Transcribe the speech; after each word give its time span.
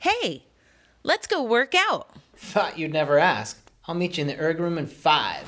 Hey, 0.00 0.44
let's 1.02 1.26
go 1.26 1.42
work 1.42 1.74
out. 1.74 2.08
Thought 2.34 2.78
you'd 2.78 2.90
never 2.90 3.18
ask. 3.18 3.60
I'll 3.86 3.94
meet 3.94 4.16
you 4.16 4.22
in 4.22 4.28
the 4.28 4.40
erg 4.40 4.58
room 4.58 4.78
in 4.78 4.86
five. 4.86 5.44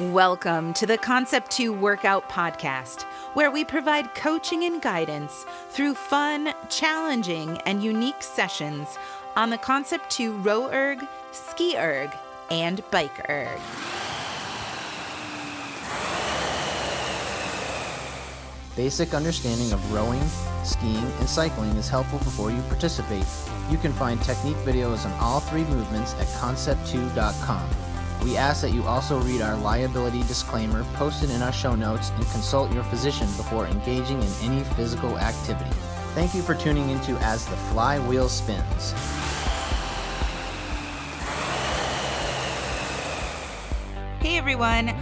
Welcome 0.00 0.72
to 0.72 0.86
the 0.86 0.96
Concept 0.96 1.50
2 1.50 1.74
Workout 1.74 2.30
Podcast, 2.30 3.02
where 3.34 3.50
we 3.50 3.62
provide 3.62 4.14
coaching 4.14 4.64
and 4.64 4.80
guidance 4.80 5.44
through 5.68 5.96
fun, 5.96 6.54
challenging, 6.70 7.58
and 7.66 7.84
unique 7.84 8.22
sessions 8.22 8.96
on 9.36 9.50
the 9.50 9.58
Concept 9.58 10.08
2 10.08 10.32
row 10.38 10.70
erg, 10.72 11.06
ski 11.32 11.76
erg, 11.76 12.08
and 12.50 12.82
bike 12.90 13.28
erg. 13.28 13.60
Basic 18.78 19.12
understanding 19.12 19.72
of 19.72 19.92
rowing, 19.92 20.22
skiing, 20.62 21.04
and 21.18 21.28
cycling 21.28 21.72
is 21.72 21.88
helpful 21.88 22.20
before 22.20 22.52
you 22.52 22.62
participate. 22.68 23.24
You 23.70 23.76
can 23.76 23.92
find 23.92 24.22
technique 24.22 24.56
videos 24.58 25.04
on 25.04 25.10
all 25.14 25.40
three 25.40 25.64
movements 25.64 26.14
at 26.14 26.28
concept2.com. 26.28 27.68
We 28.22 28.36
ask 28.36 28.62
that 28.62 28.70
you 28.70 28.84
also 28.84 29.18
read 29.18 29.40
our 29.40 29.56
liability 29.56 30.20
disclaimer 30.22 30.84
posted 30.94 31.30
in 31.30 31.42
our 31.42 31.52
show 31.52 31.74
notes 31.74 32.10
and 32.10 32.24
consult 32.26 32.72
your 32.72 32.84
physician 32.84 33.26
before 33.36 33.66
engaging 33.66 34.22
in 34.22 34.30
any 34.42 34.62
physical 34.76 35.18
activity. 35.18 35.74
Thank 36.14 36.32
you 36.36 36.42
for 36.42 36.54
tuning 36.54 36.88
into 36.90 37.16
As 37.18 37.46
the 37.46 37.56
Flywheel 37.72 38.28
Spins. 38.28 38.92
Hey 44.20 44.38
everyone, 44.38 44.94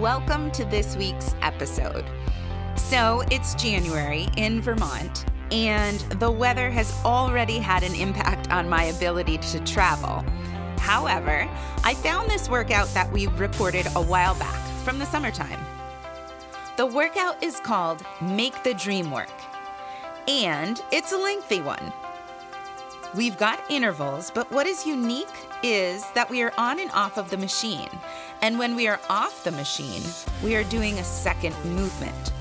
welcome 0.00 0.52
to 0.52 0.64
this 0.66 0.94
week's 0.96 1.34
episode. 1.42 2.04
So 2.94 3.24
it's 3.28 3.56
January 3.56 4.28
in 4.36 4.60
Vermont, 4.60 5.24
and 5.50 5.98
the 6.20 6.30
weather 6.30 6.70
has 6.70 6.94
already 7.04 7.58
had 7.58 7.82
an 7.82 7.92
impact 7.92 8.52
on 8.52 8.68
my 8.68 8.84
ability 8.84 9.38
to 9.38 9.58
travel. 9.64 10.24
However, 10.78 11.48
I 11.82 11.94
found 11.94 12.30
this 12.30 12.48
workout 12.48 12.86
that 12.94 13.10
we 13.10 13.26
recorded 13.26 13.88
a 13.96 14.00
while 14.00 14.36
back 14.36 14.64
from 14.84 15.00
the 15.00 15.06
summertime. 15.06 15.58
The 16.76 16.86
workout 16.86 17.42
is 17.42 17.58
called 17.58 18.04
Make 18.22 18.62
the 18.62 18.74
Dream 18.74 19.10
Work, 19.10 19.42
and 20.28 20.80
it's 20.92 21.10
a 21.10 21.18
lengthy 21.18 21.62
one. 21.62 21.92
We've 23.16 23.36
got 23.36 23.58
intervals, 23.68 24.30
but 24.30 24.48
what 24.52 24.68
is 24.68 24.86
unique 24.86 25.26
is 25.64 26.08
that 26.14 26.30
we 26.30 26.42
are 26.42 26.52
on 26.56 26.78
and 26.78 26.92
off 26.92 27.18
of 27.18 27.28
the 27.30 27.38
machine. 27.38 27.90
And 28.40 28.56
when 28.56 28.76
we 28.76 28.86
are 28.86 29.00
off 29.10 29.42
the 29.42 29.50
machine, 29.50 30.04
we 30.44 30.54
are 30.54 30.62
doing 30.62 31.00
a 31.00 31.04
second 31.04 31.56
movement. 31.64 32.33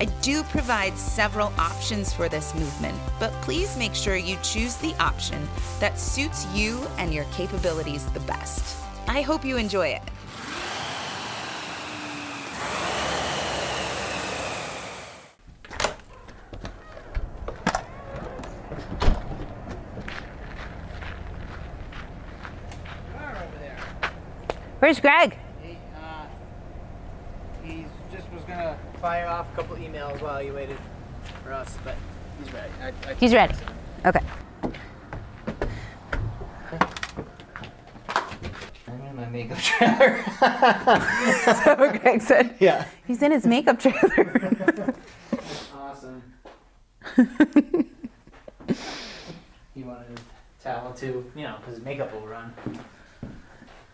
I 0.00 0.06
do 0.22 0.42
provide 0.44 0.98
several 0.98 1.52
options 1.56 2.12
for 2.12 2.28
this 2.28 2.52
movement, 2.54 2.98
but 3.20 3.32
please 3.42 3.76
make 3.78 3.94
sure 3.94 4.16
you 4.16 4.36
choose 4.42 4.74
the 4.76 4.92
option 4.98 5.48
that 5.78 6.00
suits 6.00 6.46
you 6.52 6.84
and 6.98 7.14
your 7.14 7.24
capabilities 7.26 8.04
the 8.06 8.20
best. 8.20 8.76
I 9.06 9.22
hope 9.22 9.44
you 9.44 9.56
enjoy 9.56 9.88
it. 9.88 10.02
Where's 24.80 25.00
Greg? 25.00 25.38
He, 25.62 25.78
uh, 25.96 26.26
he 27.62 27.86
just 28.12 28.30
was 28.32 28.42
gonna 28.42 28.76
fire 29.04 29.26
off 29.26 29.52
a 29.52 29.56
couple 29.56 29.76
emails 29.76 30.18
while 30.22 30.42
you 30.42 30.54
waited 30.54 30.78
for 31.42 31.52
us, 31.52 31.76
but 31.84 31.94
he's 32.38 32.50
ready. 32.54 32.72
I, 32.80 33.10
I 33.10 33.14
He's 33.16 33.34
ready. 33.34 33.54
Okay. 34.06 34.20
I'm 38.88 39.00
in 39.02 39.14
my 39.14 39.26
makeup 39.26 39.58
trailer. 39.58 40.24
So 41.64 41.98
Greg 41.98 42.22
said 42.22 42.56
yeah. 42.60 42.86
he's 43.06 43.20
in 43.22 43.30
his 43.30 43.44
makeup 43.46 43.78
trailer. 43.78 44.94
Awesome. 45.76 46.22
he 49.74 49.82
wanted 49.82 50.18
a 50.18 50.62
towel 50.62 50.94
too, 50.94 51.30
you 51.36 51.42
know, 51.42 51.56
because 51.58 51.74
his 51.74 51.84
makeup 51.84 52.10
will 52.14 52.26
run. 52.26 52.54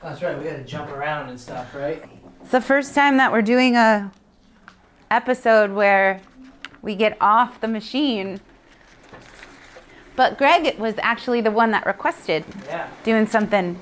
That's 0.00 0.22
right. 0.22 0.38
We 0.38 0.44
gotta 0.44 0.62
jump 0.62 0.88
around 0.92 1.30
and 1.30 1.40
stuff, 1.40 1.74
right? 1.74 2.04
It's 2.42 2.52
the 2.52 2.60
first 2.60 2.94
time 2.94 3.16
that 3.16 3.32
we're 3.32 3.42
doing 3.42 3.74
a 3.74 4.12
episode 5.10 5.72
where 5.72 6.20
we 6.82 6.94
get 6.94 7.16
off 7.20 7.60
the 7.60 7.68
machine. 7.68 8.40
But 10.16 10.38
Greg 10.38 10.78
was 10.78 10.94
actually 11.02 11.40
the 11.40 11.50
one 11.50 11.70
that 11.70 11.86
requested 11.86 12.44
Yeah. 12.66 12.88
doing 13.04 13.26
something 13.26 13.78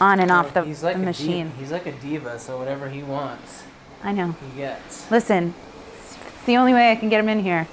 on 0.00 0.18
and 0.20 0.30
off 0.30 0.54
the, 0.54 0.64
he's 0.64 0.82
like 0.82 0.96
the 0.96 1.02
a 1.02 1.06
machine. 1.06 1.48
Diva. 1.48 1.58
He's 1.60 1.70
like 1.72 1.86
a 1.86 1.92
diva, 1.92 2.38
so 2.38 2.58
whatever 2.58 2.88
he 2.88 3.02
wants, 3.02 3.62
I 4.02 4.12
know. 4.12 4.34
he 4.52 4.56
gets. 4.60 5.10
Listen, 5.10 5.54
it's 6.00 6.44
the 6.46 6.56
only 6.56 6.72
way 6.72 6.90
I 6.90 6.96
can 6.96 7.08
get 7.08 7.20
him 7.20 7.28
in 7.28 7.40
here. 7.40 7.68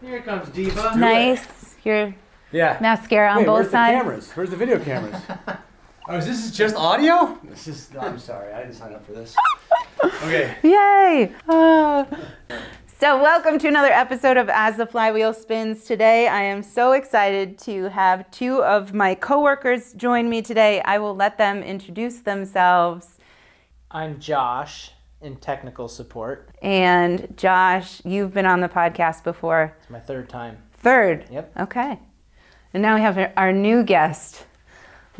Here 0.00 0.20
comes 0.22 0.48
diva. 0.48 0.94
Nice. 0.96 1.46
Your 1.84 2.14
Yeah. 2.52 2.78
mascara 2.80 3.30
on 3.30 3.38
Wait, 3.38 3.46
both 3.46 3.54
where's 3.60 3.70
sides. 3.70 3.94
the 3.94 3.98
cameras? 4.02 4.32
Where's 4.32 4.50
the 4.50 4.56
video 4.56 4.78
cameras? 4.78 5.16
oh, 6.08 6.16
is 6.16 6.26
this 6.26 6.50
just 6.50 6.74
audio? 6.74 7.38
This 7.44 7.68
is. 7.68 7.88
I'm 8.00 8.18
sorry, 8.18 8.52
I 8.52 8.60
didn't 8.62 8.74
sign 8.74 8.92
up 8.94 9.04
for 9.06 9.12
this. 9.12 9.36
Okay. 10.04 10.56
Yay! 10.62 11.34
Ah. 11.48 12.06
So, 12.98 13.22
welcome 13.22 13.58
to 13.58 13.68
another 13.68 13.92
episode 13.92 14.36
of 14.36 14.48
As 14.48 14.76
the 14.76 14.86
Flywheel 14.86 15.34
Spins. 15.34 15.84
Today, 15.84 16.26
I 16.26 16.42
am 16.42 16.62
so 16.62 16.92
excited 16.92 17.58
to 17.60 17.90
have 17.90 18.30
two 18.30 18.62
of 18.62 18.94
my 18.94 19.14
coworkers 19.14 19.92
join 19.94 20.30
me 20.30 20.40
today. 20.42 20.80
I 20.82 20.98
will 20.98 21.14
let 21.14 21.36
them 21.36 21.62
introduce 21.62 22.20
themselves. 22.20 23.18
I'm 23.90 24.20
Josh 24.20 24.92
in 25.20 25.36
technical 25.36 25.88
support. 25.88 26.48
And 26.62 27.34
Josh, 27.36 28.00
you've 28.04 28.32
been 28.32 28.46
on 28.46 28.60
the 28.60 28.68
podcast 28.68 29.22
before. 29.22 29.76
It's 29.80 29.90
my 29.90 30.00
third 30.00 30.28
time. 30.28 30.58
Third. 30.72 31.26
Yep. 31.30 31.52
Okay. 31.60 31.98
And 32.72 32.82
now 32.82 32.94
we 32.94 33.02
have 33.02 33.32
our 33.36 33.52
new 33.52 33.82
guest, 33.82 34.46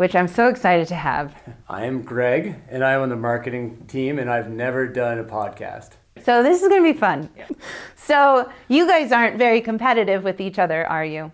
which 0.00 0.16
I'm 0.16 0.28
so 0.28 0.48
excited 0.48 0.88
to 0.88 0.94
have. 0.94 1.34
I 1.68 1.84
am 1.84 2.00
Greg, 2.00 2.56
and 2.70 2.82
I'm 2.82 3.02
on 3.02 3.10
the 3.10 3.16
marketing 3.16 3.84
team, 3.86 4.18
and 4.18 4.30
I've 4.30 4.48
never 4.48 4.88
done 4.88 5.18
a 5.18 5.24
podcast. 5.24 5.90
So, 6.24 6.42
this 6.42 6.62
is 6.62 6.68
going 6.70 6.82
to 6.82 6.92
be 6.94 6.98
fun. 6.98 7.28
So, 7.96 8.50
you 8.68 8.88
guys 8.88 9.12
aren't 9.12 9.36
very 9.36 9.60
competitive 9.60 10.24
with 10.24 10.40
each 10.40 10.58
other, 10.58 10.86
are 10.86 11.04
you? 11.04 11.30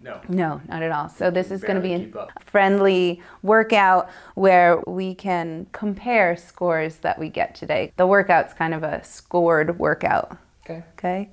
No. 0.00 0.20
No, 0.28 0.60
not 0.66 0.82
at 0.82 0.90
all. 0.90 1.08
So 1.08 1.30
this 1.30 1.50
is 1.50 1.62
going 1.62 1.76
to 1.76 1.80
be 1.80 1.94
a 1.94 2.28
friendly 2.40 3.22
workout 3.42 4.08
where 4.34 4.80
we 4.86 5.14
can 5.14 5.66
compare 5.72 6.36
scores 6.36 6.96
that 6.96 7.18
we 7.18 7.28
get 7.28 7.54
today. 7.54 7.92
The 7.96 8.06
workout's 8.06 8.54
kind 8.54 8.72
of 8.72 8.82
a 8.82 9.04
scored 9.04 9.78
workout. 9.78 10.36
Okay. 10.64 10.82
Okay? 10.98 11.28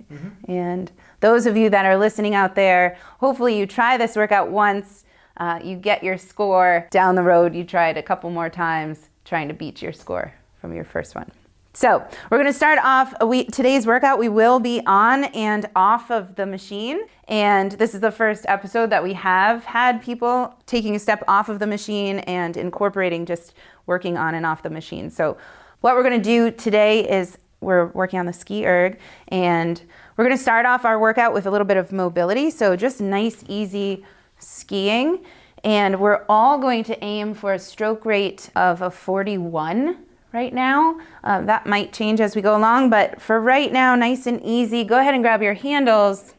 And 0.47 0.91
those 1.21 1.45
of 1.45 1.55
you 1.55 1.69
that 1.69 1.85
are 1.85 1.97
listening 1.97 2.35
out 2.35 2.55
there, 2.55 2.97
hopefully 3.19 3.57
you 3.57 3.65
try 3.65 3.97
this 3.97 4.15
workout 4.15 4.51
once, 4.51 5.05
uh, 5.37 5.59
you 5.63 5.75
get 5.75 6.03
your 6.03 6.17
score. 6.17 6.87
Down 6.91 7.15
the 7.15 7.23
road, 7.23 7.55
you 7.55 7.63
try 7.63 7.89
it 7.89 7.97
a 7.97 8.03
couple 8.03 8.29
more 8.29 8.49
times, 8.49 9.09
trying 9.25 9.47
to 9.47 9.53
beat 9.53 9.81
your 9.81 9.93
score 9.93 10.33
from 10.59 10.73
your 10.73 10.83
first 10.83 11.15
one. 11.15 11.31
So 11.75 12.05
we're 12.29 12.37
going 12.37 12.51
to 12.51 12.53
start 12.53 12.77
off. 12.83 13.15
We 13.25 13.45
today's 13.45 13.87
workout. 13.87 14.19
We 14.19 14.29
will 14.29 14.59
be 14.59 14.81
on 14.85 15.23
and 15.23 15.65
off 15.75 16.11
of 16.11 16.35
the 16.35 16.45
machine, 16.45 17.01
and 17.27 17.71
this 17.71 17.95
is 17.95 18.01
the 18.01 18.11
first 18.11 18.45
episode 18.47 18.91
that 18.91 19.01
we 19.01 19.13
have 19.13 19.65
had 19.65 20.03
people 20.03 20.53
taking 20.67 20.95
a 20.95 20.99
step 20.99 21.23
off 21.27 21.49
of 21.49 21.57
the 21.57 21.65
machine 21.65 22.19
and 22.19 22.57
incorporating 22.57 23.25
just 23.25 23.53
working 23.87 24.19
on 24.19 24.35
and 24.35 24.45
off 24.45 24.61
the 24.61 24.69
machine. 24.69 25.09
So 25.09 25.35
what 25.81 25.95
we're 25.95 26.03
going 26.03 26.21
to 26.21 26.23
do 26.23 26.51
today 26.51 27.09
is 27.09 27.39
we're 27.59 27.87
working 27.87 28.19
on 28.19 28.27
the 28.27 28.33
ski 28.33 28.67
erg, 28.67 28.99
and 29.29 29.81
we're 30.15 30.25
going 30.25 30.37
to 30.37 30.41
start 30.43 30.67
off 30.67 30.85
our 30.85 30.99
workout 30.99 31.33
with 31.33 31.47
a 31.47 31.51
little 31.51 31.65
bit 31.65 31.77
of 31.77 31.91
mobility. 31.91 32.51
So 32.51 32.75
just 32.75 33.01
nice, 33.01 33.43
easy 33.47 34.05
skiing, 34.43 35.23
and 35.63 35.99
we're 35.99 36.25
all 36.27 36.57
going 36.57 36.83
to 36.85 37.03
aim 37.03 37.33
for 37.33 37.53
a 37.53 37.59
stroke 37.59 38.05
rate 38.05 38.49
of 38.55 38.81
a 38.81 38.91
41 38.91 39.97
right 40.33 40.53
now. 40.53 40.99
Um, 41.23 41.45
that 41.45 41.65
might 41.65 41.93
change 41.93 42.19
as 42.19 42.35
we 42.35 42.41
go 42.41 42.57
along, 42.57 42.89
but 42.89 43.21
for 43.21 43.39
right 43.39 43.71
now, 43.71 43.95
nice 43.95 44.25
and 44.25 44.41
easy. 44.43 44.83
Go 44.83 44.99
ahead 44.99 45.13
and 45.13 45.23
grab 45.23 45.41
your 45.41 45.53
handles. 45.53 46.33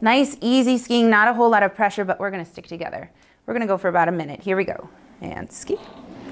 Nice, 0.00 0.36
easy 0.40 0.78
skiing, 0.78 1.10
not 1.10 1.28
a 1.28 1.34
whole 1.34 1.50
lot 1.50 1.62
of 1.62 1.74
pressure, 1.74 2.04
but 2.04 2.20
we're 2.20 2.30
gonna 2.30 2.44
stick 2.44 2.66
together. 2.66 3.10
We're 3.46 3.54
gonna 3.54 3.66
go 3.66 3.76
for 3.76 3.88
about 3.88 4.08
a 4.08 4.12
minute. 4.12 4.40
Here 4.40 4.56
we 4.56 4.64
go. 4.64 4.88
And 5.20 5.50
ski. 5.50 5.76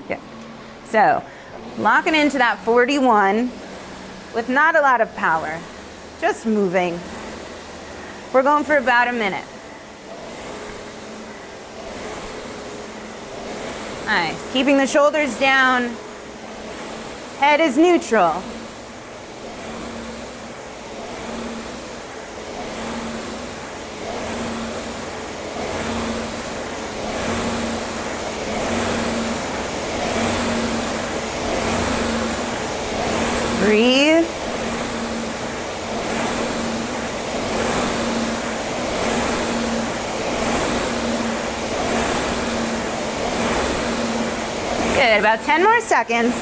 Yeah. 0.09 0.20
So, 0.87 1.23
locking 1.79 2.15
into 2.15 2.38
that 2.38 2.59
41 2.61 3.50
with 4.35 4.49
not 4.49 4.76
a 4.76 4.81
lot 4.81 5.00
of 5.00 5.15
power, 5.17 5.59
just 6.20 6.47
moving. 6.47 6.99
We're 8.32 8.43
going 8.43 8.65
for 8.65 8.76
about 8.76 9.09
a 9.09 9.12
minute. 9.12 9.44
Nice. 14.08 14.52
Keeping 14.55 14.78
the 14.78 14.87
shoulders 14.87 15.38
down. 15.38 15.94
Head 17.40 17.60
is 17.60 17.76
neutral. 17.76 18.43
Breathe. 33.62 34.48
Good, 44.99 45.21
about 45.21 45.39
10 45.43 45.62
more 45.62 45.81
seconds. 45.81 46.35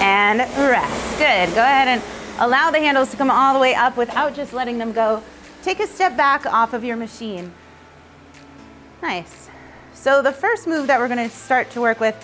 And 0.00 0.38
rest. 0.38 1.18
Good, 1.18 1.52
go 1.56 1.62
ahead 1.62 1.88
and 1.88 2.00
allow 2.38 2.70
the 2.70 2.78
handles 2.78 3.10
to 3.10 3.16
come 3.16 3.32
all 3.32 3.52
the 3.52 3.58
way 3.58 3.74
up 3.74 3.96
without 3.96 4.36
just 4.36 4.52
letting 4.52 4.78
them 4.78 4.92
go. 4.92 5.24
Take 5.64 5.80
a 5.80 5.88
step 5.88 6.16
back 6.16 6.46
off 6.46 6.72
of 6.72 6.84
your 6.84 6.96
machine. 6.96 7.52
Nice. 9.02 9.50
So 9.92 10.22
the 10.22 10.30
first 10.30 10.68
move 10.68 10.86
that 10.86 11.00
we're 11.00 11.08
gonna 11.08 11.30
start 11.30 11.68
to 11.70 11.80
work 11.80 11.98
with, 11.98 12.14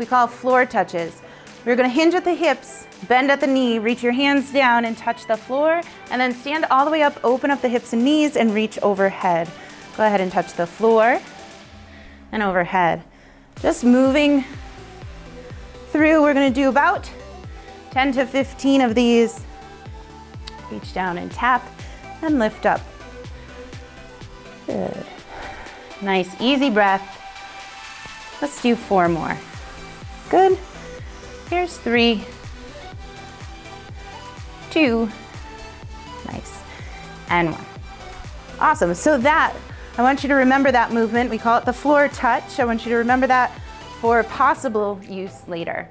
we 0.00 0.06
call 0.06 0.26
floor 0.26 0.66
touches. 0.66 1.22
We're 1.64 1.76
gonna 1.76 1.88
hinge 1.88 2.14
at 2.14 2.24
the 2.24 2.34
hips, 2.34 2.88
bend 3.06 3.30
at 3.30 3.40
the 3.40 3.46
knee, 3.46 3.78
reach 3.78 4.02
your 4.02 4.12
hands 4.12 4.52
down 4.52 4.84
and 4.84 4.98
touch 4.98 5.26
the 5.26 5.36
floor, 5.36 5.80
and 6.10 6.20
then 6.20 6.34
stand 6.34 6.64
all 6.70 6.84
the 6.84 6.90
way 6.90 7.02
up, 7.02 7.20
open 7.22 7.52
up 7.52 7.62
the 7.62 7.68
hips 7.68 7.92
and 7.92 8.04
knees 8.04 8.36
and 8.36 8.52
reach 8.52 8.80
overhead. 8.80 9.48
Go 9.96 10.04
ahead 10.04 10.20
and 10.20 10.32
touch 10.32 10.54
the 10.54 10.66
floor 10.66 11.20
and 12.32 12.42
overhead. 12.42 13.04
Just 13.60 13.84
moving 13.84 14.44
through, 15.90 16.22
we're 16.22 16.34
gonna 16.34 16.50
do 16.50 16.68
about 16.68 17.08
10 17.92 18.10
to 18.12 18.26
15 18.26 18.80
of 18.80 18.96
these. 18.96 19.40
Reach 20.72 20.92
down 20.92 21.18
and 21.18 21.30
tap 21.30 21.64
and 22.22 22.40
lift 22.40 22.66
up. 22.66 22.80
Good. 24.66 25.06
Nice, 26.00 26.34
easy 26.40 26.70
breath. 26.70 27.20
Let's 28.40 28.60
do 28.60 28.74
four 28.74 29.08
more. 29.08 29.38
Good. 30.28 30.58
Here's 31.52 31.76
three, 31.76 32.24
two, 34.70 35.06
nice, 36.24 36.62
and 37.28 37.52
one. 37.52 37.64
Awesome. 38.58 38.94
So 38.94 39.18
that, 39.18 39.54
I 39.98 40.02
want 40.02 40.22
you 40.22 40.30
to 40.30 40.34
remember 40.34 40.72
that 40.72 40.92
movement. 40.92 41.28
We 41.28 41.36
call 41.36 41.58
it 41.58 41.66
the 41.66 41.72
floor 41.74 42.08
touch. 42.08 42.58
I 42.58 42.64
want 42.64 42.86
you 42.86 42.90
to 42.92 42.96
remember 42.96 43.26
that 43.26 43.52
for 44.00 44.22
possible 44.24 44.98
use 45.06 45.46
later. 45.46 45.90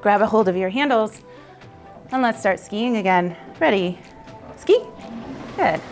Grab 0.00 0.22
a 0.22 0.26
hold 0.26 0.48
of 0.48 0.56
your 0.56 0.70
handles 0.70 1.20
and 2.10 2.22
let's 2.22 2.40
start 2.40 2.58
skiing 2.58 2.96
again. 2.96 3.36
Ready? 3.60 3.98
Ski. 4.56 4.80
Good. 5.54 5.82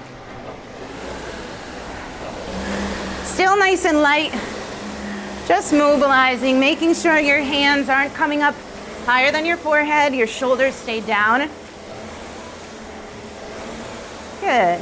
Still 3.25 3.59
nice 3.59 3.85
and 3.85 4.01
light. 4.01 4.33
Just 5.47 5.75
mobilizing, 5.75 6.59
making 6.59 6.95
sure 6.95 7.19
your 7.19 7.41
hands 7.41 7.91
aren't 7.91 8.15
coming 8.15 8.41
up 8.41 8.55
higher 9.07 9.33
than 9.33 9.47
your 9.47 9.57
forehead, 9.57 10.15
your 10.15 10.27
shoulders 10.27 10.75
stay 10.75 11.01
down. 11.01 11.49
Good. 14.41 14.81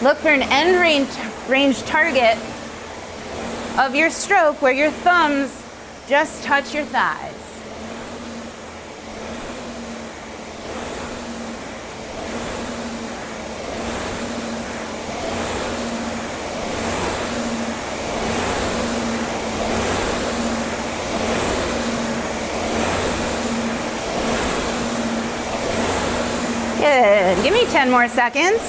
Look 0.00 0.18
for 0.18 0.28
an 0.28 0.42
end 0.42 0.80
range, 0.80 1.08
range 1.48 1.82
target 1.82 2.38
of 3.78 3.94
your 3.94 4.10
stroke 4.10 4.60
where 4.62 4.72
your 4.72 4.90
thumbs 4.90 5.50
just 6.08 6.42
touch 6.44 6.74
your 6.74 6.84
thighs. 6.84 7.37
Good. 26.78 27.42
Give 27.42 27.52
me 27.52 27.64
10 27.66 27.90
more 27.90 28.08
seconds. 28.08 28.60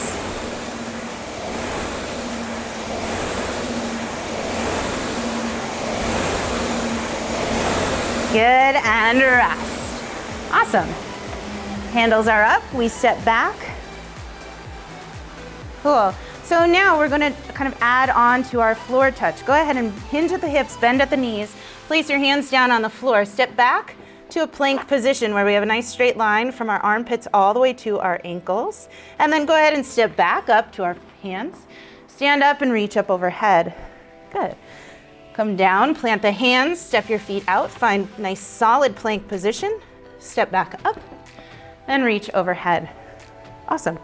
Good, 8.31 8.41
and 8.41 9.19
rest. 9.19 10.51
Awesome. 10.51 10.87
Handles 11.91 12.27
are 12.27 12.43
up, 12.43 12.63
we 12.73 12.87
step 12.87 13.23
back. 13.25 13.55
Cool. 15.83 16.13
So 16.43 16.65
now 16.65 16.97
we're 16.97 17.09
gonna 17.09 17.31
kind 17.53 17.71
of 17.71 17.77
add 17.81 18.09
on 18.09 18.43
to 18.45 18.59
our 18.59 18.75
floor 18.75 19.11
touch. 19.11 19.45
Go 19.45 19.53
ahead 19.53 19.77
and 19.77 19.91
hinge 20.11 20.31
at 20.31 20.41
the 20.41 20.47
hips, 20.47 20.77
bend 20.77 21.01
at 21.01 21.09
the 21.09 21.17
knees, 21.17 21.55
place 21.87 22.09
your 22.09 22.19
hands 22.19 22.49
down 22.49 22.71
on 22.71 22.81
the 22.81 22.89
floor, 22.89 23.25
step 23.25 23.55
back, 23.55 23.95
to 24.31 24.43
a 24.43 24.47
plank 24.47 24.87
position 24.87 25.33
where 25.33 25.45
we 25.45 25.53
have 25.53 25.63
a 25.63 25.65
nice 25.65 25.87
straight 25.87 26.17
line 26.17 26.51
from 26.51 26.69
our 26.69 26.79
armpits 26.79 27.27
all 27.33 27.53
the 27.53 27.59
way 27.59 27.73
to 27.73 27.99
our 27.99 28.21
ankles. 28.23 28.89
And 29.17 29.31
then 29.33 29.45
go 29.45 29.55
ahead 29.55 29.73
and 29.73 29.85
step 29.85 30.15
back 30.15 30.49
up 30.49 30.71
to 30.73 30.83
our 30.83 30.95
hands. 31.21 31.65
Stand 32.07 32.43
up 32.43 32.61
and 32.61 32.71
reach 32.71 32.97
up 32.97 33.09
overhead. 33.09 33.73
Good. 34.31 34.55
Come 35.33 35.55
down, 35.55 35.95
plant 35.95 36.21
the 36.21 36.31
hands, 36.31 36.79
step 36.79 37.09
your 37.09 37.19
feet 37.19 37.43
out, 37.47 37.71
find 37.71 38.07
nice 38.19 38.41
solid 38.41 38.95
plank 38.95 39.27
position. 39.27 39.79
Step 40.19 40.51
back 40.51 40.79
up 40.85 40.99
and 41.87 42.03
reach 42.03 42.29
overhead. 42.33 42.89
Awesome. 43.67 43.97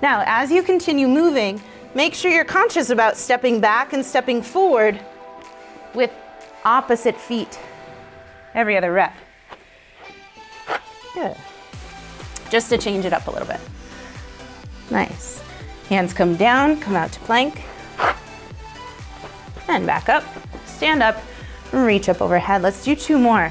Now, 0.00 0.22
as 0.26 0.50
you 0.50 0.62
continue 0.62 1.08
moving, 1.08 1.60
make 1.94 2.14
sure 2.14 2.30
you're 2.30 2.44
conscious 2.44 2.90
about 2.90 3.16
stepping 3.16 3.60
back 3.60 3.92
and 3.92 4.04
stepping 4.04 4.42
forward 4.42 5.00
with 5.94 6.10
opposite 6.64 7.16
feet 7.16 7.58
every 8.54 8.76
other 8.76 8.92
rep. 8.92 9.14
Good. 11.16 11.34
Just 12.50 12.68
to 12.68 12.76
change 12.76 13.06
it 13.06 13.14
up 13.14 13.26
a 13.26 13.30
little 13.30 13.48
bit. 13.48 13.60
Nice. 14.90 15.42
Hands 15.88 16.12
come 16.12 16.36
down, 16.36 16.78
come 16.78 16.94
out 16.94 17.10
to 17.12 17.20
plank. 17.20 17.62
And 19.66 19.86
back 19.86 20.10
up. 20.10 20.24
Stand 20.66 21.02
up, 21.02 21.16
reach 21.72 22.10
up 22.10 22.20
overhead. 22.20 22.60
Let's 22.60 22.84
do 22.84 22.94
two 22.94 23.18
more. 23.18 23.50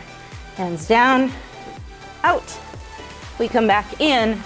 Hands 0.57 0.87
down, 0.87 1.31
out. 2.23 2.55
We 3.39 3.47
come 3.47 3.65
back 3.65 3.99
in 3.99 4.39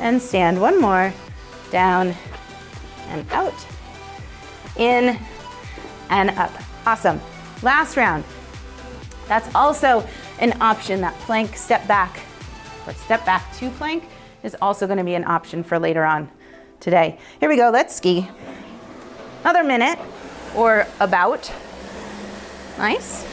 and 0.00 0.20
stand 0.22 0.58
one 0.58 0.80
more. 0.80 1.12
Down 1.70 2.14
and 3.08 3.30
out. 3.30 3.66
In 4.78 5.18
and 6.08 6.30
up. 6.30 6.50
Awesome. 6.86 7.20
Last 7.62 7.98
round. 7.98 8.24
That's 9.28 9.54
also 9.54 10.08
an 10.42 10.60
option. 10.60 11.00
That 11.00 11.14
plank 11.20 11.56
step 11.56 11.86
back 11.88 12.20
or 12.86 12.92
step 12.92 13.24
back 13.24 13.50
to 13.56 13.70
plank 13.70 14.04
is 14.42 14.56
also 14.60 14.86
going 14.86 14.98
to 14.98 15.04
be 15.04 15.14
an 15.14 15.24
option 15.24 15.62
for 15.62 15.78
later 15.78 16.04
on 16.04 16.30
today. 16.80 17.18
Here 17.40 17.48
we 17.48 17.56
go. 17.56 17.70
Let's 17.70 17.94
ski. 17.94 18.28
Another 19.42 19.64
minute 19.64 19.98
or 20.54 20.86
about. 21.00 21.50
Nice. 22.76 23.24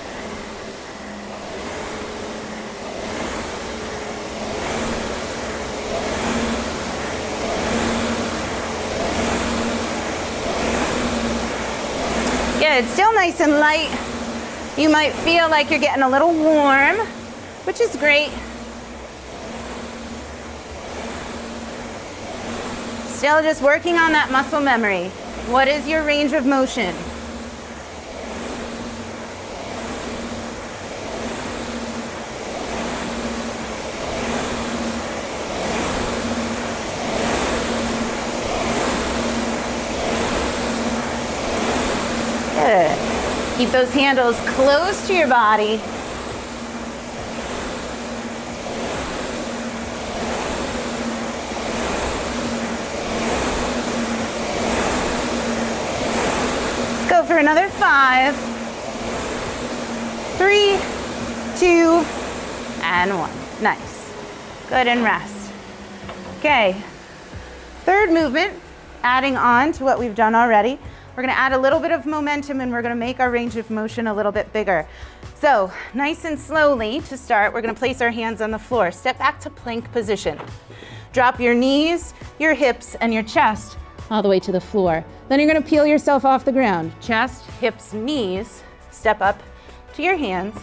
Good. 12.59 12.85
Still 12.89 13.13
nice 13.13 13.41
and 13.41 13.53
light. 13.53 14.08
You 14.79 14.87
might 14.87 15.11
feel 15.11 15.49
like 15.49 15.69
you're 15.69 15.79
getting 15.81 16.03
a 16.03 16.09
little 16.09 16.33
warm, 16.33 16.95
which 17.65 17.81
is 17.81 17.93
great. 17.97 18.31
Still 23.17 23.41
just 23.41 23.61
working 23.61 23.95
on 23.95 24.13
that 24.13 24.29
muscle 24.31 24.61
memory. 24.61 25.09
What 25.49 25.67
is 25.67 25.85
your 25.85 26.05
range 26.05 26.31
of 26.31 26.45
motion? 26.45 26.95
Keep 43.59 43.71
those 43.71 43.91
handles 43.93 44.39
close 44.51 45.05
to 45.05 45.13
your 45.13 45.27
body. 45.27 45.81
Go 57.09 57.25
for 57.25 57.37
another 57.37 57.67
five, 57.67 58.33
three, 60.37 60.79
two, 61.59 62.05
and 62.81 63.19
one. 63.19 63.29
Nice. 63.61 64.13
Good 64.69 64.87
and 64.87 65.03
rest. 65.03 65.51
Okay. 66.37 66.81
Third 67.83 68.09
movement, 68.11 68.53
adding 69.03 69.35
on 69.35 69.73
to 69.73 69.83
what 69.83 69.99
we've 69.99 70.15
done 70.15 70.33
already. 70.33 70.79
We're 71.19 71.23
gonna 71.23 71.33
add 71.33 71.51
a 71.51 71.57
little 71.57 71.81
bit 71.81 71.91
of 71.91 72.05
momentum 72.05 72.61
and 72.61 72.71
we're 72.71 72.81
gonna 72.81 72.95
make 72.95 73.19
our 73.19 73.29
range 73.29 73.57
of 73.57 73.69
motion 73.69 74.07
a 74.07 74.13
little 74.13 74.31
bit 74.31 74.53
bigger. 74.53 74.87
So 75.35 75.69
nice 75.93 76.23
and 76.23 76.39
slowly 76.39 77.01
to 77.09 77.17
start, 77.17 77.51
we're 77.51 77.59
gonna 77.59 77.73
place 77.73 77.99
our 77.99 78.09
hands 78.09 78.39
on 78.39 78.51
the 78.51 78.57
floor. 78.57 78.89
Step 78.89 79.19
back 79.19 79.37
to 79.41 79.49
plank 79.49 79.91
position. 79.91 80.39
Drop 81.11 81.37
your 81.37 81.53
knees, 81.53 82.13
your 82.39 82.53
hips, 82.53 82.95
and 83.01 83.13
your 83.13 83.23
chest 83.23 83.77
all 84.09 84.21
the 84.21 84.29
way 84.29 84.39
to 84.39 84.53
the 84.53 84.61
floor. 84.61 85.03
Then 85.27 85.41
you're 85.41 85.49
gonna 85.49 85.61
peel 85.61 85.85
yourself 85.85 86.23
off 86.23 86.45
the 86.45 86.53
ground. 86.53 86.93
Chest, 87.01 87.43
hips, 87.59 87.91
knees. 87.91 88.63
Step 88.89 89.19
up 89.19 89.43
to 89.95 90.01
your 90.01 90.15
hands. 90.15 90.57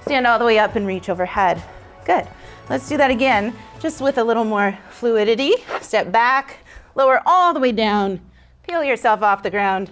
Stand 0.00 0.26
all 0.26 0.40
the 0.40 0.44
way 0.44 0.58
up 0.58 0.74
and 0.74 0.84
reach 0.84 1.10
overhead. 1.10 1.62
Good. 2.04 2.26
Let's 2.68 2.88
do 2.88 2.96
that 2.96 3.12
again, 3.12 3.54
just 3.78 4.00
with 4.00 4.18
a 4.18 4.24
little 4.24 4.44
more 4.44 4.76
fluidity. 4.90 5.52
Step 5.80 6.10
back, 6.10 6.56
lower 6.96 7.22
all 7.24 7.54
the 7.54 7.60
way 7.60 7.70
down. 7.70 8.20
Peel 8.66 8.84
yourself 8.84 9.22
off 9.22 9.42
the 9.42 9.50
ground. 9.50 9.90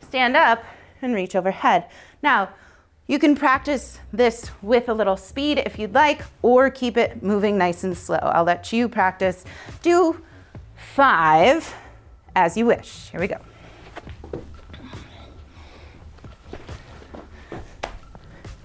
Stand 0.00 0.36
up 0.36 0.64
and 1.02 1.14
reach 1.14 1.34
overhead. 1.34 1.86
Now, 2.22 2.50
you 3.06 3.18
can 3.18 3.36
practice 3.36 4.00
this 4.12 4.50
with 4.62 4.88
a 4.88 4.94
little 4.94 5.16
speed 5.16 5.58
if 5.58 5.78
you'd 5.78 5.94
like, 5.94 6.22
or 6.42 6.70
keep 6.70 6.96
it 6.96 7.22
moving 7.22 7.56
nice 7.56 7.84
and 7.84 7.96
slow. 7.96 8.16
I'll 8.16 8.44
let 8.44 8.72
you 8.72 8.88
practice. 8.88 9.44
Do 9.82 10.20
five 10.74 11.72
as 12.34 12.56
you 12.56 12.66
wish. 12.66 13.10
Here 13.10 13.20
we 13.20 13.28
go. 13.28 13.38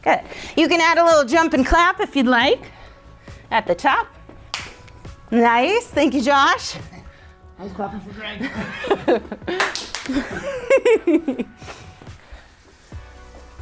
Good. 0.01 0.21
You 0.57 0.67
can 0.67 0.81
add 0.81 0.97
a 0.97 1.05
little 1.05 1.25
jump 1.25 1.53
and 1.53 1.63
clap 1.63 2.00
if 2.00 2.15
you'd 2.15 2.25
like 2.25 2.71
at 3.51 3.67
the 3.67 3.75
top. 3.75 4.07
Nice. 5.29 5.85
Thank 5.85 6.15
you, 6.15 6.23
Josh. 6.23 6.75
I 7.62 7.63
was 7.63 7.74
clapping 7.74 8.00
for 8.00 8.12
Greg. 8.13 8.41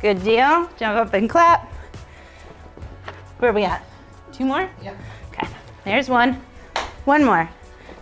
Good 0.02 0.24
deal. 0.24 0.70
Jump 0.78 0.98
up 0.98 1.14
and 1.14 1.30
clap. 1.30 1.70
Where 3.40 3.52
are 3.52 3.54
we 3.54 3.66
at? 3.66 3.84
Two 4.32 4.46
more? 4.46 4.70
Yeah. 4.82 4.96
Okay. 5.34 5.50
There's 5.84 6.08
one. 6.08 6.36
One 7.04 7.26
more. 7.26 7.50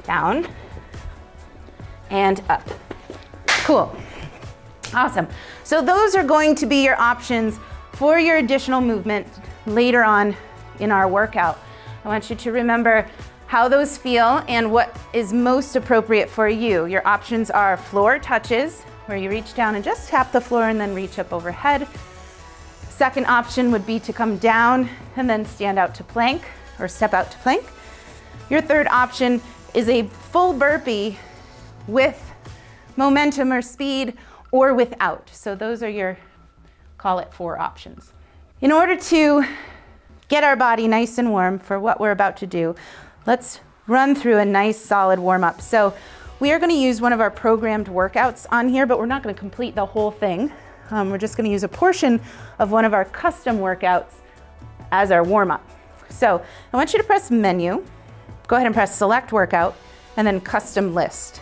Down 0.03 0.47
and 2.11 2.43
up. 2.47 2.69
Cool. 3.47 3.97
Awesome. 4.93 5.27
So 5.63 5.81
those 5.81 6.13
are 6.13 6.23
going 6.23 6.53
to 6.57 6.67
be 6.67 6.83
your 6.83 7.01
options 7.01 7.57
for 7.93 8.19
your 8.19 8.37
additional 8.37 8.81
movement 8.81 9.25
later 9.65 10.03
on 10.03 10.35
in 10.79 10.91
our 10.91 11.07
workout. 11.07 11.57
I 12.05 12.07
want 12.07 12.29
you 12.29 12.35
to 12.35 12.51
remember 12.51 13.09
how 13.47 13.69
those 13.69 13.97
feel 13.97 14.43
and 14.47 14.71
what 14.71 14.95
is 15.13 15.33
most 15.33 15.75
appropriate 15.75 16.29
for 16.29 16.47
you. 16.47 16.85
Your 16.85 17.05
options 17.07 17.49
are 17.49 17.77
floor 17.77 18.19
touches, 18.19 18.83
where 19.07 19.17
you 19.17 19.29
reach 19.29 19.53
down 19.53 19.75
and 19.75 19.83
just 19.83 20.09
tap 20.09 20.33
the 20.33 20.41
floor 20.41 20.63
and 20.63 20.79
then 20.79 20.93
reach 20.93 21.17
up 21.17 21.31
overhead. 21.31 21.87
Second 22.89 23.25
option 23.27 23.71
would 23.71 23.85
be 23.85 23.99
to 24.01 24.11
come 24.11 24.37
down 24.37 24.89
and 25.15 25.29
then 25.29 25.45
stand 25.45 25.79
out 25.79 25.95
to 25.95 26.03
plank 26.03 26.41
or 26.77 26.89
step 26.89 27.13
out 27.13 27.31
to 27.31 27.37
plank. 27.37 27.65
Your 28.49 28.61
third 28.61 28.87
option 28.87 29.41
is 29.73 29.87
a 29.87 30.03
full 30.03 30.51
burpee 30.51 31.17
with 31.87 32.31
momentum 32.97 33.53
or 33.53 33.61
speed 33.61 34.17
or 34.51 34.73
without. 34.73 35.29
So 35.31 35.55
those 35.55 35.81
are 35.83 35.89
your, 35.89 36.17
call 36.97 37.19
it 37.19 37.33
four 37.33 37.57
options. 37.57 38.11
In 38.59 38.71
order 38.71 38.97
to 38.97 39.45
get 40.27 40.43
our 40.43 40.55
body 40.55 40.87
nice 40.87 41.17
and 41.17 41.29
warm 41.29 41.59
for 41.59 41.79
what 41.79 41.99
we're 42.01 42.11
about 42.11 42.35
to 42.37 42.47
do, 42.47 42.75
let's 43.27 43.59
run 43.85 44.15
through 44.15 44.37
a 44.37 44.45
nice 44.45 44.79
solid 44.79 45.19
warm 45.19 45.43
up. 45.43 45.61
So 45.61 45.93
we 46.39 46.51
are 46.51 46.59
going 46.59 46.71
to 46.71 46.77
use 46.77 46.99
one 47.01 47.13
of 47.13 47.21
our 47.21 47.29
programmed 47.29 47.87
workouts 47.87 48.47
on 48.51 48.69
here, 48.69 48.87
but 48.87 48.97
we're 48.97 49.05
not 49.05 49.21
going 49.21 49.35
to 49.35 49.39
complete 49.39 49.75
the 49.75 49.85
whole 49.85 50.09
thing. 50.09 50.51
Um, 50.89 51.11
we're 51.11 51.17
just 51.17 51.35
going 51.37 51.45
to 51.45 51.51
use 51.51 51.63
a 51.63 51.67
portion 51.67 52.21
of 52.57 52.71
one 52.71 52.85
of 52.85 52.93
our 52.93 53.05
custom 53.05 53.59
workouts 53.59 54.13
as 54.91 55.11
our 55.11 55.23
warm 55.23 55.51
up. 55.51 55.69
So 56.09 56.41
I 56.73 56.77
want 56.77 56.93
you 56.93 56.99
to 56.99 57.05
press 57.05 57.29
menu, 57.29 57.85
go 58.47 58.55
ahead 58.55 58.65
and 58.65 58.73
press 58.73 58.95
select 58.95 59.31
workout, 59.33 59.75
and 60.15 60.25
then 60.25 60.39
custom 60.39 60.95
list. 60.95 61.41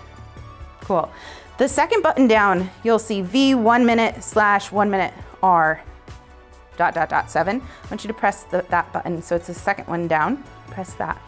Cool. 0.82 1.12
The 1.58 1.70
second 1.70 2.02
button 2.02 2.28
down, 2.28 2.70
you'll 2.84 3.00
see 3.00 3.22
V 3.22 3.56
one 3.56 3.86
minute 3.86 4.24
slash 4.24 4.72
one 4.72 4.90
minute 4.90 5.14
R 5.42 5.82
dot 6.78 6.94
dot 6.94 7.10
dot 7.10 7.30
seven. 7.32 7.62
I 7.62 7.88
want 7.90 8.04
you 8.04 8.08
to 8.08 8.14
press 8.14 8.44
the, 8.44 8.66
that 8.70 8.92
button. 8.92 9.22
So 9.22 9.36
it's 9.36 9.48
the 9.48 9.54
second 9.54 9.88
one 9.88 10.08
down. 10.08 10.44
Press 10.68 10.94
that. 10.96 11.22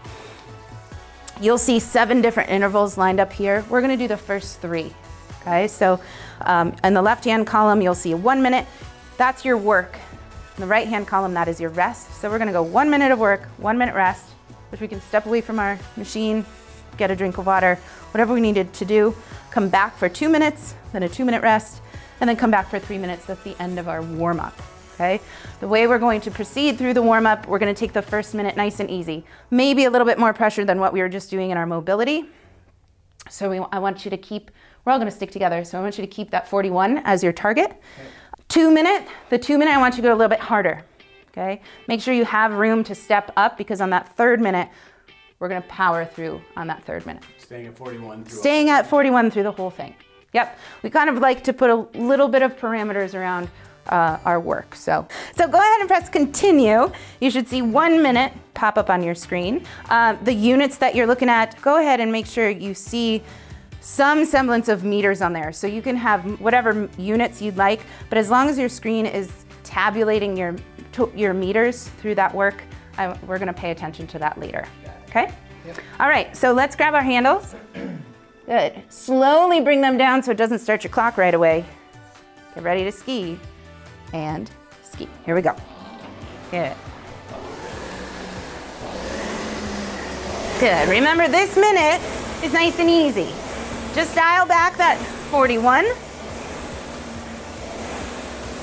You'll 1.40 1.60
see 1.60 1.80
seven 1.80 2.22
different 2.22 2.50
intervals 2.50 2.98
lined 2.98 3.20
up 3.20 3.32
here. 3.32 3.64
We're 3.70 3.82
gonna 3.82 3.96
do 3.96 4.08
the 4.08 4.18
first 4.18 4.60
three. 4.60 4.92
Okay, 5.42 5.68
so 5.68 6.00
um, 6.42 6.76
in 6.84 6.96
the 6.96 7.02
left 7.02 7.26
hand 7.26 7.46
column, 7.46 7.80
you'll 7.80 7.94
see 7.94 8.16
one 8.16 8.42
minute. 8.42 8.66
That's 9.18 9.46
your 9.46 9.56
work. 9.56 10.00
In 10.56 10.62
the 10.62 10.68
right 10.68 10.88
hand 10.88 11.08
column, 11.08 11.36
that 11.36 11.48
is 11.48 11.62
your 11.62 11.70
rest. 11.70 12.12
So 12.20 12.30
we're 12.30 12.40
gonna 12.40 12.52
go 12.52 12.64
one 12.64 12.90
minute 12.90 13.12
of 13.12 13.20
work, 13.20 13.44
one 13.58 13.78
minute 13.78 13.94
rest, 13.94 14.26
which 14.72 14.82
we 14.82 14.88
can 14.88 15.00
step 15.00 15.28
away 15.28 15.42
from 15.42 15.60
our 15.60 15.78
machine, 15.96 16.44
get 16.98 17.12
a 17.12 17.16
drink 17.16 17.38
of 17.38 17.46
water, 17.46 17.76
whatever 18.12 18.34
we 18.34 18.42
needed 18.42 18.74
to 18.74 18.86
do. 18.86 19.16
Come 19.52 19.70
back 19.70 19.96
for 19.96 20.10
two 20.10 20.30
minutes, 20.30 20.74
then 20.92 21.04
a 21.04 21.10
two 21.10 21.24
minute 21.24 21.44
rest, 21.44 21.82
and 22.20 22.28
then 22.28 22.36
come 22.36 22.50
back 22.50 22.68
for 22.68 22.80
three 22.80 22.98
minutes. 22.98 23.26
That's 23.26 23.44
the 23.44 23.56
end 23.62 23.78
of 23.78 23.88
our 23.88 24.02
warm 24.02 24.40
up. 24.40 24.60
Okay? 24.98 25.22
The 25.60 25.68
way 25.68 25.86
we're 25.86 26.00
going 26.00 26.22
to 26.22 26.32
proceed 26.32 26.80
through 26.80 26.96
the 26.96 27.04
warm 27.04 27.28
up, 27.28 27.48
we're 27.48 27.60
going 27.60 27.74
to 27.74 27.80
take 27.80 27.94
the 27.94 28.02
first 28.02 28.34
minute 28.34 28.58
nice 28.58 28.80
and 28.80 28.90
easy. 28.90 29.24
Maybe 29.52 29.86
a 29.86 29.92
little 29.92 30.08
bit 30.08 30.18
more 30.18 30.34
pressure 30.34 30.66
than 30.66 30.80
what 30.80 30.92
we 30.92 31.02
were 31.02 31.10
just 31.10 31.30
doing 31.30 31.52
in 31.52 31.58
our 31.58 31.68
mobility. 31.68 32.26
So 33.30 33.50
we, 33.50 33.60
I 33.72 33.78
want 33.78 34.06
you 34.06 34.12
to 34.12 34.18
keep, 34.18 34.50
we're 34.84 34.92
all 34.92 34.98
going 34.98 35.10
to 35.10 35.16
stick 35.16 35.30
together. 35.30 35.64
So 35.64 35.78
I 35.78 35.82
want 35.82 36.00
you 36.00 36.02
to 36.02 36.10
keep 36.10 36.32
that 36.32 36.48
41 36.48 37.00
as 37.06 37.24
your 37.24 37.34
target. 37.34 37.70
Okay. 37.70 38.10
Two 38.48 38.72
minute, 38.72 39.08
the 39.30 39.38
two 39.38 39.60
minute, 39.60 39.74
I 39.74 39.78
want 39.78 39.96
you 39.96 40.02
to 40.02 40.08
go 40.08 40.14
a 40.14 40.18
little 40.18 40.30
bit 40.30 40.40
harder. 40.40 40.84
Okay? 41.30 41.62
Make 41.88 42.02
sure 42.02 42.16
you 42.16 42.26
have 42.26 42.54
room 42.54 42.84
to 42.86 42.96
step 42.96 43.32
up 43.38 43.56
because 43.56 43.82
on 43.82 43.92
that 43.92 44.16
third 44.16 44.42
minute, 44.42 44.70
we're 45.38 45.50
going 45.50 45.62
to 45.62 45.68
power 45.68 46.06
through 46.06 46.42
on 46.56 46.66
that 46.68 46.84
third 46.86 47.06
minute. 47.06 47.24
Staying 47.38 47.68
at 47.68 47.78
41 47.78 48.26
through 48.26 48.40
Staying 48.40 48.70
at 48.72 48.88
41 48.88 49.30
through 49.30 49.44
the 49.44 49.52
whole 49.52 49.70
thing. 49.70 49.94
Yep. 50.34 50.58
We 50.82 50.90
kind 50.90 51.10
of 51.10 51.20
like 51.20 51.44
to 51.44 51.54
put 51.54 51.70
a 51.70 51.76
little 52.00 52.28
bit 52.28 52.42
of 52.42 52.58
parameters 52.58 53.14
around 53.14 53.50
uh, 53.90 54.20
our 54.26 54.40
work. 54.40 54.76
So, 54.76 55.08
so 55.36 55.48
go 55.48 55.58
ahead 55.58 55.80
and 55.80 55.88
press 55.90 56.10
continue. 56.10 56.92
You 57.20 57.32
should 57.32 57.48
see 57.48 57.62
one 57.62 58.02
minute 58.02 58.34
pop 58.54 58.78
up 58.78 58.90
on 58.90 59.04
your 59.04 59.16
screen. 59.16 59.66
Uh, 59.90 60.14
the 60.24 60.34
units 60.34 60.78
that 60.78 60.96
you're 60.96 61.08
looking 61.08 61.30
at, 61.30 61.62
go 61.62 61.80
ahead 61.80 62.00
and 62.00 62.12
make 62.12 62.26
sure 62.26 62.50
you 62.50 62.74
see 62.74 63.24
some 63.80 64.26
semblance 64.26 64.68
of 64.68 64.84
meters 64.84 65.22
on 65.22 65.32
there. 65.32 65.52
So 65.52 65.68
you 65.68 65.82
can 65.82 65.96
have 65.96 66.42
whatever 66.42 66.90
units 66.98 67.42
you'd 67.42 67.58
like, 67.58 67.82
but 68.10 68.18
as 68.18 68.30
long 68.30 68.50
as 68.50 68.58
your 68.58 68.70
screen 68.70 69.06
is 69.06 69.46
tabulating 69.64 70.36
your, 70.36 70.56
your 71.16 71.34
meters 71.34 71.88
through 72.00 72.16
that 72.16 72.34
work, 72.34 72.64
I, 72.98 73.18
we're 73.28 73.40
gonna 73.40 73.54
pay 73.54 73.72
attention 73.72 74.08
to 74.08 74.20
that 74.20 74.40
later. 74.40 74.68
Okay? 75.08 75.32
Yep. 75.66 75.78
All 76.00 76.10
right, 76.10 76.36
so 76.36 76.52
let's 76.52 76.76
grab 76.76 76.96
our 76.96 77.04
handles. 77.04 77.56
Good. 78.46 78.82
Slowly 78.90 79.62
bring 79.62 79.82
them 79.82 79.98
down 79.98 80.24
so 80.24 80.32
it 80.32 80.38
doesn't 80.38 80.60
start 80.60 80.84
your 80.84 80.92
clock 80.92 81.18
right 81.18 81.34
away. 81.34 81.66
Get 82.56 82.64
ready 82.64 82.84
to 82.86 82.92
ski 82.92 83.40
and 84.14 84.50
ski. 84.84 85.08
Here 85.26 85.36
we 85.36 85.42
go. 85.42 85.56
Good. 86.52 86.74
Good. 90.60 90.90
Remember, 90.90 91.28
this 91.28 91.56
minute 91.56 92.02
is 92.44 92.54
nice 92.54 92.80
and 92.80 92.90
easy. 92.90 93.32
Just 93.94 94.16
dial 94.16 94.48
back 94.48 94.78
that 94.78 94.98
41. 95.32 95.86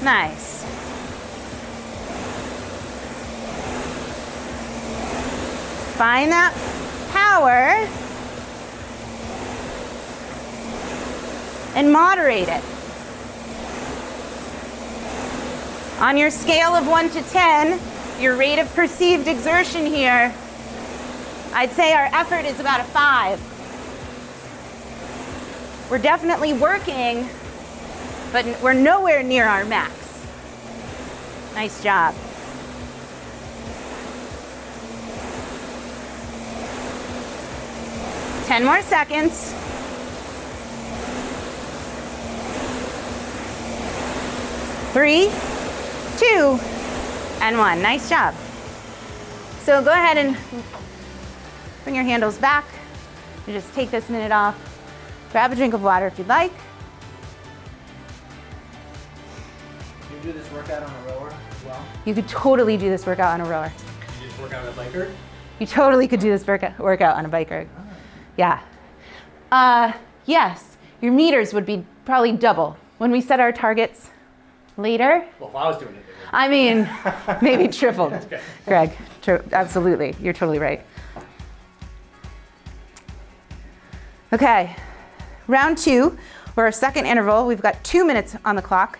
Nice. 0.02 0.64
Find 5.96 6.32
that 6.32 6.52
power 7.12 7.88
and 11.76 11.92
moderate 11.92 12.48
it. 12.48 12.73
On 16.04 16.16
your 16.18 16.30
scale 16.30 16.74
of 16.74 16.86
1 16.86 17.08
to 17.12 17.22
10, 17.22 17.80
your 18.20 18.36
rate 18.36 18.58
of 18.58 18.70
perceived 18.74 19.26
exertion 19.26 19.86
here, 19.86 20.34
I'd 21.54 21.70
say 21.70 21.94
our 21.94 22.10
effort 22.12 22.44
is 22.44 22.60
about 22.60 22.80
a 22.80 22.84
5. 22.84 23.40
We're 25.90 25.96
definitely 25.96 26.52
working, 26.52 27.26
but 28.32 28.44
we're 28.62 28.74
nowhere 28.74 29.22
near 29.22 29.46
our 29.46 29.64
max. 29.64 29.94
Nice 31.54 31.82
job. 31.82 32.14
Ten 38.44 38.62
more 38.62 38.82
seconds. 38.82 39.54
Three, 44.92 45.30
two, 46.28 46.58
and 47.40 47.58
one. 47.58 47.82
Nice 47.82 48.08
job. 48.08 48.34
So 49.62 49.82
go 49.82 49.90
ahead 49.90 50.16
and 50.16 50.36
bring 51.82 51.94
your 51.94 52.04
handles 52.04 52.38
back 52.38 52.64
and 53.46 53.54
just 53.54 53.72
take 53.74 53.90
this 53.90 54.08
minute 54.08 54.32
off. 54.32 54.56
Grab 55.32 55.52
a 55.52 55.56
drink 55.56 55.74
of 55.74 55.82
water 55.82 56.06
if 56.06 56.18
you'd 56.18 56.28
like. 56.28 56.52
You 60.10 60.18
do 60.22 60.32
this 60.32 60.50
workout 60.52 60.82
on 60.82 60.90
a 60.90 61.08
rower 61.08 61.28
as 61.28 61.64
well? 61.64 61.84
You 62.04 62.14
could 62.14 62.28
totally 62.28 62.76
do 62.76 62.88
this 62.88 63.04
workout 63.04 63.38
on 63.38 63.46
a 63.46 63.50
rower. 63.50 63.72
You 64.20 64.28
just 64.28 64.40
work 64.40 64.52
out 64.52 64.64
on 64.64 64.72
a 64.72 64.76
bike 64.76 64.94
erg? 64.94 65.10
You 65.58 65.66
totally 65.66 66.08
could 66.08 66.20
do 66.20 66.30
this 66.30 66.46
workout, 66.46 67.16
on 67.16 67.24
a 67.24 67.28
bike 67.28 67.50
erg. 67.50 67.68
Yeah. 68.36 68.60
Uh, 69.52 69.92
yes, 70.26 70.76
your 71.00 71.12
meters 71.12 71.52
would 71.52 71.66
be 71.66 71.84
probably 72.04 72.32
double 72.32 72.76
when 72.98 73.10
we 73.10 73.20
set 73.20 73.40
our 73.40 73.52
targets 73.52 74.10
later. 74.76 75.26
Well, 75.38 75.50
if 75.50 75.56
I 75.56 75.68
was 75.68 75.78
doing 75.78 75.94
it 75.94 76.03
I 76.34 76.48
mean, 76.48 76.88
maybe 77.40 77.68
tripled. 77.68 78.12
Greg, 78.66 78.90
tri- 79.22 79.40
absolutely. 79.52 80.16
You're 80.20 80.32
totally 80.32 80.58
right. 80.58 80.84
Okay, 84.32 84.74
round 85.46 85.78
two, 85.78 86.18
or 86.56 86.64
our 86.64 86.72
second 86.72 87.06
interval. 87.06 87.46
We've 87.46 87.62
got 87.62 87.82
two 87.84 88.04
minutes 88.04 88.34
on 88.44 88.56
the 88.56 88.62
clock. 88.62 88.98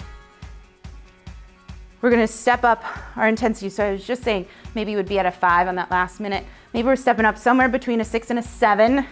We're 2.01 2.11
gonna 2.11 2.29
step 2.29 2.63
up 2.63 2.85
our 3.17 3.27
intensity. 3.27 3.69
So 3.69 3.85
I 3.85 3.93
was 3.93 4.07
just 4.07 4.23
saying, 4.23 4.47
maybe 4.77 4.93
you 4.93 4.97
would 4.97 5.09
be 5.09 5.19
at 5.19 5.27
a 5.27 5.33
five 5.33 5.67
on 5.67 5.75
that 5.75 5.91
last 5.91 6.21
minute. 6.21 6.45
Maybe 6.73 6.87
we're 6.87 6.95
stepping 6.97 7.25
up 7.25 7.37
somewhere 7.37 7.69
between 7.69 8.01
a 8.01 8.05
six 8.05 8.31
and 8.31 8.39
a 8.39 8.43
seven 8.43 9.05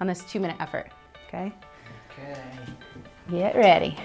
on 0.00 0.06
this 0.06 0.24
two 0.24 0.40
minute 0.40 0.56
effort. 0.60 0.86
Okay, 1.28 1.52
Okay. 2.18 2.40
get 3.30 3.54
ready. 3.54 3.98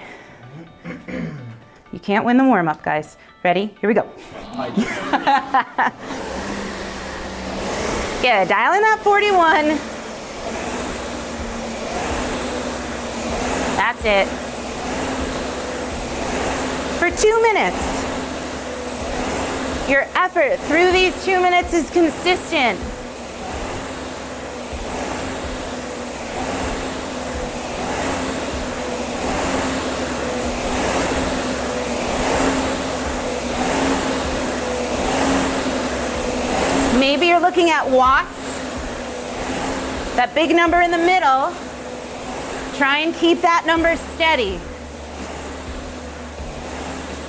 You 1.94 2.00
can't 2.00 2.26
win 2.26 2.38
the 2.38 2.44
warm 2.44 2.68
up, 2.68 2.82
guys. 2.82 3.18
Ready? 3.44 3.68
Here 3.80 3.88
we 3.88 3.94
go. 3.94 4.02
Good. 8.24 8.48
dial 8.48 8.74
in 8.74 8.82
that 8.82 9.00
41. 9.04 9.78
That's 13.78 14.04
it. 14.06 14.28
For 16.98 17.12
two 17.22 17.42
minutes. 17.44 17.78
Your 19.88 20.08
effort 20.16 20.58
through 20.62 20.92
these 20.94 21.14
two 21.24 21.40
minutes 21.40 21.74
is 21.74 21.92
consistent. 21.92 22.80
Maybe 37.00 37.28
you're 37.28 37.40
looking 37.40 37.70
at 37.72 37.90
watts. 37.90 38.30
That 40.16 40.34
big 40.36 40.56
number 40.56 40.80
in 40.82 40.92
the 40.92 40.98
middle. 40.98 41.52
Try 42.78 43.00
and 43.00 43.16
keep 43.16 43.42
that 43.42 43.66
number 43.66 43.96
steady. 44.14 44.60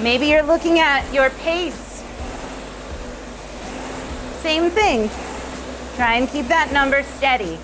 Maybe 0.02 0.26
you're 0.26 0.42
looking 0.42 0.80
at 0.80 1.10
your 1.14 1.30
pace. 1.30 2.02
Same 4.42 4.70
thing. 4.70 5.08
Try 5.96 6.16
and 6.16 6.28
keep 6.28 6.48
that 6.48 6.70
number 6.72 7.02
steady. 7.02 7.58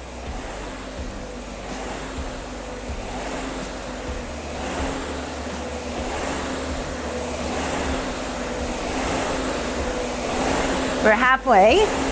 We're 11.03 11.13
halfway. 11.13 12.10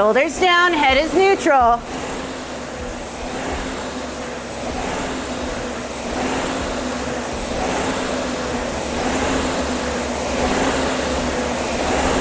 Shoulders 0.00 0.40
down, 0.40 0.72
head 0.72 0.96
is 0.96 1.12
neutral. 1.12 1.78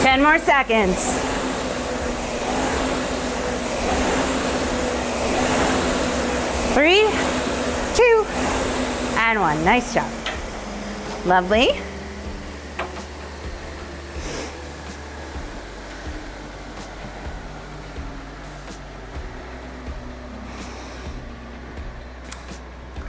Ten 0.04 0.22
more 0.22 0.40
seconds. 0.40 0.98
Three, 6.74 7.08
two, 7.96 8.26
and 9.20 9.40
one. 9.40 9.64
Nice 9.64 9.94
job. 9.94 10.12
Lovely. 11.26 11.80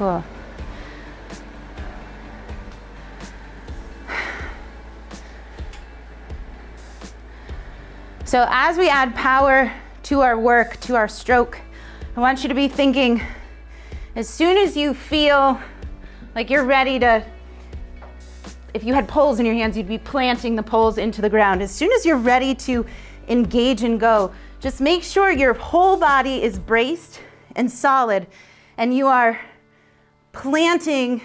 Cool. 0.00 0.24
So, 8.24 8.46
as 8.48 8.78
we 8.78 8.88
add 8.88 9.14
power 9.14 9.70
to 10.04 10.22
our 10.22 10.38
work, 10.38 10.80
to 10.80 10.96
our 10.96 11.06
stroke, 11.06 11.60
I 12.16 12.20
want 12.20 12.42
you 12.42 12.48
to 12.48 12.54
be 12.54 12.66
thinking 12.66 13.20
as 14.16 14.26
soon 14.26 14.56
as 14.56 14.74
you 14.74 14.94
feel 14.94 15.60
like 16.34 16.48
you're 16.48 16.64
ready 16.64 16.98
to, 17.00 17.22
if 18.72 18.82
you 18.82 18.94
had 18.94 19.06
poles 19.06 19.38
in 19.38 19.44
your 19.44 19.54
hands, 19.54 19.76
you'd 19.76 19.86
be 19.86 19.98
planting 19.98 20.56
the 20.56 20.62
poles 20.62 20.96
into 20.96 21.20
the 21.20 21.28
ground. 21.28 21.60
As 21.60 21.70
soon 21.70 21.92
as 21.92 22.06
you're 22.06 22.16
ready 22.16 22.54
to 22.54 22.86
engage 23.28 23.82
and 23.82 24.00
go, 24.00 24.32
just 24.60 24.80
make 24.80 25.02
sure 25.02 25.30
your 25.30 25.52
whole 25.52 25.98
body 25.98 26.42
is 26.42 26.58
braced 26.58 27.20
and 27.54 27.70
solid 27.70 28.26
and 28.78 28.96
you 28.96 29.06
are 29.06 29.38
planting, 30.32 31.20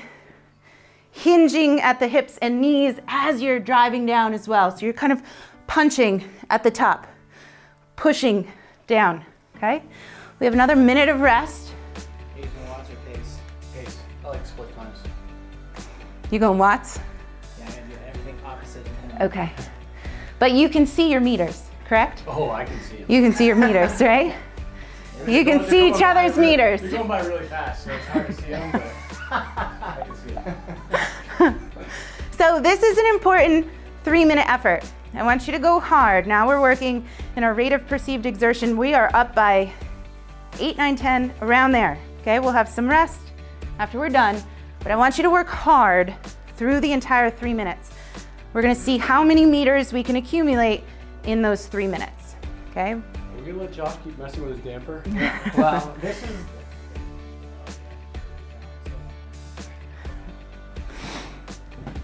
hinging 1.12 1.80
at 1.82 2.00
the 2.00 2.08
hips 2.08 2.38
and 2.41 2.60
knees 2.60 3.00
as 3.08 3.41
you're 3.41 3.60
driving 3.60 4.06
down 4.06 4.34
as 4.34 4.48
well. 4.48 4.72
So 4.72 4.86
you're 4.86 4.94
kind 4.94 5.13
of 5.13 5.22
punching 5.68 6.24
at 6.50 6.63
the 6.63 6.72
top, 6.72 7.08
pushing 7.96 8.52
down. 8.88 9.26
Okay? 9.58 9.82
We 10.39 10.46
have 10.46 10.54
another 10.54 10.76
minute 10.76 11.10
of 11.10 11.22
rest. 11.22 11.72
Pace 12.36 12.46
and 12.60 12.70
watts 12.70 12.89
or 12.89 12.96
pace? 13.13 13.38
Pace. 13.74 13.98
I 14.24 14.28
like 14.30 14.46
split 14.46 14.76
times. 14.76 15.00
You 16.32 16.39
going 16.39 16.58
watts? 16.58 17.00
Yeah, 17.60 17.65
I'm 17.65 17.72
do 17.89 17.96
everything 18.08 18.36
opposite. 18.46 18.86
Okay. 19.22 19.52
But 20.39 20.52
you 20.52 20.68
can 20.68 20.86
see 20.86 21.10
your 21.10 21.22
meters, 21.22 21.63
correct? 21.86 22.24
Oh, 22.28 22.50
I 22.50 22.65
can 22.65 22.80
see 22.82 22.98
it. 22.98 23.10
You 23.10 23.22
can 23.22 23.32
see 23.32 23.48
your 23.48 23.56
meters, 23.56 24.02
right? 24.02 24.36
You 25.28 25.43
can 25.43 25.63
see 25.65 25.89
each 25.89 26.01
other's 26.01 26.36
really- 26.38 26.51
meters. 26.51 26.82
They're 26.82 26.91
going 26.91 27.08
by 27.08 27.21
really 27.25 27.47
fast, 27.47 27.86
so 27.86 27.91
it's 27.91 28.06
hard 28.08 28.28
to 28.28 28.34
see 28.34 28.49
them, 28.49 28.71
but 28.71 28.84
I 29.32 30.04
can 30.06 30.15
see 30.15 30.34
it. 30.34 31.54
So 32.38 32.60
this 32.60 32.84
is 32.84 32.97
an 32.97 33.06
important 33.08 33.65
three 34.04 34.25
minute 34.25 34.45
effort. 34.49 34.84
I 35.13 35.23
want 35.23 35.47
you 35.47 35.54
to 35.54 35.60
go 35.60 35.80
hard. 35.80 36.28
Now 36.28 36.45
we're 36.45 36.60
working 36.60 37.08
in 37.38 37.45
our 37.45 37.54
rate 37.54 37.71
of 37.71 37.88
perceived 37.88 38.25
exertion. 38.25 38.75
We 38.75 38.93
are 38.93 39.10
up 39.13 39.34
by 39.34 39.71
eight, 40.60 40.78
nine, 40.78 40.97
10, 40.97 41.34
around 41.41 41.71
there. 41.71 41.97
Okay, 42.21 42.39
we'll 42.39 42.51
have 42.51 42.67
some 42.67 42.89
rest 42.89 43.21
after 43.80 43.97
we're 43.97 44.10
done, 44.10 44.43
but 44.80 44.91
I 44.91 44.97
want 44.97 45.17
you 45.17 45.23
to 45.23 45.30
work 45.30 45.47
hard 45.47 46.13
through 46.58 46.82
the 46.82 46.91
entire 46.91 47.30
three 47.30 47.54
minutes. 47.54 47.91
We're 48.51 48.62
gonna 48.62 48.75
see 48.75 48.97
how 48.97 49.23
many 49.23 49.45
meters 49.45 49.93
we 49.93 50.04
can 50.04 50.17
accumulate 50.17 50.84
in 51.23 51.41
those 51.41 51.67
three 51.67 51.88
minutes. 51.88 52.36
Okay, 52.71 52.95
Are 53.46 53.50
we 53.50 53.52
gonna 53.52 53.64
let 53.66 53.74
Josh 53.74 53.96
keep 54.04 54.18
messing 54.18 54.42
with 54.44 54.56
his 54.56 54.66
damper? 54.66 55.04
Well, 55.56 55.96
this 56.02 56.18
is. 56.24 56.36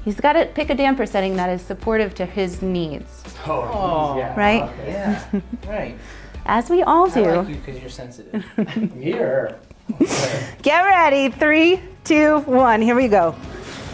he's 0.06 0.20
gotta 0.20 0.46
pick 0.54 0.70
a 0.70 0.76
damper 0.76 1.08
setting 1.08 1.36
that 1.38 1.50
is 1.50 1.62
supportive 1.64 2.14
to 2.16 2.26
his 2.26 2.62
needs, 2.62 3.24
Oh, 3.48 3.70
oh. 3.74 4.18
yeah. 4.20 4.36
right? 4.40 4.62
Okay. 4.64 4.92
Yeah, 4.92 5.42
right. 5.68 5.98
As 6.46 6.70
we 6.70 6.84
all 6.84 7.10
I 7.12 7.20
like 7.22 7.48
do. 7.48 7.52
you 7.54 7.58
because 7.58 7.82
you're 7.82 7.90
sensitive. 7.90 8.44
Here. 9.00 9.58
Okay. 10.00 10.48
Get 10.62 10.82
ready. 10.82 11.30
Three, 11.30 11.80
two, 12.04 12.40
one. 12.42 12.82
Here 12.82 12.96
we 12.96 13.08
go. 13.08 13.32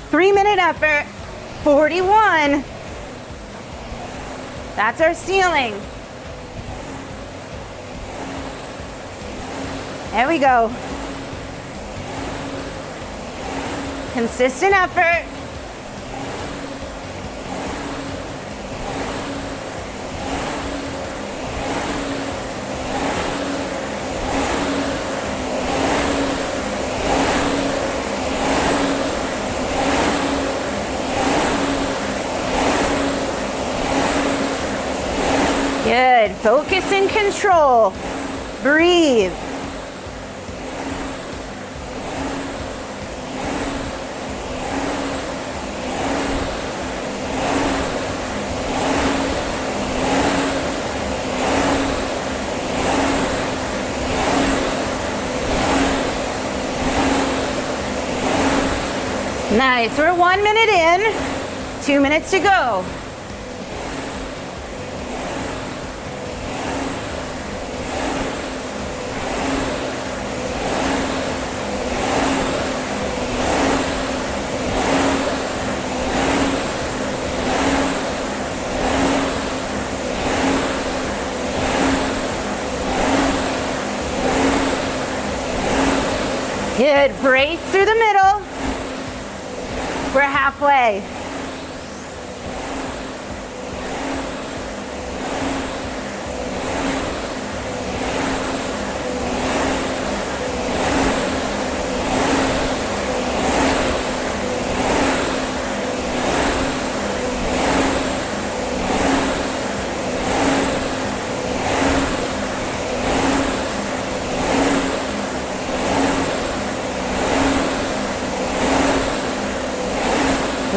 Three 0.10 0.32
minute 0.34 0.58
effort. 0.60 1.06
41. 1.64 2.64
That's 4.76 5.02
our 5.02 5.14
ceiling. 5.14 5.74
There 10.18 10.28
we 10.28 10.40
go. 10.40 10.72
Consistent 14.14 14.74
effort. 14.74 15.24
Good. 35.84 36.32
Focus 36.38 36.92
and 36.92 37.08
control. 37.08 37.94
Breathe. 38.64 39.32
Nice. 59.58 59.98
We're 59.98 60.14
one 60.14 60.44
minute 60.44 60.70
in, 60.70 61.82
two 61.82 62.00
minutes 62.00 62.30
to 62.30 62.40
go. 62.40 62.86
Good. 86.78 87.20
Brace 87.22 87.60
through 87.72 87.86
the 87.86 87.96
middle. 87.96 88.44
We're 90.14 90.22
halfway. 90.22 91.04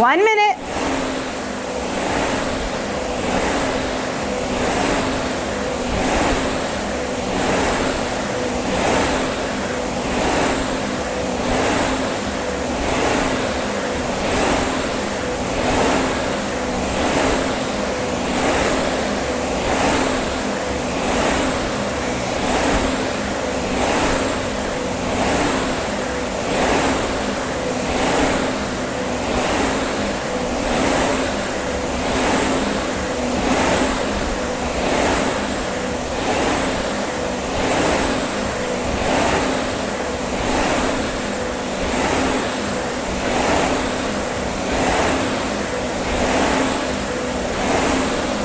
One 0.00 0.24
minute. 0.24 0.56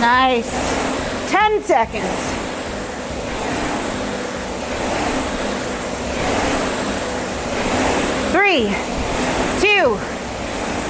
Nice. 0.05 1.31
10 1.31 1.63
seconds. 1.85 2.09
Three, 8.31 8.73
two, 9.61 9.97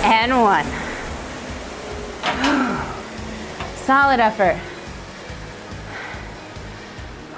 and 0.04 0.42
one. 0.42 0.66
Solid 3.76 4.20
effort. 4.20 4.58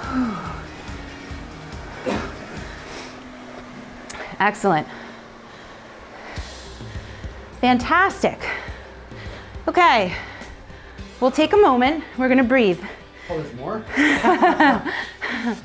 Excellent. 4.40 4.86
Fantastic. 7.60 8.48
Okay. 9.66 10.14
We'll 11.20 11.32
take 11.32 11.52
a 11.52 11.56
moment. 11.56 12.04
We're 12.16 12.28
to 12.38 12.44
breathe. 12.44 12.80
Oh, 13.30 13.42
there's 13.42 13.54
more? 13.54 13.84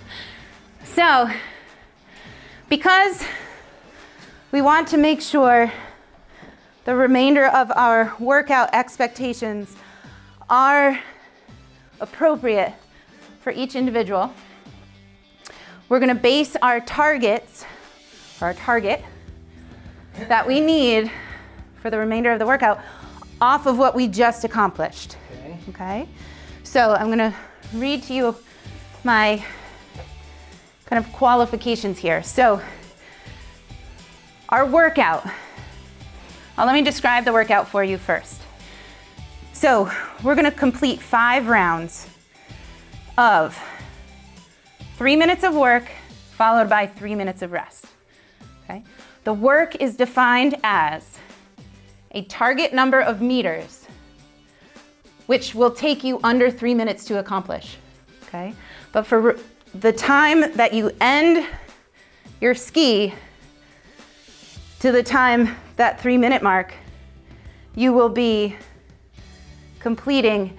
So, 0.94 1.28
because 2.70 3.24
we 4.52 4.62
want 4.62 4.90
to 4.90 4.98
make 4.98 5.22
sure 5.22 5.72
the 6.86 6.96
remainder 6.96 7.48
of 7.48 7.72
our 7.72 8.14
workout 8.20 8.70
expectations 8.74 9.76
are 10.52 11.00
appropriate 12.00 12.74
for 13.42 13.52
each 13.52 13.76
individual, 13.76 14.32
we're 15.90 16.00
going 16.00 16.16
to 16.16 16.22
base 16.22 16.56
our 16.62 16.80
targets, 16.80 17.66
or 18.40 18.50
our 18.50 18.54
target, 18.54 19.04
that 20.28 20.46
we 20.46 20.60
need 20.60 21.10
for 21.82 21.90
the 21.90 21.98
remainder 21.98 22.32
of 22.32 22.38
the 22.38 22.46
workout 22.46 22.80
off 23.42 23.66
of 23.66 23.80
what 23.80 23.96
we 23.96 24.08
just 24.08 24.44
accomplished. 24.44 25.18
Okay. 25.32 25.58
Okay? 25.70 26.10
So 26.64 26.94
I'm 26.94 27.10
gonna 27.10 27.36
read 27.74 28.04
to 28.04 28.14
you 28.14 28.36
my 29.04 29.44
kind 30.86 31.04
of 31.04 31.12
qualifications 31.14 32.00
here. 32.00 32.22
So, 32.24 32.62
our 34.50 34.66
workout. 34.66 35.26
Well, 36.58 36.68
let 36.68 36.74
me 36.74 36.84
describe 36.84 37.26
the 37.26 37.34
workout 37.34 37.68
for 37.68 37.84
you 37.84 37.98
first. 37.98 38.42
So, 39.54 39.92
we're 40.24 40.36
gonna 40.36 40.52
complete 40.52 41.02
five 41.02 41.48
rounds 41.48 42.08
of 43.18 43.58
three 44.98 45.16
minutes 45.16 45.44
of 45.44 45.56
work 45.56 45.90
followed 46.32 46.70
by 46.70 46.88
three 46.88 47.16
minutes 47.16 47.42
of 47.42 47.52
rest. 47.52 47.86
Okay? 48.64 48.84
The 49.24 49.34
work 49.34 49.76
is 49.82 49.96
defined 49.96 50.58
as 50.64 51.18
a 52.12 52.24
target 52.26 52.74
number 52.74 53.00
of 53.00 53.22
meters 53.22 53.83
which 55.34 55.56
will 55.56 55.72
take 55.72 56.04
you 56.04 56.20
under 56.24 56.52
three 56.52 56.76
minutes 56.76 57.06
to 57.06 57.18
accomplish. 57.18 57.78
Okay? 58.28 58.54
But 58.92 59.08
for 59.08 59.36
the 59.74 59.92
time 59.92 60.54
that 60.58 60.76
you 60.76 60.92
end 61.02 61.48
your 62.40 62.54
ski 62.54 63.16
to 64.80 64.92
the 64.92 65.02
time, 65.02 65.56
that 65.78 66.00
three 66.00 66.20
minute 66.20 66.44
mark, 66.44 66.76
you 67.74 67.94
will 67.94 68.10
be 68.10 68.56
completing 69.80 70.56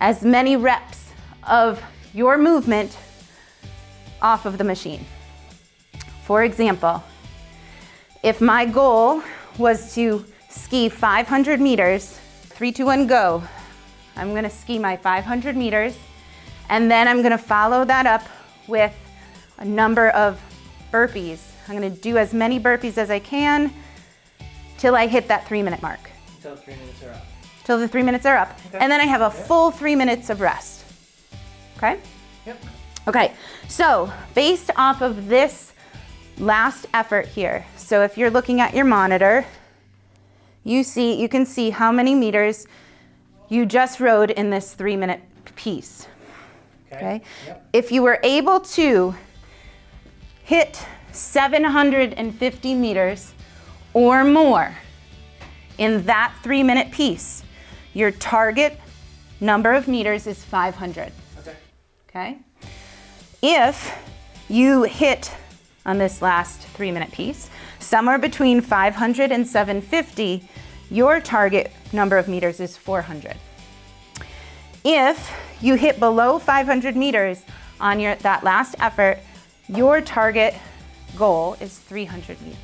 as 0.00 0.24
many 0.24 0.56
reps 0.56 1.10
of 1.46 1.82
your 2.14 2.38
movement 2.38 2.96
off 4.22 4.46
of 4.46 4.56
the 4.56 4.64
machine. 4.64 5.04
For 6.24 6.42
example, 6.42 7.04
if 8.22 8.40
my 8.40 8.64
goal 8.64 9.22
was 9.58 9.94
to 9.94 10.24
ski 10.48 10.88
500 10.88 11.60
meters, 11.60 12.18
three, 12.44 12.72
two, 12.72 12.86
one, 12.86 13.06
go. 13.06 13.42
I'm 14.16 14.34
gonna 14.34 14.50
ski 14.50 14.78
my 14.78 14.96
500 14.96 15.56
meters, 15.56 15.96
and 16.68 16.90
then 16.90 17.08
I'm 17.08 17.22
gonna 17.22 17.38
follow 17.38 17.84
that 17.84 18.06
up 18.06 18.22
with 18.66 18.94
a 19.58 19.64
number 19.64 20.08
of 20.10 20.40
burpees. 20.92 21.40
I'm 21.68 21.74
gonna 21.74 21.90
do 21.90 22.16
as 22.16 22.32
many 22.32 22.58
burpees 22.60 22.96
as 22.98 23.10
I 23.10 23.18
can 23.18 23.72
till 24.78 24.94
I 24.94 25.06
hit 25.06 25.28
that 25.28 25.46
three 25.46 25.62
minute 25.62 25.82
mark, 25.82 26.00
Until 26.36 26.56
three 26.56 26.74
minutes 26.76 27.02
are 27.02 27.10
up. 27.10 27.26
till 27.64 27.78
the 27.78 27.88
three 27.88 28.02
minutes 28.02 28.26
are 28.26 28.36
up. 28.36 28.58
Okay. 28.68 28.78
And 28.78 28.90
then 28.90 29.00
I 29.00 29.04
have 29.04 29.20
a 29.20 29.30
full 29.30 29.70
three 29.70 29.96
minutes 29.96 30.30
of 30.30 30.40
rest. 30.40 30.84
Okay? 31.76 31.98
Yep. 32.46 32.62
Okay, 33.08 33.32
so 33.68 34.12
based 34.34 34.70
off 34.76 35.00
of 35.00 35.28
this 35.28 35.72
last 36.38 36.86
effort 36.92 37.26
here. 37.26 37.64
So 37.76 38.02
if 38.02 38.18
you're 38.18 38.30
looking 38.30 38.60
at 38.60 38.74
your 38.74 38.84
monitor, 38.84 39.44
you 40.64 40.82
see 40.82 41.20
you 41.20 41.28
can 41.28 41.46
see 41.46 41.70
how 41.70 41.92
many 41.92 42.14
meters 42.14 42.66
you 43.48 43.66
just 43.66 44.00
rode 44.00 44.30
in 44.30 44.50
this 44.50 44.74
3-minute 44.74 45.20
piece. 45.54 46.06
Okay? 46.92 47.22
Yep. 47.46 47.68
If 47.72 47.92
you 47.92 48.02
were 48.02 48.20
able 48.22 48.60
to 48.60 49.14
hit 50.44 50.84
750 51.12 52.74
meters 52.74 53.32
or 53.92 54.24
more 54.24 54.74
in 55.78 56.04
that 56.06 56.34
3-minute 56.42 56.90
piece, 56.90 57.42
your 57.94 58.10
target 58.10 58.78
number 59.40 59.72
of 59.72 59.88
meters 59.88 60.26
is 60.26 60.44
500. 60.44 61.12
Okay. 61.38 61.56
Okay? 62.08 62.38
If 63.42 63.96
you 64.48 64.84
hit 64.84 65.32
on 65.84 65.98
this 65.98 66.22
last 66.22 66.60
three 66.60 66.90
minute 66.90 67.12
piece, 67.12 67.50
somewhere 67.78 68.18
between 68.18 68.60
500 68.60 69.30
and 69.32 69.46
750, 69.46 70.48
your 70.90 71.20
target 71.20 71.72
number 71.92 72.18
of 72.18 72.28
meters 72.28 72.60
is 72.60 72.76
400. 72.76 73.36
If 74.84 75.32
you 75.60 75.74
hit 75.74 75.98
below 75.98 76.38
500 76.38 76.96
meters 76.96 77.44
on 77.80 77.98
your, 78.00 78.14
that 78.16 78.44
last 78.44 78.76
effort, 78.78 79.18
your 79.68 80.00
target 80.00 80.54
goal 81.16 81.56
is 81.60 81.78
300 81.78 82.40
meters. 82.42 82.58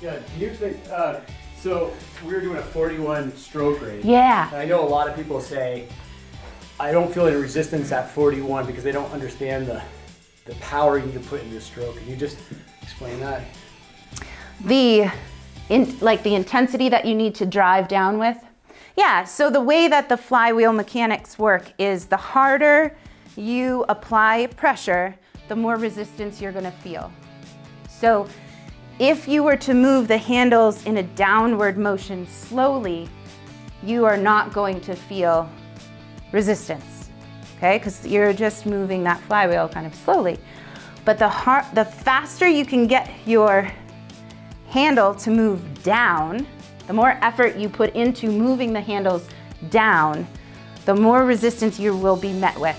Yeah. 0.00 0.18
Can 0.32 0.40
you 0.40 0.48
explain? 0.48 0.74
Uh, 0.90 1.20
so 1.58 1.92
we 2.24 2.34
were 2.34 2.40
doing 2.40 2.58
a 2.58 2.62
41 2.62 3.34
stroke 3.36 3.80
rate. 3.80 4.04
Yeah. 4.04 4.50
I 4.52 4.66
know 4.66 4.86
a 4.86 4.88
lot 4.88 5.08
of 5.08 5.16
people 5.16 5.40
say, 5.40 5.88
I 6.78 6.92
don't 6.92 7.12
feel 7.12 7.26
any 7.26 7.36
resistance 7.36 7.90
at 7.92 8.10
41 8.10 8.66
because 8.66 8.84
they 8.84 8.92
don't 8.92 9.10
understand 9.12 9.66
the 9.66 9.82
the 10.44 10.54
power 10.56 10.98
you 10.98 11.06
need 11.06 11.14
to 11.14 11.20
put 11.20 11.40
into 11.42 11.54
the 11.54 11.60
stroke. 11.60 11.96
Can 11.96 12.08
you 12.08 12.16
just 12.16 12.36
explain 12.82 13.18
that? 13.20 13.42
the 14.66 15.10
in, 15.68 15.98
like 16.00 16.22
the 16.22 16.34
intensity 16.34 16.88
that 16.88 17.04
you 17.04 17.14
need 17.14 17.34
to 17.36 17.46
drive 17.46 17.88
down 17.88 18.18
with? 18.18 18.36
Yeah 18.96 19.24
so 19.24 19.50
the 19.50 19.60
way 19.60 19.88
that 19.88 20.08
the 20.08 20.16
flywheel 20.16 20.72
mechanics 20.72 21.38
work 21.38 21.72
is 21.78 22.06
the 22.06 22.16
harder 22.16 22.96
you 23.36 23.84
apply 23.88 24.48
pressure 24.56 25.14
the 25.48 25.56
more 25.56 25.76
resistance 25.76 26.40
you're 26.40 26.52
going 26.52 26.64
to 26.64 26.70
feel. 26.70 27.12
So 27.88 28.26
if 28.98 29.26
you 29.26 29.42
were 29.42 29.56
to 29.56 29.74
move 29.74 30.08
the 30.08 30.18
handles 30.18 30.86
in 30.86 30.98
a 30.98 31.02
downward 31.02 31.76
motion 31.76 32.26
slowly 32.26 33.08
you 33.82 34.04
are 34.04 34.16
not 34.16 34.52
going 34.52 34.80
to 34.82 34.94
feel 34.94 35.50
resistance 36.32 36.94
okay? 37.64 37.78
Because 37.78 38.06
you're 38.06 38.32
just 38.32 38.66
moving 38.66 39.02
that 39.04 39.20
flywheel 39.22 39.68
kind 39.68 39.86
of 39.86 39.94
slowly. 39.94 40.38
But 41.04 41.18
the 41.18 41.28
har- 41.28 41.66
the 41.74 41.84
faster 41.84 42.48
you 42.48 42.64
can 42.64 42.86
get 42.86 43.10
your 43.26 43.70
handle 44.74 45.14
to 45.14 45.30
move 45.30 45.60
down, 45.84 46.44
the 46.88 46.92
more 46.92 47.16
effort 47.22 47.54
you 47.54 47.68
put 47.68 47.94
into 47.94 48.26
moving 48.28 48.72
the 48.72 48.80
handles 48.80 49.28
down, 49.70 50.26
the 50.84 50.96
more 50.96 51.24
resistance 51.24 51.78
you 51.78 51.96
will 51.96 52.16
be 52.16 52.32
met 52.32 52.58
with. 52.58 52.76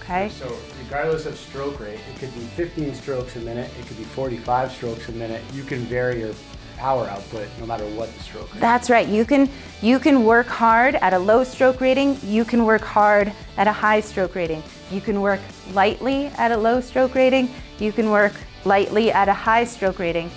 Okay? 0.00 0.28
So 0.30 0.52
regardless 0.82 1.24
of 1.26 1.38
stroke 1.38 1.78
rate, 1.78 2.00
it 2.12 2.18
could 2.18 2.34
be 2.34 2.40
15 2.40 2.96
strokes 2.96 3.36
a 3.36 3.38
minute, 3.38 3.70
it 3.78 3.86
could 3.86 3.96
be 3.96 4.02
45 4.02 4.72
strokes 4.72 5.08
a 5.08 5.12
minute. 5.12 5.40
You 5.52 5.62
can 5.62 5.78
vary 5.82 6.18
your 6.18 6.34
power 6.76 7.06
output 7.06 7.46
no 7.60 7.66
matter 7.66 7.86
what 7.90 8.12
the 8.12 8.20
stroke 8.20 8.52
rate. 8.52 8.60
That's 8.60 8.90
right. 8.90 9.06
You 9.06 9.24
can 9.24 9.48
you 9.82 10.00
can 10.00 10.24
work 10.24 10.48
hard 10.48 10.96
at 10.96 11.14
a 11.14 11.18
low 11.18 11.44
stroke 11.44 11.80
rating, 11.80 12.18
you 12.24 12.44
can 12.44 12.64
work 12.64 12.82
hard 12.82 13.32
at 13.56 13.68
a 13.68 13.72
high 13.72 14.00
stroke 14.00 14.34
rating. 14.34 14.64
You 14.90 15.00
can 15.00 15.20
work 15.20 15.40
lightly 15.74 16.26
at 16.38 16.50
a 16.50 16.56
low 16.56 16.80
stroke 16.80 17.14
rating, 17.14 17.48
you 17.78 17.92
can 17.92 18.10
work 18.10 18.32
lightly 18.64 19.12
at 19.12 19.28
a 19.28 19.32
high 19.32 19.62
stroke 19.62 20.00
rating. 20.00 20.28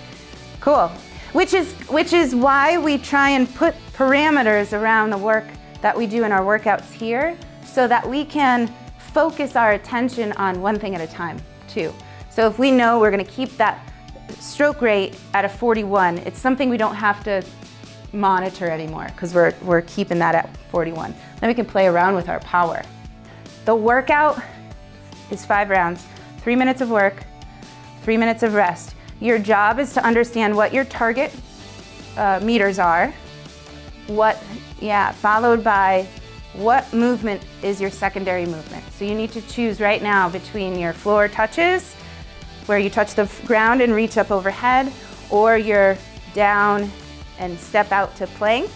Cool. 0.67 0.91
Which 1.31 1.53
is 1.53 1.71
which 1.87 2.11
is 2.11 2.35
why 2.35 2.77
we 2.77 2.97
try 2.97 3.29
and 3.29 3.47
put 3.55 3.73
parameters 3.93 4.77
around 4.77 5.11
the 5.11 5.17
work 5.17 5.45
that 5.79 5.97
we 5.97 6.05
do 6.05 6.25
in 6.25 6.33
our 6.33 6.41
workouts 6.41 6.91
here 6.91 7.37
so 7.65 7.87
that 7.87 8.05
we 8.05 8.25
can 8.25 8.67
focus 8.97 9.55
our 9.55 9.71
attention 9.71 10.33
on 10.33 10.61
one 10.61 10.77
thing 10.77 10.93
at 10.93 10.99
a 10.99 11.07
time, 11.07 11.39
too. 11.69 11.93
So 12.29 12.49
if 12.49 12.59
we 12.59 12.69
know 12.69 12.99
we're 12.99 13.11
going 13.11 13.23
to 13.23 13.31
keep 13.31 13.55
that 13.55 13.79
stroke 14.41 14.81
rate 14.81 15.17
at 15.33 15.45
a 15.45 15.49
41, 15.49 16.17
it's 16.17 16.37
something 16.37 16.69
we 16.69 16.75
don't 16.75 16.95
have 16.95 17.23
to 17.23 17.41
monitor 18.11 18.69
anymore 18.69 19.07
because 19.15 19.33
we're, 19.33 19.53
we're 19.61 19.83
keeping 19.83 20.19
that 20.19 20.35
at 20.35 20.57
41. 20.69 21.15
Then 21.39 21.47
we 21.47 21.53
can 21.53 21.65
play 21.65 21.87
around 21.87 22.13
with 22.13 22.27
our 22.27 22.41
power. 22.41 22.83
The 23.63 23.73
workout 23.73 24.37
is 25.31 25.45
five 25.45 25.69
rounds, 25.69 26.05
three 26.39 26.57
minutes 26.57 26.81
of 26.81 26.89
work, 26.89 27.23
three 28.01 28.17
minutes 28.17 28.43
of 28.43 28.53
rest. 28.53 28.95
Your 29.19 29.39
job 29.39 29.79
is 29.79 29.93
to 29.93 30.05
understand 30.05 30.55
what 30.55 30.73
your 30.73 30.85
target 30.85 31.33
uh, 32.17 32.39
meters 32.43 32.79
are, 32.79 33.13
what, 34.07 34.41
yeah, 34.79 35.11
followed 35.11 35.63
by 35.63 36.07
what 36.53 36.91
movement 36.93 37.41
is 37.61 37.79
your 37.79 37.89
secondary 37.89 38.45
movement. 38.45 38.83
So 38.93 39.05
you 39.05 39.15
need 39.15 39.31
to 39.31 39.41
choose 39.41 39.79
right 39.79 40.01
now 40.01 40.29
between 40.29 40.77
your 40.77 40.93
floor 40.93 41.27
touches, 41.27 41.93
where 42.67 42.79
you 42.79 42.89
touch 42.89 43.15
the 43.15 43.31
ground 43.45 43.81
and 43.81 43.93
reach 43.93 44.17
up 44.17 44.31
overhead, 44.31 44.91
or 45.29 45.57
your 45.57 45.97
down 46.33 46.89
and 47.39 47.57
step 47.59 47.91
out 47.91 48.15
to 48.17 48.27
plank, 48.27 48.69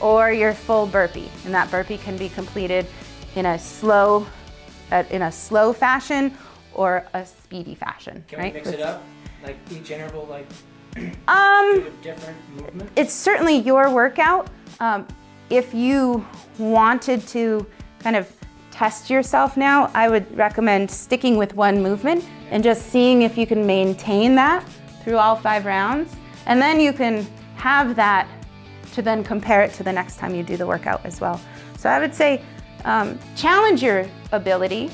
or 0.00 0.32
your 0.32 0.52
full 0.52 0.86
burpee. 0.86 1.30
And 1.44 1.54
that 1.54 1.70
burpee 1.70 1.98
can 1.98 2.16
be 2.16 2.28
completed 2.28 2.86
in 3.34 3.46
a 3.46 3.58
slow, 3.58 4.26
uh, 4.90 5.04
in 5.10 5.22
a 5.22 5.32
slow 5.32 5.72
fashion 5.72 6.36
or 6.74 7.06
a 7.14 7.24
speedy 7.24 7.74
fashion. 7.74 8.24
Can 8.28 8.38
right? 8.38 8.52
we 8.52 8.60
mix 8.60 8.68
it 8.68 8.80
up? 8.80 9.02
Like 9.46 9.56
each 9.70 9.90
interval, 9.92 10.26
like 10.28 10.46
Um, 11.28 11.72
do 11.74 11.86
a 11.86 11.90
different 12.02 12.36
movement? 12.56 12.90
it's 12.96 13.14
certainly 13.14 13.56
your 13.58 13.90
workout. 13.90 14.48
Um, 14.80 15.06
if 15.50 15.72
you 15.72 16.26
wanted 16.58 17.24
to 17.28 17.64
kind 18.00 18.16
of 18.16 18.30
test 18.72 19.08
yourself 19.08 19.56
now, 19.56 19.88
I 19.94 20.08
would 20.08 20.36
recommend 20.36 20.90
sticking 20.90 21.36
with 21.36 21.54
one 21.54 21.80
movement 21.82 22.24
and 22.50 22.64
just 22.64 22.90
seeing 22.90 23.22
if 23.22 23.38
you 23.38 23.46
can 23.46 23.64
maintain 23.64 24.34
that 24.34 24.64
through 25.04 25.18
all 25.18 25.36
five 25.36 25.64
rounds. 25.64 26.12
And 26.46 26.60
then 26.60 26.80
you 26.80 26.92
can 26.92 27.24
have 27.56 27.94
that 27.96 28.26
to 28.94 29.02
then 29.02 29.22
compare 29.22 29.62
it 29.62 29.72
to 29.74 29.82
the 29.84 29.92
next 29.92 30.16
time 30.16 30.34
you 30.34 30.42
do 30.42 30.56
the 30.56 30.66
workout 30.66 31.04
as 31.06 31.20
well. 31.20 31.40
So 31.78 31.88
I 31.88 32.00
would 32.00 32.14
say 32.14 32.42
um, 32.84 33.18
challenge 33.36 33.82
your 33.82 34.06
ability. 34.32 34.90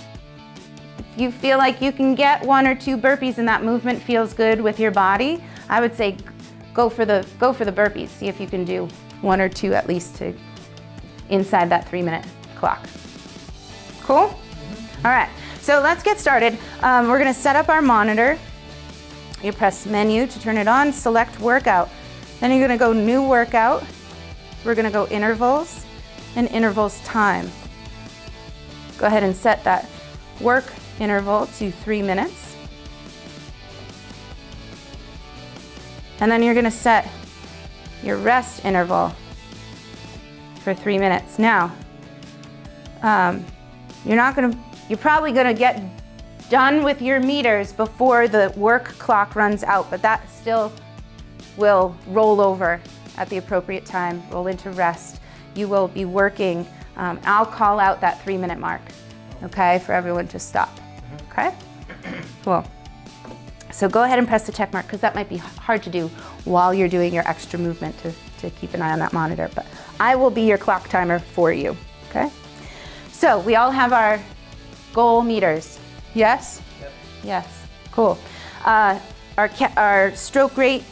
If 1.14 1.20
you 1.20 1.31
feel 1.31 1.59
like 1.59 1.83
you 1.83 1.92
can 1.92 2.14
get 2.14 2.42
one 2.42 2.66
or 2.66 2.75
two 2.75 2.96
burpees 2.96 3.37
and 3.37 3.46
that 3.46 3.62
movement 3.62 4.01
feels 4.01 4.33
good 4.33 4.59
with 4.59 4.81
your 4.81 4.90
body, 4.90 5.44
I 5.68 5.79
would 5.79 5.94
say 5.94 6.16
go 6.72 6.88
for 6.88 7.05
the 7.05 7.27
go 7.38 7.53
for 7.53 7.66
the 7.66 7.72
burpees. 7.72 8.09
See 8.09 8.29
if 8.29 8.40
you 8.40 8.46
can 8.46 8.64
do 8.64 8.88
one 9.20 9.38
or 9.38 9.48
two 9.51 9.75
at 9.75 9.87
least 9.87 10.16
to 10.16 10.33
inside 11.29 11.68
that 11.68 11.87
three 11.87 12.01
minute 12.01 12.25
clock. 12.57 12.87
Cool? 14.01 14.35
All 15.05 15.11
right, 15.11 15.29
so 15.61 15.81
let's 15.81 16.03
get 16.03 16.18
started. 16.18 16.57
Um, 16.81 17.09
we're 17.09 17.18
gonna 17.18 17.35
set 17.35 17.57
up 17.57 17.68
our 17.68 17.83
monitor. 17.83 18.38
You 19.42 19.53
press 19.53 19.85
menu 19.85 20.27
to 20.27 20.40
turn 20.40 20.57
it 20.57 20.66
on, 20.66 20.94
select 20.94 21.38
workout. 21.40 21.90
Then 22.40 22.53
you're 22.53 22.66
gonna 22.66 22.79
go 22.79 22.94
new 22.94 23.22
workout. 23.29 23.85
We're 24.64 24.75
gonna 24.75 24.90
go 24.90 25.07
intervals 25.09 25.85
and 26.37 26.48
intervals 26.48 27.01
time. 27.01 27.51
Go 28.96 29.07
ahead 29.07 29.22
and 29.22 29.37
set 29.37 29.62
that 29.64 29.90
work 30.40 30.72
interval 31.03 31.47
to 31.59 31.71
three 31.71 32.01
minutes. 32.01 32.57
And 36.21 36.31
then 36.31 36.43
you're 36.43 36.55
gonna 36.55 36.71
set 36.71 37.11
your 38.05 38.17
rest 38.17 38.65
interval 38.65 39.12
for 40.62 40.73
three 40.73 40.99
minutes. 40.99 41.41
Now, 41.41 41.73
um, 43.03 43.45
you're 44.05 44.17
not 44.17 44.37
gonna, 44.37 44.57
you're 44.88 44.99
probably 44.99 45.33
gonna 45.33 45.53
get 45.53 45.83
done 46.49 46.85
with 46.85 47.03
your 47.03 47.19
meters 47.19 47.73
before 47.73 48.29
the 48.29 48.53
work 48.57 48.85
clock 48.99 49.35
runs 49.35 49.65
out, 49.65 49.91
but 49.91 50.01
that 50.03 50.31
still 50.31 50.73
will 51.57 51.97
roll 52.07 52.41
over 52.41 52.81
at 53.17 53.29
the 53.29 53.38
appropriate 53.38 53.85
time, 53.85 54.23
roll 54.31 54.47
into 54.47 54.71
rest. 54.71 55.21
You 55.57 55.67
will 55.67 55.88
be 55.88 56.05
working. 56.05 56.67
Um, 56.97 57.19
I'll 57.25 57.47
call 57.47 57.81
out 57.81 58.01
that 58.01 58.23
three 58.23 58.37
minute 58.37 58.59
mark, 58.59 58.83
okay, 59.43 59.81
for 59.81 59.93
everyone 59.93 60.29
to 60.29 60.38
stop. 60.38 60.79
Okay? 61.33 61.55
Cool. 62.45 62.64
So 63.73 63.88
go 63.88 64.03
ahead 64.03 64.18
and 64.18 64.29
press 64.29 64.45
the 64.45 64.53
check 64.53 64.73
mark 64.73 64.87
because 64.87 65.01
that 65.01 65.14
might 65.14 65.29
be 65.31 65.38
hard 65.38 65.83
to 65.85 65.90
do 65.90 66.09
while 66.45 66.75
you're 66.75 66.88
doing 66.88 67.14
your 67.14 67.27
extra 67.27 67.59
movement 67.59 67.97
to, 68.01 68.12
to 68.40 68.51
keep 68.51 68.75
an 68.75 68.83
eye 68.83 68.92
on 68.92 68.99
that 68.99 69.14
monitor. 69.14 69.49
But 69.55 69.66
I 69.99 70.14
will 70.14 70.31
be 70.31 70.42
your 70.42 70.59
clock 70.59 70.88
timer 70.88 71.18
for 71.18 71.53
you. 71.53 71.77
Okay? 72.11 72.31
So 73.11 73.40
we 73.40 73.57
all 73.57 73.71
have 73.71 73.92
our 73.92 74.21
goal 74.92 75.23
meters. 75.23 75.79
Yes? 76.14 76.61
Yep. 76.81 76.92
Yes. 77.25 77.66
Cool. 77.92 78.18
Uh, 78.64 78.99
our, 79.38 79.51
our 79.77 80.14
stroke 80.14 80.57
rate 80.59 80.85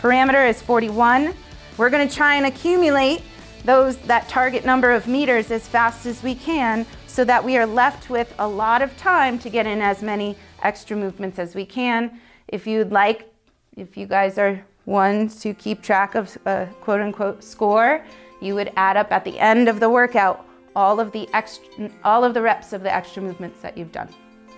parameter 0.00 0.48
is 0.48 0.62
41. 0.62 1.34
We're 1.76 1.90
going 1.90 2.08
to 2.08 2.14
try 2.14 2.36
and 2.36 2.46
accumulate 2.46 3.22
those 3.64 3.96
that 3.98 4.28
target 4.28 4.64
number 4.64 4.92
of 4.92 5.08
meters 5.08 5.50
as 5.50 5.66
fast 5.66 6.06
as 6.06 6.22
we 6.22 6.34
can 6.34 6.86
so 7.18 7.24
that 7.24 7.42
we 7.42 7.56
are 7.56 7.66
left 7.66 8.10
with 8.10 8.32
a 8.38 8.46
lot 8.46 8.80
of 8.80 8.96
time 8.96 9.40
to 9.40 9.50
get 9.50 9.66
in 9.66 9.80
as 9.80 10.04
many 10.04 10.36
extra 10.62 10.96
movements 10.96 11.36
as 11.40 11.52
we 11.52 11.66
can 11.66 12.20
If 12.46 12.64
you'd 12.64 12.92
like, 12.92 13.28
if 13.76 13.96
you 13.96 14.06
guys 14.06 14.38
are 14.38 14.64
ones 14.86 15.40
to 15.40 15.52
keep 15.52 15.82
track 15.82 16.14
of 16.14 16.38
a 16.46 16.68
quote 16.80 17.00
unquote 17.00 17.42
score, 17.42 18.04
you 18.40 18.54
would 18.54 18.70
add 18.76 18.96
up 18.96 19.10
at 19.10 19.24
the 19.24 19.36
end 19.36 19.68
of 19.68 19.80
the 19.80 19.90
workout 19.90 20.46
all 20.76 21.00
of 21.00 21.10
the 21.10 21.28
extra, 21.34 21.90
all 22.04 22.22
of 22.22 22.34
the 22.34 22.40
reps 22.40 22.72
of 22.72 22.84
the 22.84 22.94
extra 22.94 23.20
movements 23.20 23.60
that 23.62 23.76
you've 23.76 23.90
done. 23.90 24.08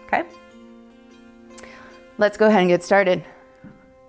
Okay? 0.05 0.25
Let's 2.19 2.37
go 2.37 2.49
ahead 2.49 2.61
and 2.61 2.69
get 2.69 2.83
started. 2.83 3.25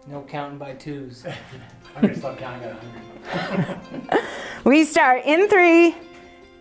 No 0.07 0.23
counting 0.23 0.57
by 0.57 0.73
twos. 0.73 1.25
I'm 1.95 2.01
gonna 2.01 2.17
stop 2.17 2.37
counting 2.37 2.63
at 2.67 2.75
100. 2.75 4.27
We 4.65 4.83
start 4.83 5.23
in 5.23 5.47
three, 5.47 5.95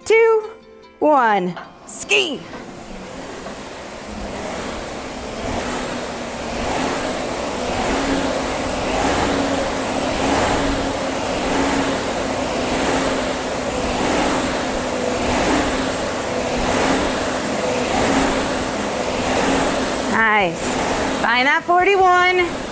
two, 0.04 0.52
one. 1.00 1.58
Ski. 1.90 2.40
Nice. 20.12 20.58
Find 21.20 21.46
that 21.46 21.64
41. 21.66 22.70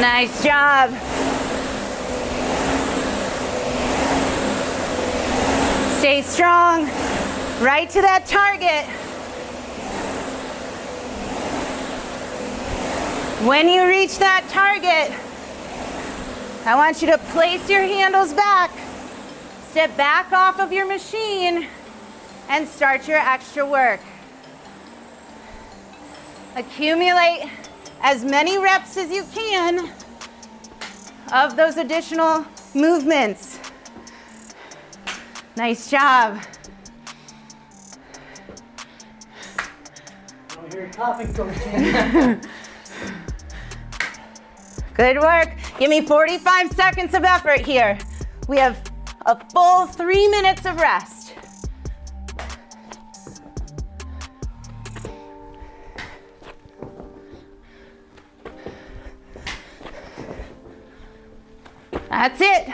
Nice 0.00 0.44
job. 0.44 0.90
Stay 5.98 6.22
Right 7.60 7.88
to 7.90 8.00
that 8.02 8.26
target. 8.26 8.86
When 13.46 13.68
you 13.68 13.86
reach 13.86 14.18
that 14.18 14.44
target, 14.48 15.16
I 16.66 16.74
want 16.74 17.00
you 17.00 17.08
to 17.08 17.18
place 17.18 17.68
your 17.70 17.82
handles 17.82 18.32
back, 18.32 18.70
step 19.70 19.96
back 19.96 20.32
off 20.32 20.60
of 20.60 20.72
your 20.72 20.86
machine, 20.86 21.66
and 22.48 22.68
start 22.68 23.06
your 23.08 23.18
extra 23.18 23.64
work. 23.64 24.00
Accumulate 26.56 27.48
as 28.00 28.24
many 28.24 28.58
reps 28.58 28.96
as 28.96 29.10
you 29.10 29.24
can 29.34 29.90
of 31.32 31.56
those 31.56 31.76
additional 31.76 32.44
movements. 32.74 33.58
Nice 35.56 35.90
job. 35.90 36.40
Good 44.94 45.20
work. 45.20 45.56
Give 45.78 45.88
me 45.88 46.02
45 46.02 46.72
seconds 46.72 47.14
of 47.14 47.24
effort 47.24 47.60
here. 47.60 47.96
We 48.48 48.58
have 48.58 48.82
a 49.26 49.38
full 49.50 49.86
three 49.86 50.28
minutes 50.28 50.66
of 50.66 50.78
rest. 50.80 51.34
That's 62.10 62.40
it. 62.40 62.68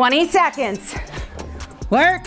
Twenty 0.00 0.26
seconds. 0.28 0.94
Work. 1.90 2.26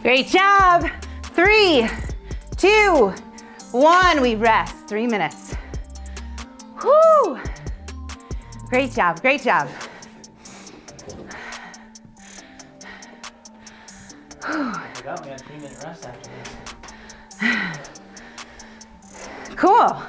Great 0.00 0.28
job. 0.28 0.88
Three, 1.34 1.86
two, 2.56 3.12
one. 3.72 4.22
We 4.22 4.36
rest. 4.36 4.88
Three 4.88 5.06
minutes. 5.06 5.54
Whoo! 6.82 7.38
Great 8.70 8.92
job. 8.92 9.20
Great 9.20 9.42
job. 9.42 9.68
Forgot 14.42 15.24
we 15.24 15.30
had 15.30 15.40
three 15.40 15.56
minute 15.56 15.78
rest 15.84 16.06
after 16.06 16.30
this. 16.30 17.92
Cool. 19.56 20.02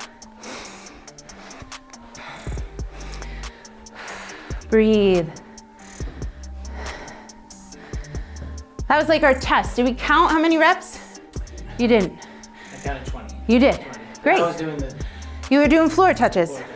Breathe. 4.70 5.30
That 8.88 8.98
was 8.98 9.08
like 9.10 9.24
our 9.24 9.34
test. 9.40 9.76
Did 9.76 9.86
we 9.86 9.94
count 9.94 10.32
how 10.32 10.40
many 10.40 10.58
reps? 10.58 11.20
You 11.78 11.88
didn't. 11.88 12.28
I 12.74 12.78
counted 12.84 13.06
20. 13.06 13.36
You 13.48 13.60
did. 13.60 13.76
20. 13.76 13.90
Great. 14.24 14.40
I 14.40 14.48
was 14.48 14.56
doing 14.58 14.78
the 14.78 14.96
You 15.52 15.60
were 15.60 15.68
doing 15.68 15.90
floor 15.90 16.14
touches. 16.14 16.50
floor 16.50 16.62
touches. 16.62 16.74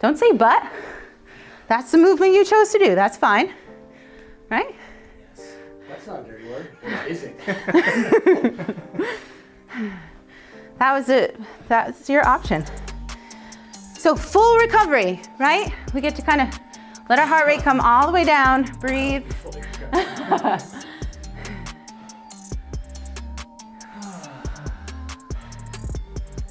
Don't 0.00 0.18
say 0.18 0.32
but. 0.32 0.62
That's 1.68 1.90
the 1.90 1.98
movement 1.98 2.32
you 2.32 2.44
chose 2.44 2.70
to 2.70 2.78
do. 2.78 2.94
That's 2.94 3.16
fine. 3.16 3.52
Right? 4.50 4.74
That's 6.06 6.18
not 6.18 6.28
a 6.28 6.30
dirty 6.30 6.48
word. 6.48 6.68
Basic. 7.04 7.36
That 10.78 10.92
was 10.92 11.08
it. 11.08 11.40
That's 11.68 12.10
your 12.10 12.26
option. 12.26 12.62
So 13.98 14.14
full 14.14 14.58
recovery, 14.58 15.22
right? 15.40 15.72
We 15.94 16.02
get 16.02 16.14
to 16.16 16.22
kind 16.22 16.42
of 16.42 16.48
let 17.08 17.18
our 17.18 17.24
heart 17.26 17.46
rate 17.46 17.60
come 17.60 17.80
all 17.80 18.06
the 18.06 18.12
way 18.12 18.24
down. 18.24 18.64
Breathe. 18.78 19.24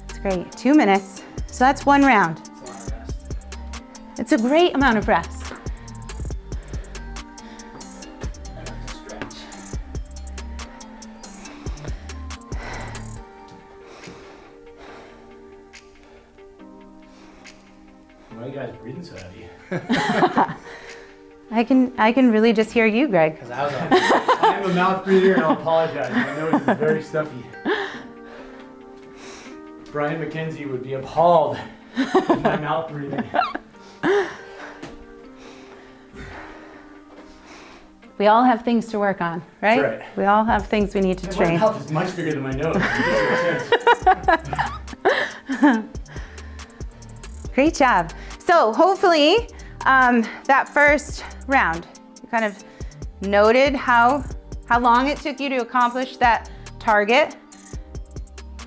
It's 0.08 0.18
great. 0.18 0.50
Two 0.52 0.74
minutes. 0.74 1.22
So 1.46 1.64
that's 1.64 1.86
one 1.86 2.02
round. 2.02 2.38
It's 2.40 2.50
a 2.50 2.64
lot 2.64 2.80
of 2.80 2.90
rest. 2.90 4.18
It's 4.18 4.32
a 4.32 4.38
great 4.38 4.74
amount 4.74 4.98
of 4.98 5.06
rest. 5.06 5.35
I 19.70 21.64
can 21.64 21.92
I 21.98 22.12
can 22.12 22.30
really 22.30 22.52
just 22.52 22.70
hear 22.72 22.86
you, 22.86 23.08
Greg. 23.08 23.34
Because 23.34 23.50
I 23.50 23.64
was 23.64 23.72
like, 23.72 23.88
I'm 24.42 24.70
a 24.70 24.74
mouth 24.74 25.04
breather 25.04 25.34
and 25.34 25.42
I'll 25.42 25.52
apologize. 25.52 26.12
My 26.12 26.36
nose 26.36 26.60
is 26.60 26.78
very 26.78 27.02
stuffy. 27.02 27.44
Brian 29.90 30.20
MacKenzie 30.20 30.70
would 30.70 30.82
be 30.82 30.94
appalled 30.94 31.56
at 31.96 32.42
my 32.42 32.56
mouth 32.56 32.90
breathing. 32.90 33.24
We 38.18 38.28
all 38.28 38.44
have 38.44 38.62
things 38.62 38.86
to 38.88 38.98
work 38.98 39.20
on, 39.20 39.42
right? 39.60 39.82
right. 39.82 40.02
We 40.16 40.24
all 40.24 40.42
have 40.44 40.66
things 40.68 40.94
we 40.94 41.02
need 41.02 41.18
to 41.18 41.28
train. 41.28 41.54
My 41.54 41.66
mouth 41.66 41.84
is 41.84 41.92
much 41.92 42.16
bigger 42.16 42.32
than 42.32 42.42
my 42.42 42.50
nose. 42.52 42.76
Great 47.54 47.74
job. 47.74 48.12
So 48.38 48.72
hopefully 48.72 49.48
um, 49.86 50.26
that 50.44 50.68
first 50.68 51.24
round, 51.46 51.86
you 52.22 52.28
kind 52.28 52.44
of 52.44 52.62
noted 53.22 53.74
how 53.74 54.24
how 54.66 54.80
long 54.80 55.06
it 55.06 55.18
took 55.18 55.38
you 55.38 55.48
to 55.48 55.58
accomplish 55.58 56.16
that 56.16 56.50
target, 56.80 57.36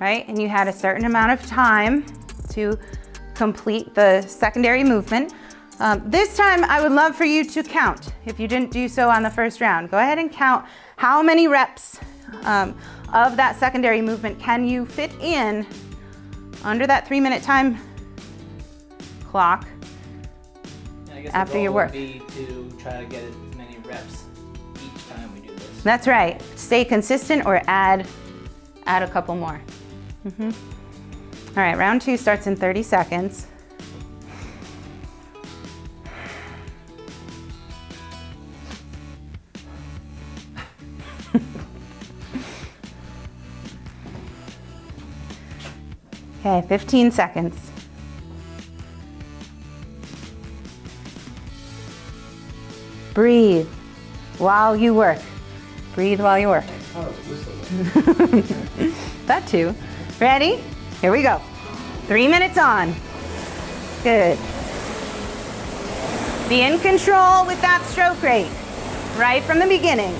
right? 0.00 0.26
And 0.28 0.40
you 0.40 0.48
had 0.48 0.66
a 0.66 0.72
certain 0.72 1.04
amount 1.04 1.32
of 1.32 1.46
time 1.46 2.06
to 2.50 2.78
complete 3.34 3.94
the 3.94 4.22
secondary 4.22 4.82
movement. 4.82 5.34
Um, 5.78 6.02
this 6.10 6.36
time, 6.36 6.64
I 6.64 6.80
would 6.80 6.92
love 6.92 7.14
for 7.14 7.24
you 7.24 7.44
to 7.44 7.62
count. 7.62 8.14
If 8.24 8.40
you 8.40 8.48
didn't 8.48 8.70
do 8.70 8.88
so 8.88 9.10
on 9.10 9.22
the 9.22 9.30
first 9.30 9.60
round, 9.60 9.90
go 9.90 9.98
ahead 9.98 10.18
and 10.18 10.32
count 10.32 10.66
how 10.96 11.22
many 11.22 11.48
reps 11.48 11.98
um, 12.44 12.76
of 13.12 13.36
that 13.36 13.56
secondary 13.56 14.00
movement 14.00 14.38
can 14.38 14.66
you 14.66 14.86
fit 14.86 15.12
in 15.20 15.66
under 16.64 16.86
that 16.86 17.06
three 17.06 17.20
minute 17.20 17.42
time 17.42 17.78
clock. 19.26 19.66
And 21.20 21.28
I 21.28 21.32
guess 21.32 21.34
After 21.34 21.58
your 21.58 21.72
work. 21.72 21.92
be 21.92 22.22
to 22.34 22.70
try 22.80 22.98
to 23.00 23.04
get 23.06 23.22
as 23.22 23.34
many 23.56 23.76
reps 23.86 24.24
each 24.76 25.08
time 25.08 25.32
we 25.34 25.40
do 25.46 25.54
this. 25.54 25.82
That's 25.82 26.06
right. 26.06 26.40
Stay 26.56 26.84
consistent 26.84 27.44
or 27.46 27.60
add 27.66 28.06
add 28.86 29.02
a 29.02 29.08
couple 29.08 29.36
more. 29.36 29.60
Mhm. 30.26 30.54
All 31.56 31.62
right, 31.62 31.76
round 31.76 32.00
two 32.00 32.16
starts 32.16 32.46
in 32.46 32.56
30 32.56 32.82
seconds. 32.82 33.46
Okay, 46.40 46.66
15 46.68 47.10
seconds. 47.10 47.69
Breathe 53.20 53.68
while 54.38 54.74
you 54.74 54.94
work. 54.94 55.18
Breathe 55.94 56.22
while 56.22 56.38
you 56.38 56.48
work. 56.48 56.64
That 59.26 59.46
too. 59.46 59.74
Ready? 60.18 60.64
Here 61.02 61.12
we 61.12 61.20
go. 61.20 61.36
Three 62.06 62.28
minutes 62.28 62.56
on. 62.56 62.94
Good. 64.02 64.38
Be 66.48 66.62
in 66.62 66.78
control 66.78 67.44
with 67.44 67.60
that 67.60 67.86
stroke 67.90 68.22
rate 68.22 68.50
right 69.18 69.42
from 69.42 69.58
the 69.58 69.66
beginning. 69.66 70.14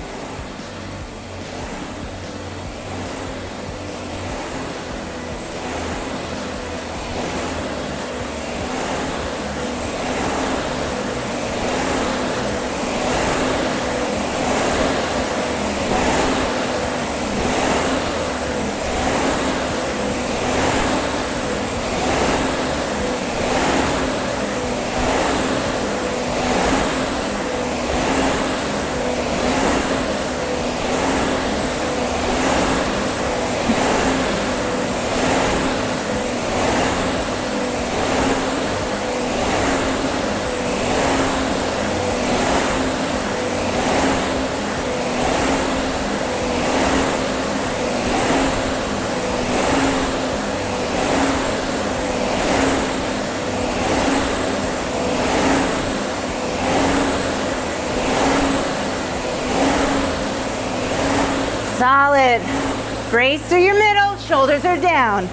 Solid. 62.21 63.09
Brace 63.09 63.41
through 63.49 63.63
your 63.63 63.73
middle, 63.73 64.15
shoulders 64.17 64.63
are 64.63 64.77
down. 64.77 65.25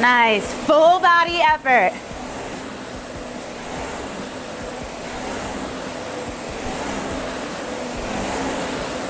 Nice. 0.00 0.50
Full 0.64 1.00
body 1.00 1.40
effort. 1.42 1.92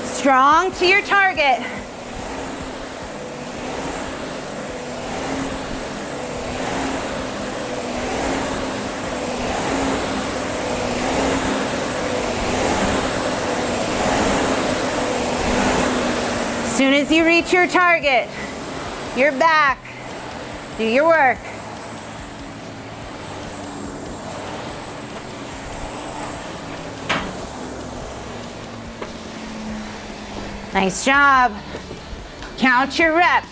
Strong 0.05 0.73
to 0.73 0.85
your 0.85 1.01
target. 1.03 1.80
As 17.01 17.11
you 17.11 17.25
reach 17.25 17.51
your 17.51 17.65
target, 17.65 18.29
you're 19.17 19.31
back. 19.31 19.79
Do 20.77 20.83
your 20.83 21.07
work. 21.07 21.39
Nice 30.75 31.03
job. 31.03 31.51
Count 32.59 32.99
your 32.99 33.17
reps. 33.17 33.50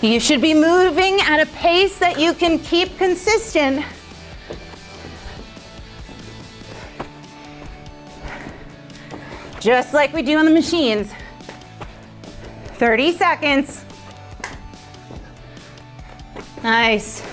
You 0.00 0.20
should 0.20 0.40
be 0.40 0.54
moving 0.54 1.20
at 1.22 1.40
a 1.40 1.46
pace 1.46 1.98
that 1.98 2.20
you 2.20 2.32
can 2.32 2.60
keep 2.60 2.96
consistent. 2.98 3.84
Just 9.58 9.92
like 9.92 10.12
we 10.12 10.22
do 10.22 10.38
on 10.38 10.44
the 10.44 10.52
machines. 10.52 11.12
30 12.74 13.12
seconds. 13.12 13.84
Nice. 16.62 17.26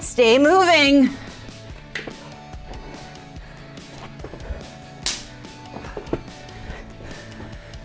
Stay 0.00 0.38
moving. 0.38 1.10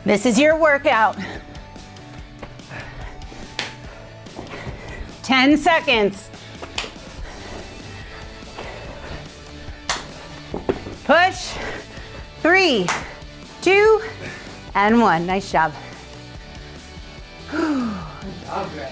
This 0.06 0.26
is 0.26 0.40
your 0.40 0.58
workout. 0.58 1.18
10 5.38 5.56
seconds. 5.56 6.32
Push. 11.06 11.54
Three, 12.42 12.88
two, 13.62 14.02
and 14.74 15.00
one. 15.00 15.28
Nice 15.28 15.52
job. 15.52 15.74
I'm 17.54 18.70
great. 18.74 18.90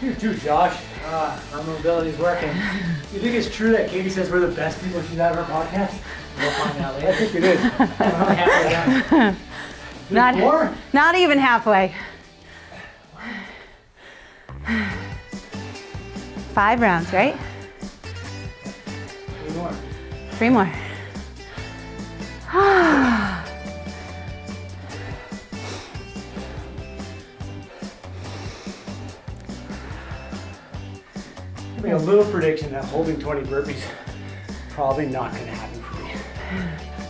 You 0.00 0.14
too, 0.14 0.34
Josh. 0.36 0.80
Uh, 1.04 1.40
our 1.52 1.62
mobility's 1.64 2.16
working. 2.16 2.50
You 3.12 3.18
think 3.18 3.34
it's 3.34 3.52
true 3.52 3.72
that 3.72 3.90
Katie 3.90 4.08
says 4.08 4.30
we're 4.30 4.38
the 4.38 4.54
best 4.54 4.80
people 4.84 5.02
she's 5.02 5.16
had 5.18 5.36
on 5.36 5.44
her 5.44 5.52
podcast? 5.52 5.98
We'll 6.38 6.50
find 6.52 6.78
out 6.78 6.94
I 7.02 7.12
think 7.16 7.34
it 7.34 7.42
is. 7.42 7.60
I'm 7.60 8.36
halfway 8.36 9.10
done. 9.10 9.36
Not, 10.10 10.36
More? 10.36 10.72
not 10.92 11.14
even 11.16 11.38
halfway. 11.38 11.92
Five 16.52 16.82
rounds, 16.82 17.10
right? 17.14 17.34
Three 19.42 19.56
more. 19.56 19.72
Three 20.32 20.50
more. 20.50 20.70
Make 31.82 31.92
a 31.92 31.96
little 31.96 32.24
prediction 32.30 32.70
that 32.72 32.84
holding 32.84 33.18
20 33.18 33.48
burpees 33.48 33.82
probably 34.68 35.06
not 35.06 35.32
going 35.32 35.46
to 35.46 35.52
happen 35.52 35.82
for 35.82 36.02
me. 36.02 36.12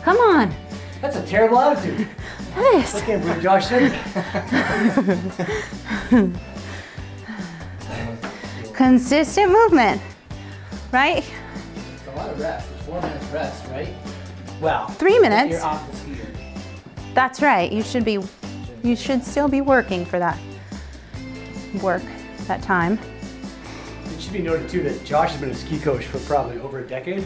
Come 0.04 0.18
on. 0.18 0.54
That's 1.00 1.16
a 1.16 1.26
terrible 1.26 1.58
attitude. 1.58 2.06
That 2.54 2.74
I 2.74 2.78
is. 2.78 2.92
can't 3.02 3.22
believe 3.22 3.42
Josh 3.42 3.66
said 3.66 3.90
that. 6.10 6.40
Consistent 8.82 9.52
movement, 9.52 10.02
right? 10.90 11.18
It's 11.94 12.06
a 12.08 12.16
lot 12.16 12.30
of 12.30 12.40
rest. 12.40 12.68
It's 12.74 12.84
four 12.84 13.00
minutes 13.00 13.24
rest, 13.26 13.64
right? 13.68 13.88
Well, 14.60 14.88
Three 14.88 15.20
minutes. 15.20 15.52
You're 15.52 15.62
off 15.64 15.88
the 15.88 15.96
ski 15.98 16.10
erg. 16.20 16.36
That's 17.14 17.40
right. 17.40 17.70
You 17.70 17.84
should 17.84 18.04
be. 18.04 18.18
You 18.82 18.96
should 18.96 19.22
still 19.22 19.46
be 19.46 19.60
working 19.60 20.04
for 20.04 20.18
that 20.18 20.36
work, 21.80 22.02
that 22.48 22.60
time. 22.64 22.98
it 24.06 24.20
should 24.20 24.32
be 24.32 24.42
noted 24.42 24.68
too 24.68 24.82
that 24.82 25.04
Josh 25.04 25.30
has 25.30 25.40
been 25.40 25.50
a 25.50 25.54
ski 25.54 25.78
coach 25.78 26.06
for 26.06 26.18
probably 26.18 26.58
over 26.58 26.80
a 26.80 26.88
decade. 26.88 27.18
Is 27.18 27.24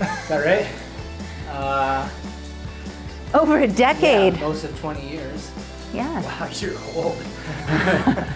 that 0.00 0.46
right? 0.46 0.66
Uh, 1.54 2.08
Over 3.34 3.58
a 3.58 3.68
decade. 3.68 4.02
yeah, 4.02 4.30
decade. 4.30 4.40
most 4.40 4.64
of 4.64 4.80
20 4.80 5.06
years. 5.10 5.50
Yeah. 5.92 6.22
Wow, 6.22 6.48
you're 6.58 6.72
old. 6.94 7.22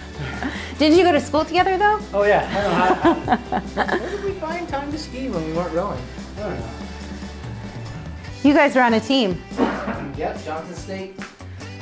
Did 0.77 0.93
you 0.97 1.03
go 1.03 1.11
to 1.11 1.21
school 1.21 1.45
together 1.45 1.77
though? 1.77 1.99
Oh 2.13 2.23
yeah. 2.23 2.47
I 2.49 3.03
don't 3.03 3.25
know 3.25 3.35
Where 3.99 4.09
did 4.09 4.23
we 4.23 4.31
find 4.33 4.67
time 4.67 4.91
to 4.91 4.97
ski 4.97 5.29
when 5.29 5.45
we 5.45 5.53
weren't 5.53 5.73
rowing? 5.73 6.01
I 6.37 6.39
don't 6.41 6.59
know. 6.59 6.69
You 8.43 8.53
guys 8.53 8.75
were 8.75 8.81
on 8.81 8.95
a 8.95 8.99
team. 8.99 9.39
Yep, 10.17 10.43
Johnson 10.43 10.75
State 10.75 11.19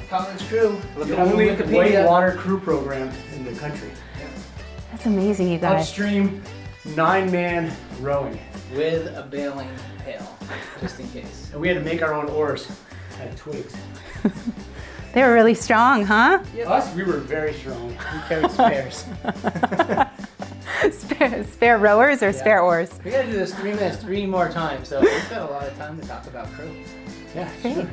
College 0.10 0.48
crew. 0.50 0.80
Look 0.98 1.08
The 1.08 1.14
it 1.14 1.20
up 1.20 1.28
on 1.28 1.32
only 1.34 1.46
Wikipedia. 1.48 1.76
whitewater 2.02 2.34
crew 2.36 2.60
program 2.60 3.10
in 3.34 3.46
the 3.46 3.54
country. 3.54 3.92
That's 4.92 5.06
amazing, 5.06 5.50
you 5.50 5.60
guys. 5.60 5.84
Upstream, 5.88 6.42
nine-man 6.96 7.72
rowing, 8.02 8.40
With 8.76 9.16
a 9.16 9.22
bailing 9.22 9.70
pail, 10.00 10.38
just 10.82 11.00
in 11.00 11.08
case. 11.12 11.50
and 11.54 11.62
we 11.62 11.68
had 11.68 11.76
to 11.76 11.84
make 11.84 12.02
our 12.02 12.14
own 12.14 12.26
oars 12.30 12.68
out 13.22 13.28
of 13.28 13.36
twigs. 13.38 13.74
They 15.14 15.24
were 15.24 15.34
really 15.34 15.55
strong, 15.55 16.05
huh? 16.05 16.39
Us, 16.68 16.93
we 16.95 17.03
were 17.03 17.18
very 17.18 17.53
strong. 17.53 17.88
We 17.89 17.95
carried 18.28 18.51
spares. 18.51 19.05
Spare, 20.91 21.43
spare 21.43 21.78
rowers 21.78 22.24
or 22.24 22.32
spare 22.32 22.62
oars? 22.62 22.89
We 23.03 23.12
gotta 23.12 23.26
do 23.26 23.34
this 23.34 23.53
three 23.53 23.74
minutes 23.74 23.97
three 23.97 24.26
more 24.26 24.49
times, 24.49 24.88
so 24.88 25.01
we've 25.01 25.30
got 25.30 25.49
a 25.49 25.51
lot 25.51 25.68
of 25.68 25.76
time 25.78 25.99
to 25.99 26.07
talk 26.07 26.26
about 26.28 26.47
crew. 26.53 26.72
Yeah, 27.36 27.49
Great. 27.62 27.74
sure. 27.76 27.89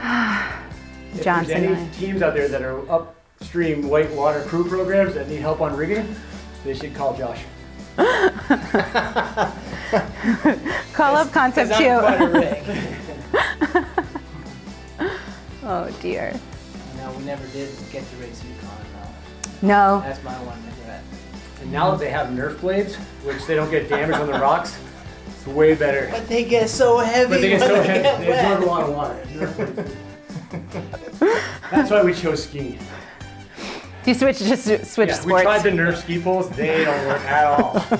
If 1.14 1.24
Johnson 1.24 1.62
there's 1.62 1.78
any 1.78 1.90
teams 1.90 2.22
out 2.22 2.32
there 2.32 2.48
that 2.48 2.62
are 2.62 2.90
upstream 2.90 3.86
whitewater 3.86 4.42
crew 4.44 4.66
programs 4.66 5.12
that 5.14 5.28
need 5.28 5.40
help 5.42 5.60
on 5.60 5.76
rigging, 5.76 6.16
they 6.64 6.72
should 6.74 6.94
call 6.94 7.14
Josh. 7.16 7.44
Call 10.94 11.16
up 11.16 11.30
Concept 11.32 11.72
I'm 11.74 12.00
quite 12.00 12.20
a 12.22 13.84
2. 13.84 13.84
rig. 15.62 15.70
Oh 15.70 15.90
dear. 16.00 16.32
no, 16.96 17.12
we 17.12 17.24
never 17.24 17.46
did 17.48 17.70
get 17.90 18.08
to 18.08 18.16
race 18.16 18.42
Yukon 18.44 18.68
though. 19.60 19.66
No. 19.66 20.00
That's 20.00 20.22
my 20.24 20.32
one 20.44 20.58
regret. 20.66 21.02
And 21.60 21.72
now 21.72 21.90
that 21.92 22.00
they 22.00 22.10
have 22.10 22.28
Nerf 22.28 22.60
blades, 22.60 22.96
which 23.24 23.44
they 23.46 23.54
don't 23.54 23.70
get 23.70 23.88
damaged 23.88 24.18
on 24.20 24.26
the 24.26 24.32
rocks, 24.38 24.78
it's 25.28 25.46
way 25.46 25.74
better. 25.74 26.08
But 26.10 26.26
they 26.28 26.44
get 26.44 26.68
so 26.68 26.98
heavy. 26.98 27.28
But 27.30 27.40
they 27.40 27.48
get 27.50 27.60
so 27.60 27.68
they 27.68 27.86
heavy, 27.86 28.02
get 28.02 28.20
they 28.20 28.38
absorb 28.54 28.62
a 28.62 28.66
wet. 28.66 28.66
lot 28.66 28.82
of 28.88 28.94
water. 28.96 29.24
Nerf 29.32 29.56
blades. 29.76 29.96
That's 31.70 31.90
why 31.90 32.02
we 32.02 32.12
chose 32.14 32.44
skiing. 32.44 32.78
Do 34.04 34.10
you 34.10 34.14
switch 34.14 34.38
just 34.40 34.64
switch 34.92 35.08
Yeah, 35.10 35.14
sports. 35.14 35.24
we 35.26 35.42
tried 35.42 35.62
the 35.62 35.70
Nerf 35.70 35.96
ski 36.02 36.20
poles, 36.20 36.50
they 36.50 36.84
don't 36.84 37.06
work 37.06 37.20
at 37.22 37.44
all. 37.46 37.84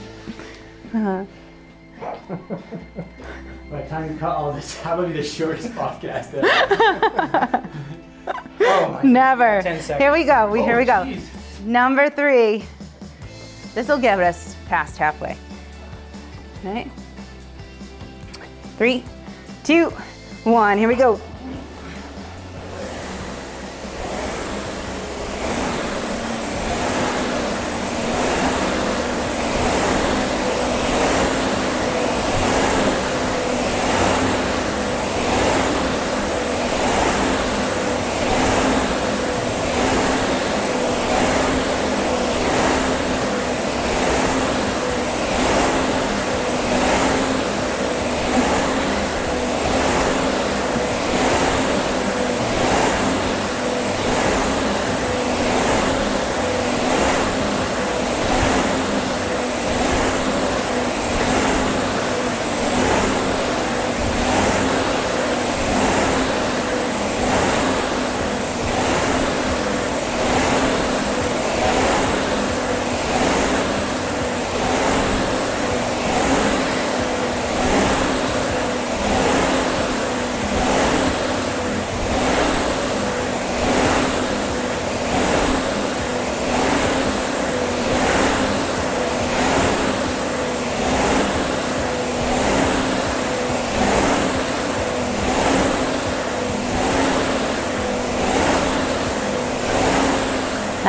Uh-huh. 0.92 1.24
By 3.70 3.82
the 3.82 3.88
time 3.88 4.12
you 4.12 4.18
cut 4.18 4.36
all 4.36 4.52
this, 4.52 4.80
how 4.80 4.94
about 4.94 5.06
be 5.12 5.14
the 5.14 5.22
shortest 5.22 5.68
podcast 5.74 6.34
ever? 6.34 7.68
oh 8.60 8.92
my 8.92 9.02
Never. 9.02 9.62
10 9.62 9.80
seconds. 9.80 10.02
Here 10.02 10.12
we 10.12 10.24
go. 10.24 10.50
We, 10.50 10.62
here 10.62 10.76
we 10.76 10.84
go. 10.84 11.02
Oh, 11.02 11.04
jeez. 11.04 11.64
Number 11.64 12.10
three. 12.10 12.64
This 13.74 13.86
will 13.86 13.98
get 13.98 14.18
us 14.18 14.56
past 14.66 14.96
halfway. 14.96 15.36
Right? 16.64 16.90
Three, 18.76 19.04
two, 19.62 19.90
one. 20.42 20.76
Here 20.76 20.88
we 20.88 20.96
go. 20.96 21.20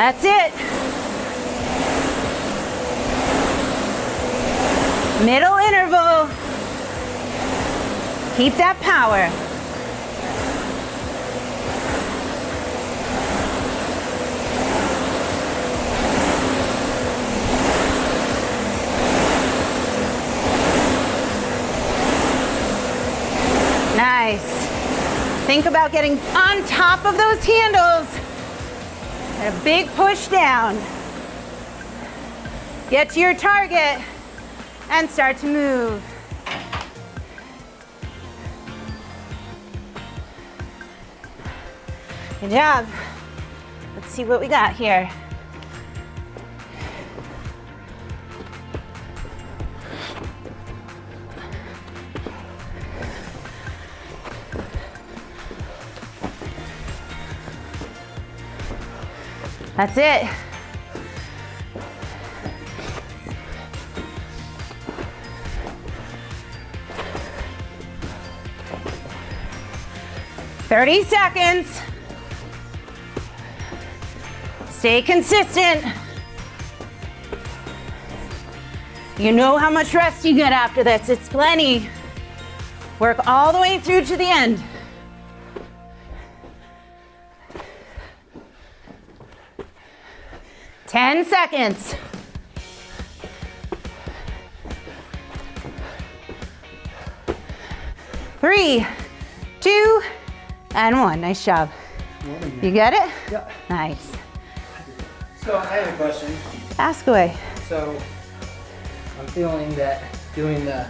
That's 0.01 0.23
it. 0.23 0.51
Middle 5.23 5.57
interval. 5.57 6.27
Keep 8.35 8.55
that 8.55 8.79
power. 8.81 9.29
Nice. 23.95 24.41
Think 25.45 25.67
about 25.67 25.91
getting 25.91 26.17
on 26.35 26.65
top 26.65 27.05
of 27.05 27.15
those 27.17 27.45
handles. 27.45 27.80
Big 29.63 29.87
push 29.89 30.27
down. 30.27 30.75
Get 32.89 33.11
to 33.11 33.19
your 33.19 33.35
target 33.35 34.01
and 34.89 35.07
start 35.07 35.37
to 35.37 35.45
move. 35.45 36.03
Good 42.39 42.49
job. 42.49 42.87
Let's 43.95 44.07
see 44.07 44.25
what 44.25 44.39
we 44.39 44.47
got 44.47 44.75
here. 44.75 45.11
That's 59.81 59.97
it. 59.97 60.29
Thirty 70.69 71.03
seconds. 71.05 71.81
Stay 74.69 75.01
consistent. 75.01 75.83
You 79.17 79.31
know 79.31 79.57
how 79.57 79.71
much 79.71 79.95
rest 79.95 80.23
you 80.23 80.35
get 80.35 80.53
after 80.53 80.83
this. 80.83 81.09
It's 81.09 81.27
plenty. 81.27 81.89
Work 82.99 83.25
all 83.25 83.51
the 83.51 83.59
way 83.59 83.79
through 83.79 84.05
to 84.05 84.15
the 84.15 84.29
end. 84.29 84.63
Seconds. 91.41 91.95
Three, 98.39 98.85
two, 99.59 100.01
and 100.75 100.99
one. 100.99 101.21
Nice 101.21 101.43
job. 101.43 101.71
You 102.61 102.69
get 102.71 102.93
it? 102.93 103.09
Yeah. 103.31 103.49
Nice. 103.69 104.11
So 105.43 105.57
I 105.57 105.65
have 105.65 105.87
a 105.91 105.97
question. 105.97 106.31
Ask 106.77 107.07
away. 107.07 107.35
So 107.67 107.97
I'm 109.19 109.27
feeling 109.27 109.73
that 109.75 110.03
doing 110.35 110.63
the 110.65 110.87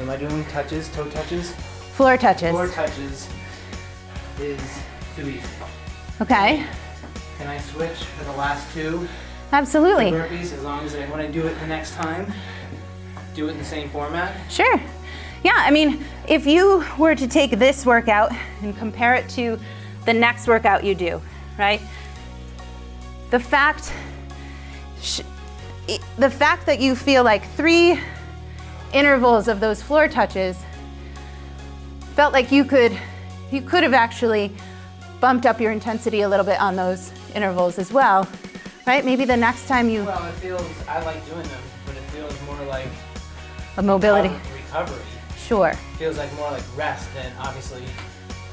am 0.00 0.10
I 0.10 0.16
doing? 0.16 0.44
Touches, 0.46 0.88
toe 0.88 1.08
touches, 1.10 1.52
Floor 1.94 2.16
touches. 2.16 2.50
floor 2.50 2.66
touches 2.68 3.28
is 4.40 4.60
too 5.14 5.28
easy. 5.28 5.42
Okay. 6.20 6.66
Can 7.38 7.46
I 7.46 7.58
switch 7.58 7.98
for 8.16 8.24
the 8.24 8.32
last 8.32 8.72
two 8.74 9.06
Absolutely. 9.52 10.10
burpees 10.10 10.52
as 10.52 10.62
long 10.62 10.84
as 10.84 10.94
I, 10.94 11.06
when 11.06 11.20
I 11.20 11.26
do 11.28 11.46
it 11.46 11.58
the 11.60 11.66
next 11.66 11.94
time, 11.94 12.32
do 13.34 13.48
it 13.48 13.52
in 13.52 13.58
the 13.58 13.64
same 13.64 13.88
format? 13.90 14.34
Sure. 14.50 14.80
Yeah, 15.44 15.54
I 15.56 15.70
mean, 15.70 16.04
if 16.28 16.46
you 16.46 16.84
were 16.98 17.14
to 17.14 17.28
take 17.28 17.52
this 17.52 17.86
workout 17.86 18.32
and 18.62 18.76
compare 18.76 19.14
it 19.14 19.28
to 19.30 19.58
the 20.04 20.12
next 20.12 20.48
workout 20.48 20.82
you 20.84 20.94
do, 20.94 21.20
right? 21.58 21.80
The 23.30 23.40
fact 23.40 23.92
sh- 25.00 25.20
the 26.18 26.30
fact 26.30 26.66
that 26.66 26.80
you 26.80 26.96
feel 26.96 27.22
like 27.22 27.48
3 27.52 28.00
intervals 28.92 29.46
of 29.46 29.60
those 29.60 29.82
floor 29.82 30.08
touches 30.08 30.58
felt 32.14 32.32
like 32.32 32.50
you 32.50 32.64
could 32.64 32.98
you 33.52 33.60
could 33.62 33.84
have 33.84 33.94
actually 33.94 34.52
bumped 35.20 35.46
up 35.46 35.60
your 35.60 35.70
intensity 35.70 36.22
a 36.22 36.28
little 36.28 36.44
bit 36.44 36.60
on 36.60 36.74
those 36.74 37.12
intervals 37.34 37.78
as 37.78 37.92
well. 37.92 38.26
Right? 38.86 39.04
Maybe 39.04 39.24
the 39.24 39.36
next 39.36 39.66
time 39.66 39.88
you 39.88 40.04
Well, 40.04 40.24
it 40.26 40.32
feels 40.34 40.62
I 40.88 41.02
like 41.04 41.24
doing 41.26 41.42
them, 41.42 41.62
but 41.86 41.96
it 41.96 42.02
feels 42.14 42.32
more 42.42 42.62
like 42.66 42.86
a 43.76 43.82
mobility. 43.82 44.32
recovery. 44.54 45.02
Sure. 45.36 45.72
Feels 45.98 46.16
like 46.18 46.32
more 46.34 46.50
like 46.52 46.62
rest 46.76 47.12
than 47.14 47.32
obviously 47.38 47.82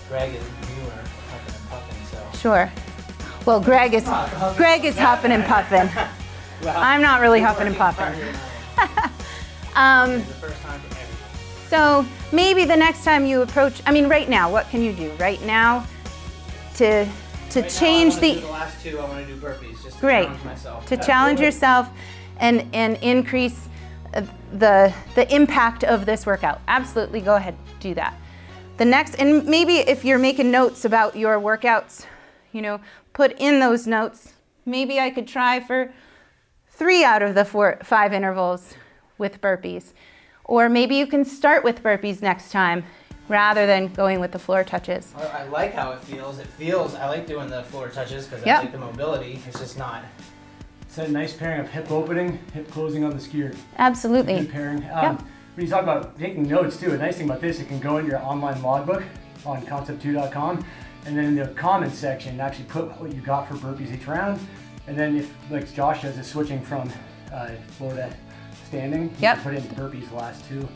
Greg 0.10 0.34
is 0.34 0.42
newer, 0.42 0.90
puffing 1.30 1.56
and 1.56 1.70
puffing. 1.70 1.98
So 2.12 2.38
Sure. 2.40 2.72
Well, 3.46 3.60
Greg 3.60 3.94
is 3.94 4.04
Greg 4.58 4.86
is 4.86 4.98
huffing 4.98 5.32
and 5.32 5.44
puffing. 5.46 5.90
well, 6.64 6.78
I'm 6.78 7.02
not 7.02 7.22
really 7.22 7.42
huffing 7.42 7.68
and 7.68 7.76
puffing. 7.76 8.06
Um, 8.16 8.90
I 9.76 10.04
am. 10.06 10.10
It's 10.20 10.28
the 10.28 10.34
first 10.36 10.62
time 10.64 10.80
for 10.82 10.88
everyone. 10.98 11.70
so 11.70 12.06
maybe 12.36 12.66
the 12.66 12.76
next 12.76 13.04
time 13.04 13.26
you 13.26 13.42
approach, 13.44 13.82
I 13.86 13.92
mean, 13.92 14.08
right 14.08 14.30
now, 14.30 14.52
what 14.52 14.68
can 14.70 14.82
you 14.82 14.94
do 14.94 15.12
right 15.20 15.42
now 15.44 15.86
to 16.76 17.06
to 17.06 17.62
Right 17.62 17.72
now, 17.72 17.80
change 17.80 18.16
I 18.16 18.20
the 18.20 18.34
the 18.40 18.48
last 18.48 18.82
two. 18.84 19.00
I 19.00 19.06
want 19.08 19.28
to 19.28 19.34
do 19.34 19.40
burpees 19.40 19.73
just 19.84 19.96
to 19.96 20.02
Great. 20.02 20.26
challenge 20.26 20.44
myself. 20.46 20.86
to 20.88 20.98
challenge 20.98 21.40
yourself 21.40 21.90
and 22.40 22.68
and 22.74 22.98
increase 22.98 23.68
uh, 24.14 24.22
the 24.54 24.94
the 25.16 25.34
impact 25.34 25.84
of 25.84 26.06
this 26.06 26.26
workout. 26.26 26.62
Absolutely, 26.68 27.22
go 27.22 27.36
ahead, 27.36 27.56
do 27.80 27.94
that. 27.96 28.18
The 28.78 28.86
next, 28.86 29.16
and 29.16 29.46
maybe 29.46 29.78
if 29.78 30.04
you're 30.04 30.18
making 30.18 30.50
notes 30.50 30.84
about 30.84 31.16
your 31.16 31.40
workouts, 31.40 32.06
you 32.54 32.62
know, 32.62 32.80
put 33.14 33.34
in 33.40 33.60
those 33.60 33.86
notes. 33.86 34.34
Maybe 34.66 35.00
I 35.00 35.10
could 35.10 35.28
try 35.28 35.60
for 35.60 35.94
three 36.70 37.04
out 37.04 37.22
of 37.22 37.36
the 37.36 37.46
four 37.46 37.80
five 37.84 38.14
intervals 38.14 38.74
with 39.18 39.42
burpees, 39.42 39.94
or 40.46 40.70
maybe 40.70 40.96
you 40.96 41.06
can 41.06 41.26
start 41.26 41.64
with 41.64 41.84
burpees 41.84 42.22
next 42.22 42.52
time 42.52 42.84
rather 43.30 43.66
than 43.66 43.88
going 43.94 44.20
with 44.20 44.32
the 44.32 44.40
floor 44.40 44.64
touches. 44.64 45.14
I, 45.18 45.24
I 45.24 45.44
like 45.46 45.74
how 45.74 45.92
it 45.92 46.02
feels. 46.02 46.40
It 46.40 46.48
feels. 46.48 46.96
I 46.96 47.08
like 47.08 47.26
doing 47.28 47.50
the 47.50 47.64
floor 47.64 47.90
touches 47.90 48.28
because 48.28 48.46
Yep. 48.46 48.58
I 48.58 48.62
like 48.64 48.72
the 48.72 48.78
mobility. 48.80 49.42
It's 49.48 49.60
just 49.60 49.78
not. 49.78 50.04
It's 50.82 50.98
a 50.98 51.08
nice 51.08 51.34
pairing 51.34 51.60
of 51.62 51.70
hip 51.70 51.90
opening, 51.90 52.40
hip 52.54 52.70
closing 52.70 53.04
on 53.04 53.12
the 53.12 53.20
ski 53.20 53.44
erg. 53.44 53.52
Good 53.52 53.60
Absolutely. 53.78 54.46
pairing. 54.48 54.84
Um, 54.92 55.18
Yep. 55.18 55.22
When 55.56 55.66
you 55.68 55.72
talk 55.72 55.84
about 55.84 56.18
taking 56.18 56.44
notes 56.48 56.78
too, 56.78 56.92
a 56.92 56.98
nice 56.98 57.18
thing 57.18 57.28
about 57.30 57.40
this, 57.42 57.60
it 57.60 57.68
can 57.68 57.80
go 57.80 57.98
in 57.98 58.08
your 58.08 58.18
online 58.20 58.60
logbook 58.64 59.04
on 59.46 59.62
concept2.com, 59.64 60.66
and 61.06 61.16
then 61.18 61.26
in 61.26 61.36
the 61.36 61.48
comments 61.50 61.96
section, 62.00 62.40
actually 62.40 62.66
put 62.66 62.86
what 63.00 63.14
you 63.14 63.22
got 63.22 63.48
for 63.48 63.54
burpees 63.56 63.94
each 63.94 64.08
round, 64.08 64.40
and 64.88 64.98
then 64.98 65.16
if 65.16 65.32
like 65.52 65.72
Josh 65.76 66.02
does, 66.02 66.18
is 66.18 66.26
switching 66.26 66.60
from 66.62 66.90
uh, 67.32 67.50
floor 67.78 67.94
to 67.94 68.12
standing, 68.66 69.04
you 69.04 69.12
Yep. 69.20 69.36
can 69.36 69.44
put 69.44 69.54
in 69.54 69.64
burpees 69.76 70.10
the 70.10 70.16
last 70.16 70.44
two. 70.48 70.68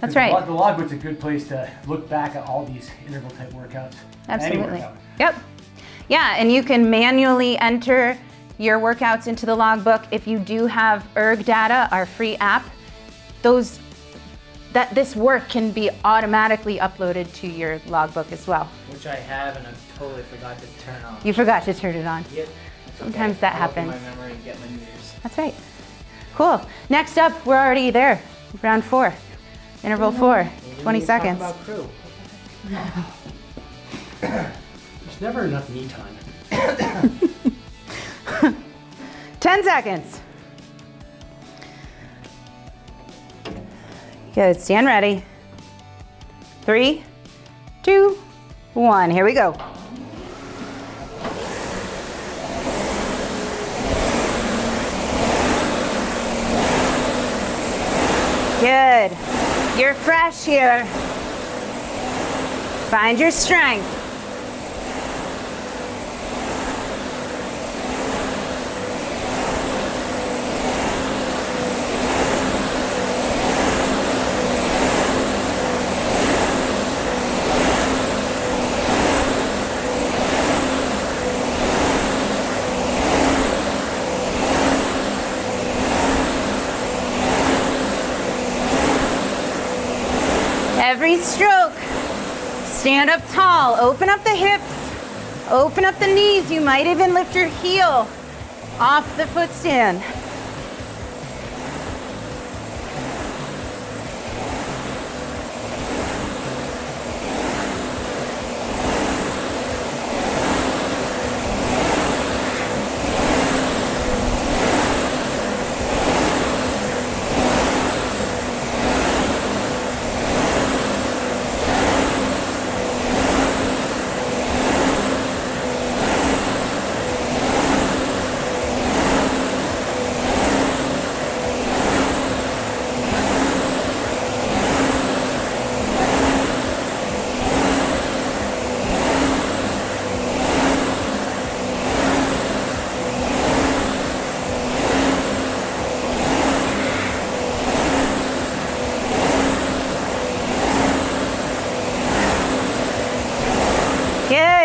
That's 0.00 0.12
'Cause 0.12 0.14
the 0.14 0.20
right. 0.20 0.32
log- 0.32 0.46
The 0.46 0.52
logbook's 0.52 0.92
a 0.92 0.96
good 0.96 1.18
place 1.20 1.48
to 1.48 1.68
look 1.86 2.08
back 2.08 2.36
at 2.36 2.46
all 2.46 2.64
these 2.66 2.90
interval 3.06 3.30
type 3.30 3.52
workouts. 3.52 3.94
Absolutely. 4.28 4.78
workout. 4.80 4.96
Yep. 5.18 5.34
Yeah, 6.08 6.34
and 6.36 6.52
you 6.52 6.62
can 6.62 6.90
manually 6.90 7.58
enter 7.58 8.16
your 8.58 8.78
workouts 8.78 9.26
into 9.26 9.46
the 9.46 9.54
logbook. 9.54 10.02
If 10.10 10.26
you 10.26 10.38
do 10.38 10.66
have 10.66 11.04
erg 11.16 11.44
data, 11.44 11.88
our 11.90 12.06
free 12.06 12.36
app, 12.36 12.64
those 13.42 13.78
that 14.72 14.94
this 14.94 15.16
work 15.16 15.48
can 15.48 15.70
be 15.70 15.88
automatically 16.04 16.78
uploaded 16.78 17.32
to 17.34 17.46
your 17.46 17.80
logbook 17.86 18.30
as 18.32 18.46
well. 18.46 18.68
Which 18.90 19.06
I 19.06 19.14
have 19.14 19.56
and 19.56 19.66
I 19.66 19.70
totally 19.98 20.22
forgot 20.24 20.58
to 20.58 20.66
turn 20.84 21.02
on. 21.06 21.16
You 21.24 21.32
forgot 21.32 21.64
to 21.64 21.72
turn 21.74 21.94
it 21.94 22.06
on. 22.06 22.24
Yep. 22.34 22.48
It's 22.88 22.98
Sometimes 22.98 23.32
okay. 23.32 23.40
that 23.40 23.54
I'll 23.54 23.60
happens. 23.60 23.88
My 23.88 23.98
memory 23.98 24.32
and 24.32 24.44
get 24.44 24.60
my 24.60 24.66
news. 24.68 25.14
That's 25.22 25.38
right. 25.38 25.54
Cool. 26.34 26.60
Next 26.90 27.16
up, 27.16 27.46
we're 27.46 27.56
already 27.58 27.90
there. 27.90 28.20
Round 28.62 28.84
four. 28.84 29.14
Interval 29.86 30.10
four. 30.10 30.50
20 30.82 31.00
seconds. 31.00 31.36
About 31.36 31.54
crew. 31.64 31.86
There's 34.20 35.20
never 35.20 35.44
enough 35.44 35.70
me 35.70 35.86
time. 35.86 36.16
10 39.38 39.62
seconds. 39.62 40.20
Good. 44.34 44.60
Stand 44.60 44.88
ready. 44.88 45.24
Three, 46.62 47.04
two, 47.84 48.18
one. 48.74 49.08
Here 49.12 49.24
we 49.24 49.34
go. 49.34 49.52
Good. 58.60 59.35
You're 59.76 59.92
fresh 59.92 60.46
here. 60.46 60.86
Find 62.88 63.20
your 63.20 63.30
strength. 63.30 63.95
Stroke. 91.22 91.74
Stand 92.64 93.10
up 93.10 93.22
tall. 93.30 93.76
Open 93.80 94.08
up 94.08 94.22
the 94.24 94.30
hips. 94.30 94.64
Open 95.50 95.84
up 95.84 95.98
the 95.98 96.06
knees. 96.06 96.50
You 96.50 96.60
might 96.60 96.86
even 96.86 97.14
lift 97.14 97.34
your 97.34 97.48
heel 97.48 98.08
off 98.78 99.16
the 99.16 99.26
foot 99.28 99.50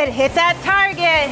Good. 0.04 0.14
Hit 0.14 0.34
that 0.34 0.58
target. 0.64 1.30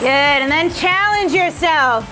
Good. 0.00 0.06
And 0.06 0.52
then 0.52 0.70
challenge 0.70 1.32
yourself. 1.32 2.04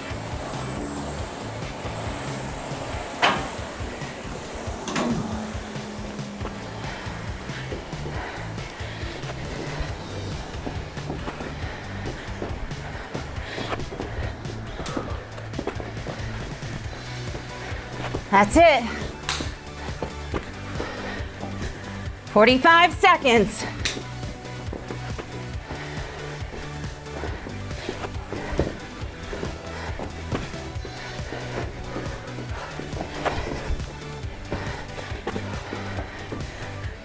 That's 18.31 18.57
it. 18.57 18.96
45 22.37 22.93
seconds. 22.93 23.65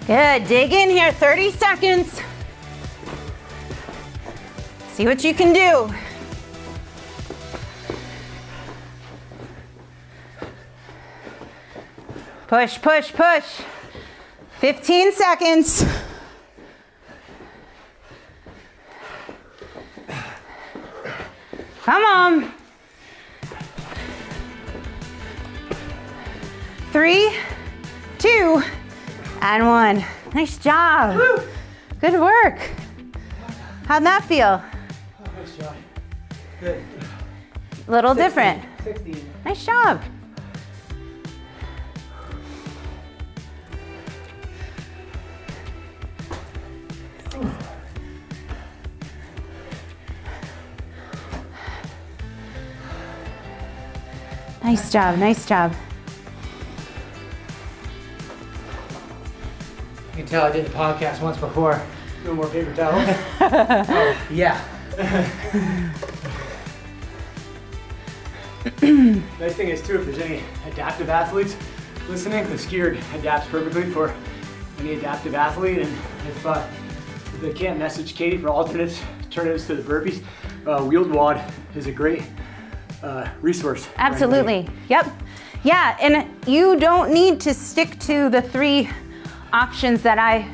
Good, 0.06 0.48
dig 0.48 0.70
in 0.74 0.90
here, 0.90 1.10
30 1.12 1.50
seconds. 1.52 2.20
See 4.90 5.06
what 5.06 5.24
you 5.24 5.32
can 5.32 5.54
do. 5.54 5.90
Push, 12.48 12.82
push, 12.82 13.10
push. 13.14 13.71
15 14.62 15.10
seconds. 15.10 15.84
Come 21.82 22.04
on. 22.04 22.52
Three, 26.92 27.34
two, 28.20 28.62
and 29.40 29.66
one. 29.66 30.04
Nice 30.32 30.56
job. 30.58 31.18
Good 32.00 32.20
work. 32.20 32.60
How'd 33.88 34.04
that 34.04 34.22
feel? 34.26 34.62
Nice 35.36 35.56
job. 35.56 35.74
Good. 36.60 36.84
A 37.88 37.90
little 37.90 38.14
different. 38.14 38.62
16. 38.84 39.28
Nice 39.44 39.66
job. 39.66 40.00
Nice 54.62 54.92
job, 54.92 55.18
nice 55.18 55.44
job. 55.44 55.74
You 60.10 60.18
can 60.18 60.26
tell 60.26 60.44
I 60.44 60.52
did 60.52 60.66
the 60.66 60.70
podcast 60.70 61.20
once 61.20 61.36
before. 61.36 61.82
No 62.24 62.34
more 62.34 62.46
paper 62.48 62.72
towels. 62.74 63.08
Yeah. 64.30 64.60
nice 69.40 69.54
thing 69.54 69.68
is 69.70 69.82
too, 69.82 69.98
if 69.98 70.04
there's 70.04 70.18
any 70.18 70.42
adaptive 70.66 71.08
athletes 71.08 71.56
listening, 72.08 72.48
the 72.48 72.58
ski 72.58 72.82
erg 72.82 72.98
adapts 73.14 73.48
perfectly 73.48 73.84
for 73.84 74.14
any 74.78 74.94
adaptive 74.94 75.34
athlete. 75.34 75.78
And 75.78 75.90
if, 76.28 76.46
uh, 76.46 76.64
if 77.34 77.40
they 77.40 77.52
can't 77.52 77.78
message 77.78 78.14
Katie 78.14 78.38
for 78.38 78.48
alternates, 78.48 79.00
alternatives 79.24 79.66
to 79.66 79.74
the 79.74 79.82
burpees, 79.82 80.22
uh, 80.66 80.78
WheelWOD 80.80 81.42
is 81.74 81.86
a 81.86 81.92
great 81.92 82.22
uh, 83.02 83.28
resource. 83.40 83.88
Absolutely. 83.96 84.68
Yep. 84.88 85.06
Yeah, 85.64 85.96
and 86.00 86.28
you 86.46 86.78
don't 86.78 87.12
need 87.12 87.40
to 87.42 87.54
stick 87.54 87.98
to 88.00 88.28
the 88.28 88.42
three 88.42 88.90
options 89.52 90.02
that 90.02 90.18
I 90.18 90.48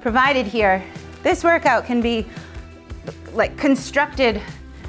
provided 0.00 0.46
here. 0.46 0.82
This 1.22 1.44
workout 1.44 1.84
can 1.84 2.00
be 2.00 2.26
like 3.32 3.56
constructed 3.56 4.40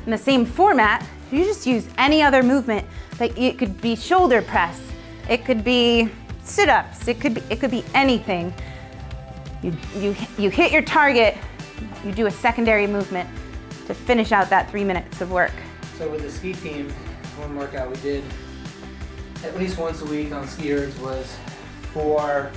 in 0.05 0.11
the 0.11 0.17
same 0.17 0.45
format. 0.45 1.05
You 1.31 1.43
just 1.43 1.67
use 1.67 1.87
any 1.97 2.21
other 2.23 2.41
movement. 2.41 2.85
Like 3.19 3.37
it 3.37 3.57
could 3.57 3.79
be 3.81 3.95
shoulder 3.95 4.41
press, 4.41 4.81
it 5.29 5.45
could 5.45 5.63
be 5.63 6.09
sit-ups, 6.43 7.07
it 7.07 7.19
could 7.19 7.35
be 7.35 7.41
it 7.49 7.59
could 7.59 7.71
be 7.71 7.83
anything. 7.93 8.53
You 9.61 9.75
you 9.95 10.15
you 10.39 10.49
hit 10.49 10.71
your 10.71 10.81
target, 10.81 11.37
you 12.03 12.11
do 12.11 12.25
a 12.25 12.31
secondary 12.31 12.87
movement 12.87 13.29
to 13.85 13.93
finish 13.93 14.31
out 14.31 14.49
that 14.49 14.71
3 14.71 14.83
minutes 14.83 15.21
of 15.21 15.31
work. 15.31 15.53
So 16.01 16.09
with 16.09 16.23
the 16.23 16.31
ski 16.31 16.53
team, 16.53 16.89
one 17.37 17.55
workout 17.55 17.87
we 17.87 17.95
did 17.97 18.23
at 19.43 19.55
least 19.55 19.77
once 19.77 20.01
a 20.01 20.05
week 20.05 20.31
on 20.31 20.47
ski 20.47 20.69
ergs 20.69 20.99
was 20.99 21.37
four 21.93 22.51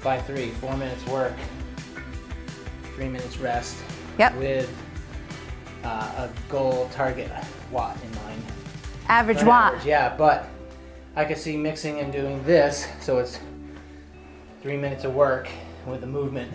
by 0.00 0.20
three, 0.20 0.50
four 0.50 0.76
minutes 0.76 1.04
work, 1.08 1.32
three 2.94 3.08
minutes 3.08 3.36
rest. 3.38 3.78
Yep. 4.20 4.36
With 4.36 4.72
uh, 5.82 6.28
a 6.28 6.30
goal 6.48 6.88
target 6.92 7.28
watt 7.72 7.96
in 8.00 8.14
mind. 8.14 8.42
Average 9.08 9.38
On 9.38 9.46
watt. 9.46 9.72
average, 9.72 9.84
yeah, 9.84 10.14
but 10.16 10.48
I 11.16 11.24
could 11.24 11.38
see 11.38 11.56
mixing 11.56 11.98
and 11.98 12.12
doing 12.12 12.44
this, 12.44 12.86
so 13.00 13.18
it's 13.18 13.40
three 14.62 14.76
minutes 14.76 15.02
of 15.02 15.16
work 15.16 15.48
with 15.84 16.00
the 16.00 16.06
movement 16.06 16.52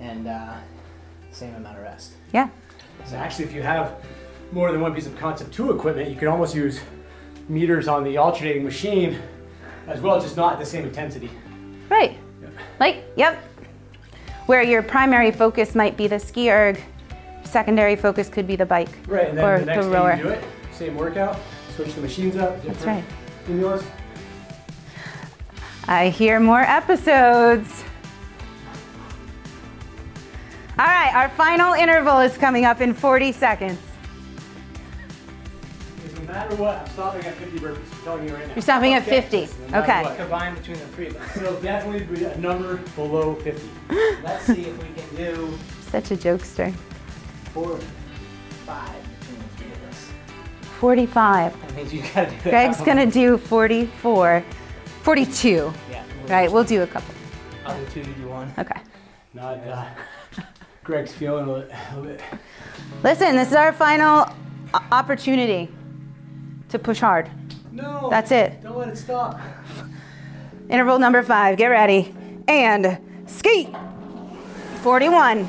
and 0.00 0.26
uh, 0.26 0.54
same 1.32 1.54
amount 1.54 1.76
of 1.76 1.82
rest. 1.82 2.12
Yeah. 2.32 2.48
So 3.04 3.16
actually, 3.16 3.44
if 3.44 3.52
you 3.52 3.60
have 3.60 4.02
more 4.52 4.72
than 4.72 4.80
one 4.80 4.94
piece 4.94 5.06
of 5.06 5.16
Concept 5.18 5.52
2 5.52 5.72
equipment, 5.72 6.08
you 6.10 6.16
can 6.16 6.28
almost 6.28 6.54
use 6.54 6.80
meters 7.48 7.88
on 7.88 8.04
the 8.04 8.16
alternating 8.16 8.64
machine 8.64 9.20
as 9.86 10.00
well, 10.00 10.20
just 10.20 10.36
not 10.36 10.54
at 10.54 10.58
the 10.58 10.66
same 10.66 10.84
intensity. 10.84 11.30
Right. 11.88 12.16
Like, 12.80 13.04
yep. 13.16 13.42
Where 14.46 14.62
your 14.62 14.82
primary 14.82 15.30
focus 15.30 15.74
might 15.74 15.96
be 15.96 16.06
the 16.06 16.18
ski 16.18 16.50
erg, 16.50 16.80
secondary 17.44 17.96
focus 17.96 18.28
could 18.28 18.46
be 18.46 18.56
the 18.56 18.66
bike 18.66 18.88
Right, 19.06 19.28
and 19.28 19.38
then 19.38 19.44
or 19.44 19.58
the 19.60 19.64
next 19.66 19.86
the 19.86 19.90
day 19.92 19.96
rower. 19.98 20.16
you 20.16 20.22
do 20.24 20.28
it, 20.30 20.44
same 20.72 20.96
workout, 20.96 21.38
switch 21.74 21.94
the 21.94 22.00
machines 22.00 22.36
up, 22.36 22.62
That's 22.62 22.84
right. 22.84 23.04
stimulus. 23.44 23.84
I 25.86 26.08
hear 26.10 26.38
more 26.40 26.60
episodes. 26.60 27.84
All 30.78 30.84
right, 30.86 31.12
our 31.14 31.28
final 31.30 31.74
interval 31.74 32.20
is 32.20 32.36
coming 32.36 32.64
up 32.64 32.80
in 32.80 32.94
40 32.94 33.32
seconds. 33.32 33.78
No 36.28 36.34
matter 36.34 36.56
what, 36.56 36.76
I'm 36.76 36.86
stopping 36.88 37.24
at 37.24 37.34
50 37.36 37.58
burpees. 37.58 37.76
I'm 37.76 38.02
telling 38.04 38.28
you 38.28 38.34
right 38.34 38.46
now. 38.46 38.54
You're 38.54 38.62
stopping 38.62 38.92
at 38.94 39.04
50. 39.04 39.40
No 39.40 39.46
matter 39.70 39.82
Okay. 39.82 40.02
what. 40.02 40.16
Combined 40.18 40.56
between 40.58 40.78
the 40.78 40.86
three 40.88 41.06
of 41.08 41.16
us. 41.16 41.34
So 41.34 41.60
definitely 41.62 42.16
be 42.16 42.24
a 42.24 42.36
number 42.36 42.76
below 42.94 43.34
50. 43.36 43.68
Let's 44.22 44.44
see 44.44 44.66
if 44.66 44.76
we 44.82 44.88
can 44.94 45.16
do 45.16 45.58
Such 45.90 46.10
a 46.10 46.16
jokester. 46.16 46.72
four, 47.54 47.78
five 48.66 48.92
between 49.20 49.38
the 49.38 49.48
three 49.56 49.72
of 49.72 49.84
us. 49.88 50.10
45. 50.80 51.60
That 51.62 51.74
means 51.76 51.94
you 51.94 52.02
gotta 52.14 52.30
do 52.30 52.36
it. 52.36 52.42
Greg's 52.42 52.80
gonna 52.82 53.06
do 53.06 53.38
44, 53.38 54.44
42. 55.02 55.72
Yeah. 55.90 56.04
Right, 56.28 56.52
we'll 56.52 56.62
do 56.64 56.82
a 56.82 56.86
couple. 56.86 57.14
I'll 57.64 57.78
do 57.78 57.86
two, 57.90 58.00
you 58.00 58.14
do 58.16 58.28
one. 58.28 58.52
Okay. 58.58 58.78
Not, 59.32 59.56
uh, 59.66 59.86
Greg's 60.84 61.12
feeling 61.12 61.48
a 61.48 61.52
little, 61.52 61.70
a 61.70 61.96
little 61.96 62.04
bit. 62.04 62.20
Listen, 63.02 63.34
this 63.34 63.48
is 63.48 63.54
our 63.54 63.72
final 63.72 64.26
o- 64.74 64.84
opportunity 64.92 65.70
to 66.70 66.78
push 66.78 67.00
hard. 67.00 67.30
No. 67.72 68.08
That's 68.10 68.30
it. 68.30 68.62
Don't 68.62 68.76
let 68.76 68.88
it 68.88 68.96
stop. 68.96 69.40
Interval 70.68 70.98
number 70.98 71.22
five, 71.22 71.56
get 71.56 71.68
ready. 71.68 72.14
And 72.46 72.98
skate. 73.26 73.74
41. 74.82 75.48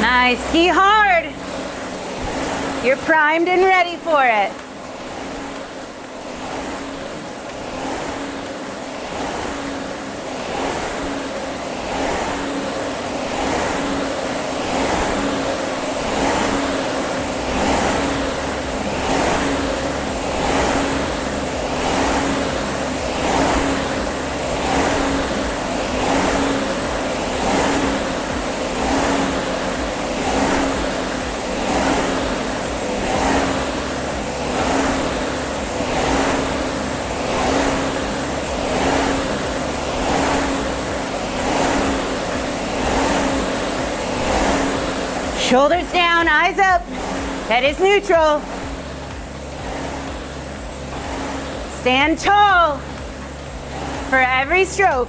Nice, 0.00 0.42
ski 0.48 0.68
hard. 0.68 1.26
You're 2.84 2.96
primed 2.98 3.48
and 3.48 3.62
ready 3.62 3.96
for 3.96 4.24
it. 4.24 4.63
Shoulders 45.54 45.92
down, 45.92 46.26
eyes 46.26 46.58
up. 46.58 46.82
Head 47.46 47.62
is 47.62 47.78
neutral. 47.78 48.40
Stand 51.80 52.18
tall 52.18 52.78
for 54.10 54.16
every 54.16 54.64
stroke. 54.64 55.08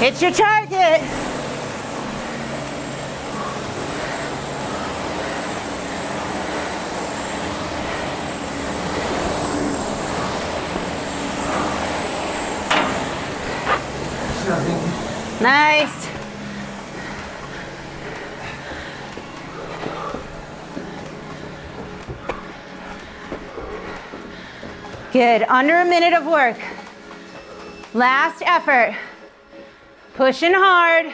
Hit 0.00 0.22
your 0.22 0.30
target. 0.30 1.02
Nice. 15.42 16.08
Good. 25.12 25.42
Under 25.42 25.76
a 25.76 25.84
minute 25.84 26.14
of 26.14 26.24
work. 26.24 26.56
Last 27.92 28.40
effort. 28.46 28.96
Pushing 30.20 30.52
hard. 30.52 31.06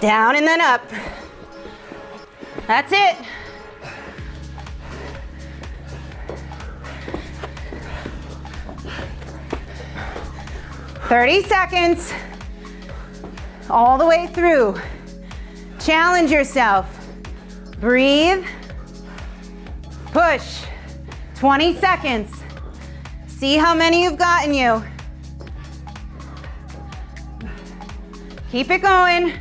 Down 0.00 0.34
and 0.34 0.44
then 0.44 0.60
up. 0.60 0.82
That's 2.66 2.90
it. 2.92 3.16
Thirty 11.02 11.42
seconds. 11.44 12.12
All 13.70 13.96
the 13.96 14.06
way 14.06 14.26
through. 14.26 14.74
Challenge 15.78 16.32
yourself. 16.32 16.88
Breathe. 17.78 18.44
Push. 20.18 20.64
20 21.36 21.76
seconds. 21.76 22.42
See 23.28 23.54
how 23.54 23.72
many 23.72 24.02
you've 24.02 24.18
gotten 24.18 24.52
you. 24.52 24.82
Keep 28.50 28.72
it 28.72 28.82
going. 28.82 29.34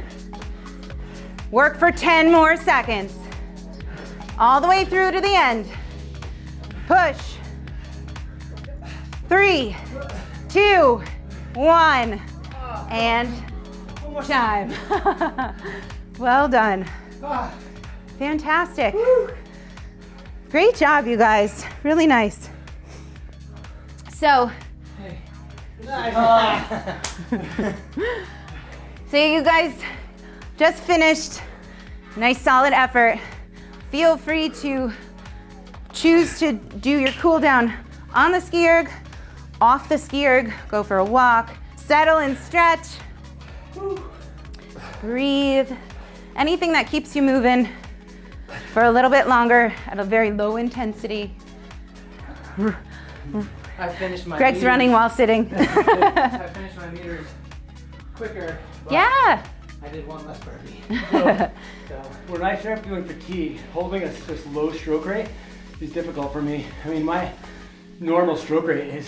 Work 1.49 1.79
for 1.79 1.91
10 1.91 2.31
more 2.31 2.55
seconds. 2.55 3.17
All 4.37 4.61
the 4.61 4.67
way 4.67 4.85
through 4.85 5.13
to 5.13 5.19
the 5.19 5.33
end. 5.33 5.65
Push. 6.85 7.37
Three, 9.27 9.75
two, 10.47 11.01
one, 11.55 12.21
and 12.91 13.33
time. 14.27 14.71
well 16.19 16.47
done. 16.47 16.87
Ah. 17.23 17.51
Fantastic. 18.19 18.93
Great 20.49 20.75
job, 20.75 21.05
you 21.07 21.17
guys. 21.17 21.65
Really 21.83 22.07
nice. 22.07 22.49
So, 24.13 24.49
so 29.11 29.17
you 29.17 29.43
guys 29.43 29.73
just 30.57 30.81
finished. 30.83 31.41
Nice 32.15 32.39
solid 32.39 32.71
effort. 32.71 33.19
Feel 33.91 34.15
free 34.15 34.47
to 34.49 34.91
choose 35.91 36.39
to 36.39 36.53
do 36.53 36.97
your 36.97 37.11
cool 37.13 37.39
down 37.39 37.73
on 38.13 38.31
the 38.31 38.39
ski 38.39 38.69
erg, 38.69 38.89
off 39.59 39.89
the 39.89 39.97
ski 39.97 40.25
erg, 40.25 40.53
go 40.69 40.81
for 40.81 40.99
a 40.99 41.05
walk, 41.05 41.55
settle 41.75 42.19
and 42.19 42.37
stretch. 42.37 42.87
Breathe. 45.01 45.71
Anything 46.37 46.71
that 46.71 46.87
keeps 46.87 47.15
you 47.15 47.21
moving 47.21 47.67
for 48.73 48.83
a 48.83 48.91
little 48.91 49.09
bit 49.09 49.27
longer 49.27 49.73
at 49.87 49.99
a 49.99 50.03
very 50.03 50.31
low 50.31 50.57
intensity. 50.57 51.33
I 53.79 53.89
finished 53.89 54.25
my. 54.27 54.37
Greg's 54.37 54.55
meters. 54.57 54.67
running 54.67 54.91
while 54.91 55.09
sitting. 55.09 55.53
I 55.55 56.47
finished 56.47 56.77
my 56.77 56.89
meters 56.91 57.25
quicker. 58.15 58.57
yeah. 58.89 59.43
I 59.83 59.89
did 59.89 60.07
one 60.07 60.25
less 60.25 60.39
burpee. 60.39 60.81
so 61.87 61.95
When 62.27 62.41
I 62.41 62.57
start 62.57 62.83
feeling 62.83 63.03
fatigue, 63.05 63.59
holding 63.73 64.03
a 64.03 64.07
this 64.07 64.45
low 64.47 64.71
stroke 64.71 65.05
rate 65.05 65.29
is 65.79 65.91
difficult 65.91 66.33
for 66.33 66.41
me. 66.41 66.65
I 66.83 66.89
mean, 66.89 67.05
my 67.05 67.31
normal 67.99 68.35
stroke 68.35 68.67
rate 68.67 68.87
is 68.93 69.07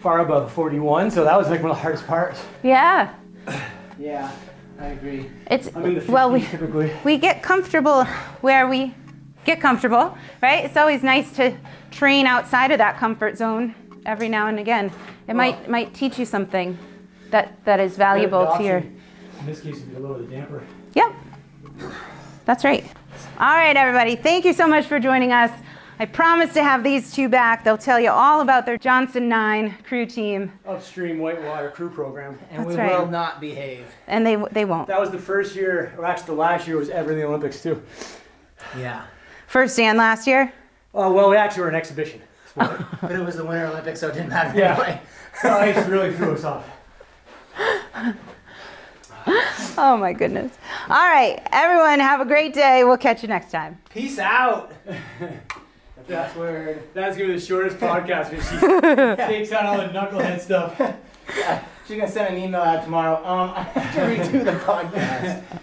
far 0.00 0.20
above 0.20 0.52
41, 0.52 1.10
so 1.10 1.24
that 1.24 1.36
was 1.36 1.48
like 1.48 1.62
one 1.62 1.70
of 1.70 1.76
the 1.78 1.82
hardest 1.82 2.06
parts. 2.06 2.44
Yeah. 2.62 3.14
yeah, 3.98 4.30
I 4.80 4.86
agree. 4.86 5.30
It's 5.50 5.68
I'm 5.76 5.84
in 5.84 5.94
the 5.96 6.00
50s 6.00 6.08
well 6.08 6.32
we 6.32 6.40
typically. 6.42 6.90
we 7.04 7.18
get 7.18 7.42
comfortable 7.42 8.04
where 8.40 8.66
we 8.66 8.94
get 9.44 9.60
comfortable, 9.60 10.16
right? 10.42 10.64
It's 10.64 10.76
always 10.76 11.02
nice 11.02 11.32
to 11.36 11.56
train 11.90 12.26
outside 12.26 12.70
of 12.70 12.78
that 12.78 12.96
comfort 12.96 13.36
zone 13.36 13.74
every 14.06 14.28
now 14.28 14.46
and 14.46 14.58
again. 14.58 14.90
It 15.28 15.34
might 15.34 15.68
might 15.68 15.92
teach 15.92 16.18
you 16.18 16.24
something 16.24 16.78
that 17.30 17.62
that 17.64 17.78
is 17.78 17.96
valuable 17.96 18.54
to 18.56 18.64
your 18.64 18.78
In 18.78 19.46
this 19.46 19.60
case, 19.60 19.76
it'd 19.76 19.94
be 19.94 20.00
lower 20.00 20.18
the 20.18 20.24
damper. 20.24 20.62
Yep. 20.94 21.14
That's 22.46 22.64
right. 22.64 22.84
All 23.38 23.56
right, 23.56 23.76
everybody. 23.76 24.16
Thank 24.16 24.44
you 24.44 24.52
so 24.52 24.66
much 24.66 24.86
for 24.86 24.98
joining 24.98 25.32
us. 25.32 25.50
I 26.00 26.06
promise 26.06 26.54
to 26.54 26.62
have 26.62 26.82
these 26.82 27.12
two 27.12 27.28
back. 27.28 27.62
They'll 27.62 27.76
tell 27.76 28.00
you 28.00 28.10
all 28.10 28.40
about 28.40 28.64
their 28.64 28.78
Johnson 28.78 29.28
9 29.28 29.76
crew 29.86 30.06
team, 30.06 30.50
Upstream 30.66 31.18
Whitewater 31.18 31.70
crew 31.70 31.90
program. 31.90 32.38
And 32.50 32.64
That's 32.64 32.74
we 32.76 32.80
right. 32.82 32.98
will 32.98 33.06
not 33.06 33.38
behave. 33.40 33.86
and 34.06 34.26
they 34.26 34.36
they 34.50 34.64
won't. 34.64 34.88
That 34.88 34.98
was 34.98 35.10
the 35.10 35.18
first 35.18 35.54
year, 35.54 35.92
or 35.98 36.06
actually 36.06 36.26
the 36.26 36.40
last 36.40 36.66
year 36.66 36.78
was 36.78 36.88
ever 36.88 37.12
in 37.12 37.18
the 37.18 37.24
Olympics 37.24 37.62
too. 37.62 37.82
Yeah. 38.78 39.04
First 39.46 39.78
and 39.78 39.98
last 39.98 40.26
year. 40.26 40.52
Oh 40.94 41.12
well, 41.12 41.28
we 41.28 41.36
actually 41.36 41.62
were 41.64 41.68
an 41.68 41.74
exhibition. 41.74 42.22
But 42.56 43.12
it 43.12 43.20
was 43.24 43.36
the 43.36 43.44
Winter 43.44 43.66
Olympics, 43.66 44.00
so 44.00 44.08
it 44.08 44.14
didn't 44.14 44.30
matter 44.30 44.58
Yeah. 44.58 44.72
anyway. 44.72 45.00
The 45.42 45.50
ice 45.52 45.86
really 45.86 46.12
threw 46.14 46.32
us 46.32 46.44
off. 46.44 46.66
Oh 49.76 49.96
my 49.98 50.12
goodness. 50.14 50.50
All 50.88 50.96
right, 51.08 51.40
everyone, 51.52 52.00
have 52.00 52.20
a 52.20 52.24
great 52.24 52.52
day. 52.54 52.84
We'll 52.84 52.96
catch 52.96 53.22
you 53.22 53.28
next 53.28 53.50
time. 53.52 53.78
Peace 53.90 54.18
out. 54.18 54.72
That's 56.10 56.34
word. 56.36 56.82
That's 56.92 57.16
gonna 57.16 57.28
be 57.28 57.34
the 57.34 57.40
shortest 57.40 57.76
podcast 57.80 58.30
because 58.30 58.48
she 58.50 58.58
takes 59.32 59.52
out 59.52 59.66
all 59.66 59.78
the 59.78 59.88
knucklehead 59.92 60.40
stuff. 60.40 60.76
She's 61.86 61.96
gonna 61.96 62.10
send 62.10 62.36
an 62.36 62.42
email 62.42 62.60
out 62.60 62.84
tomorrow. 62.84 63.16
Um, 63.24 63.52
I 63.54 63.62
have 63.62 63.94
to 63.94 64.00
redo 64.00 64.44
the 64.44 64.52
podcast. 64.52 65.42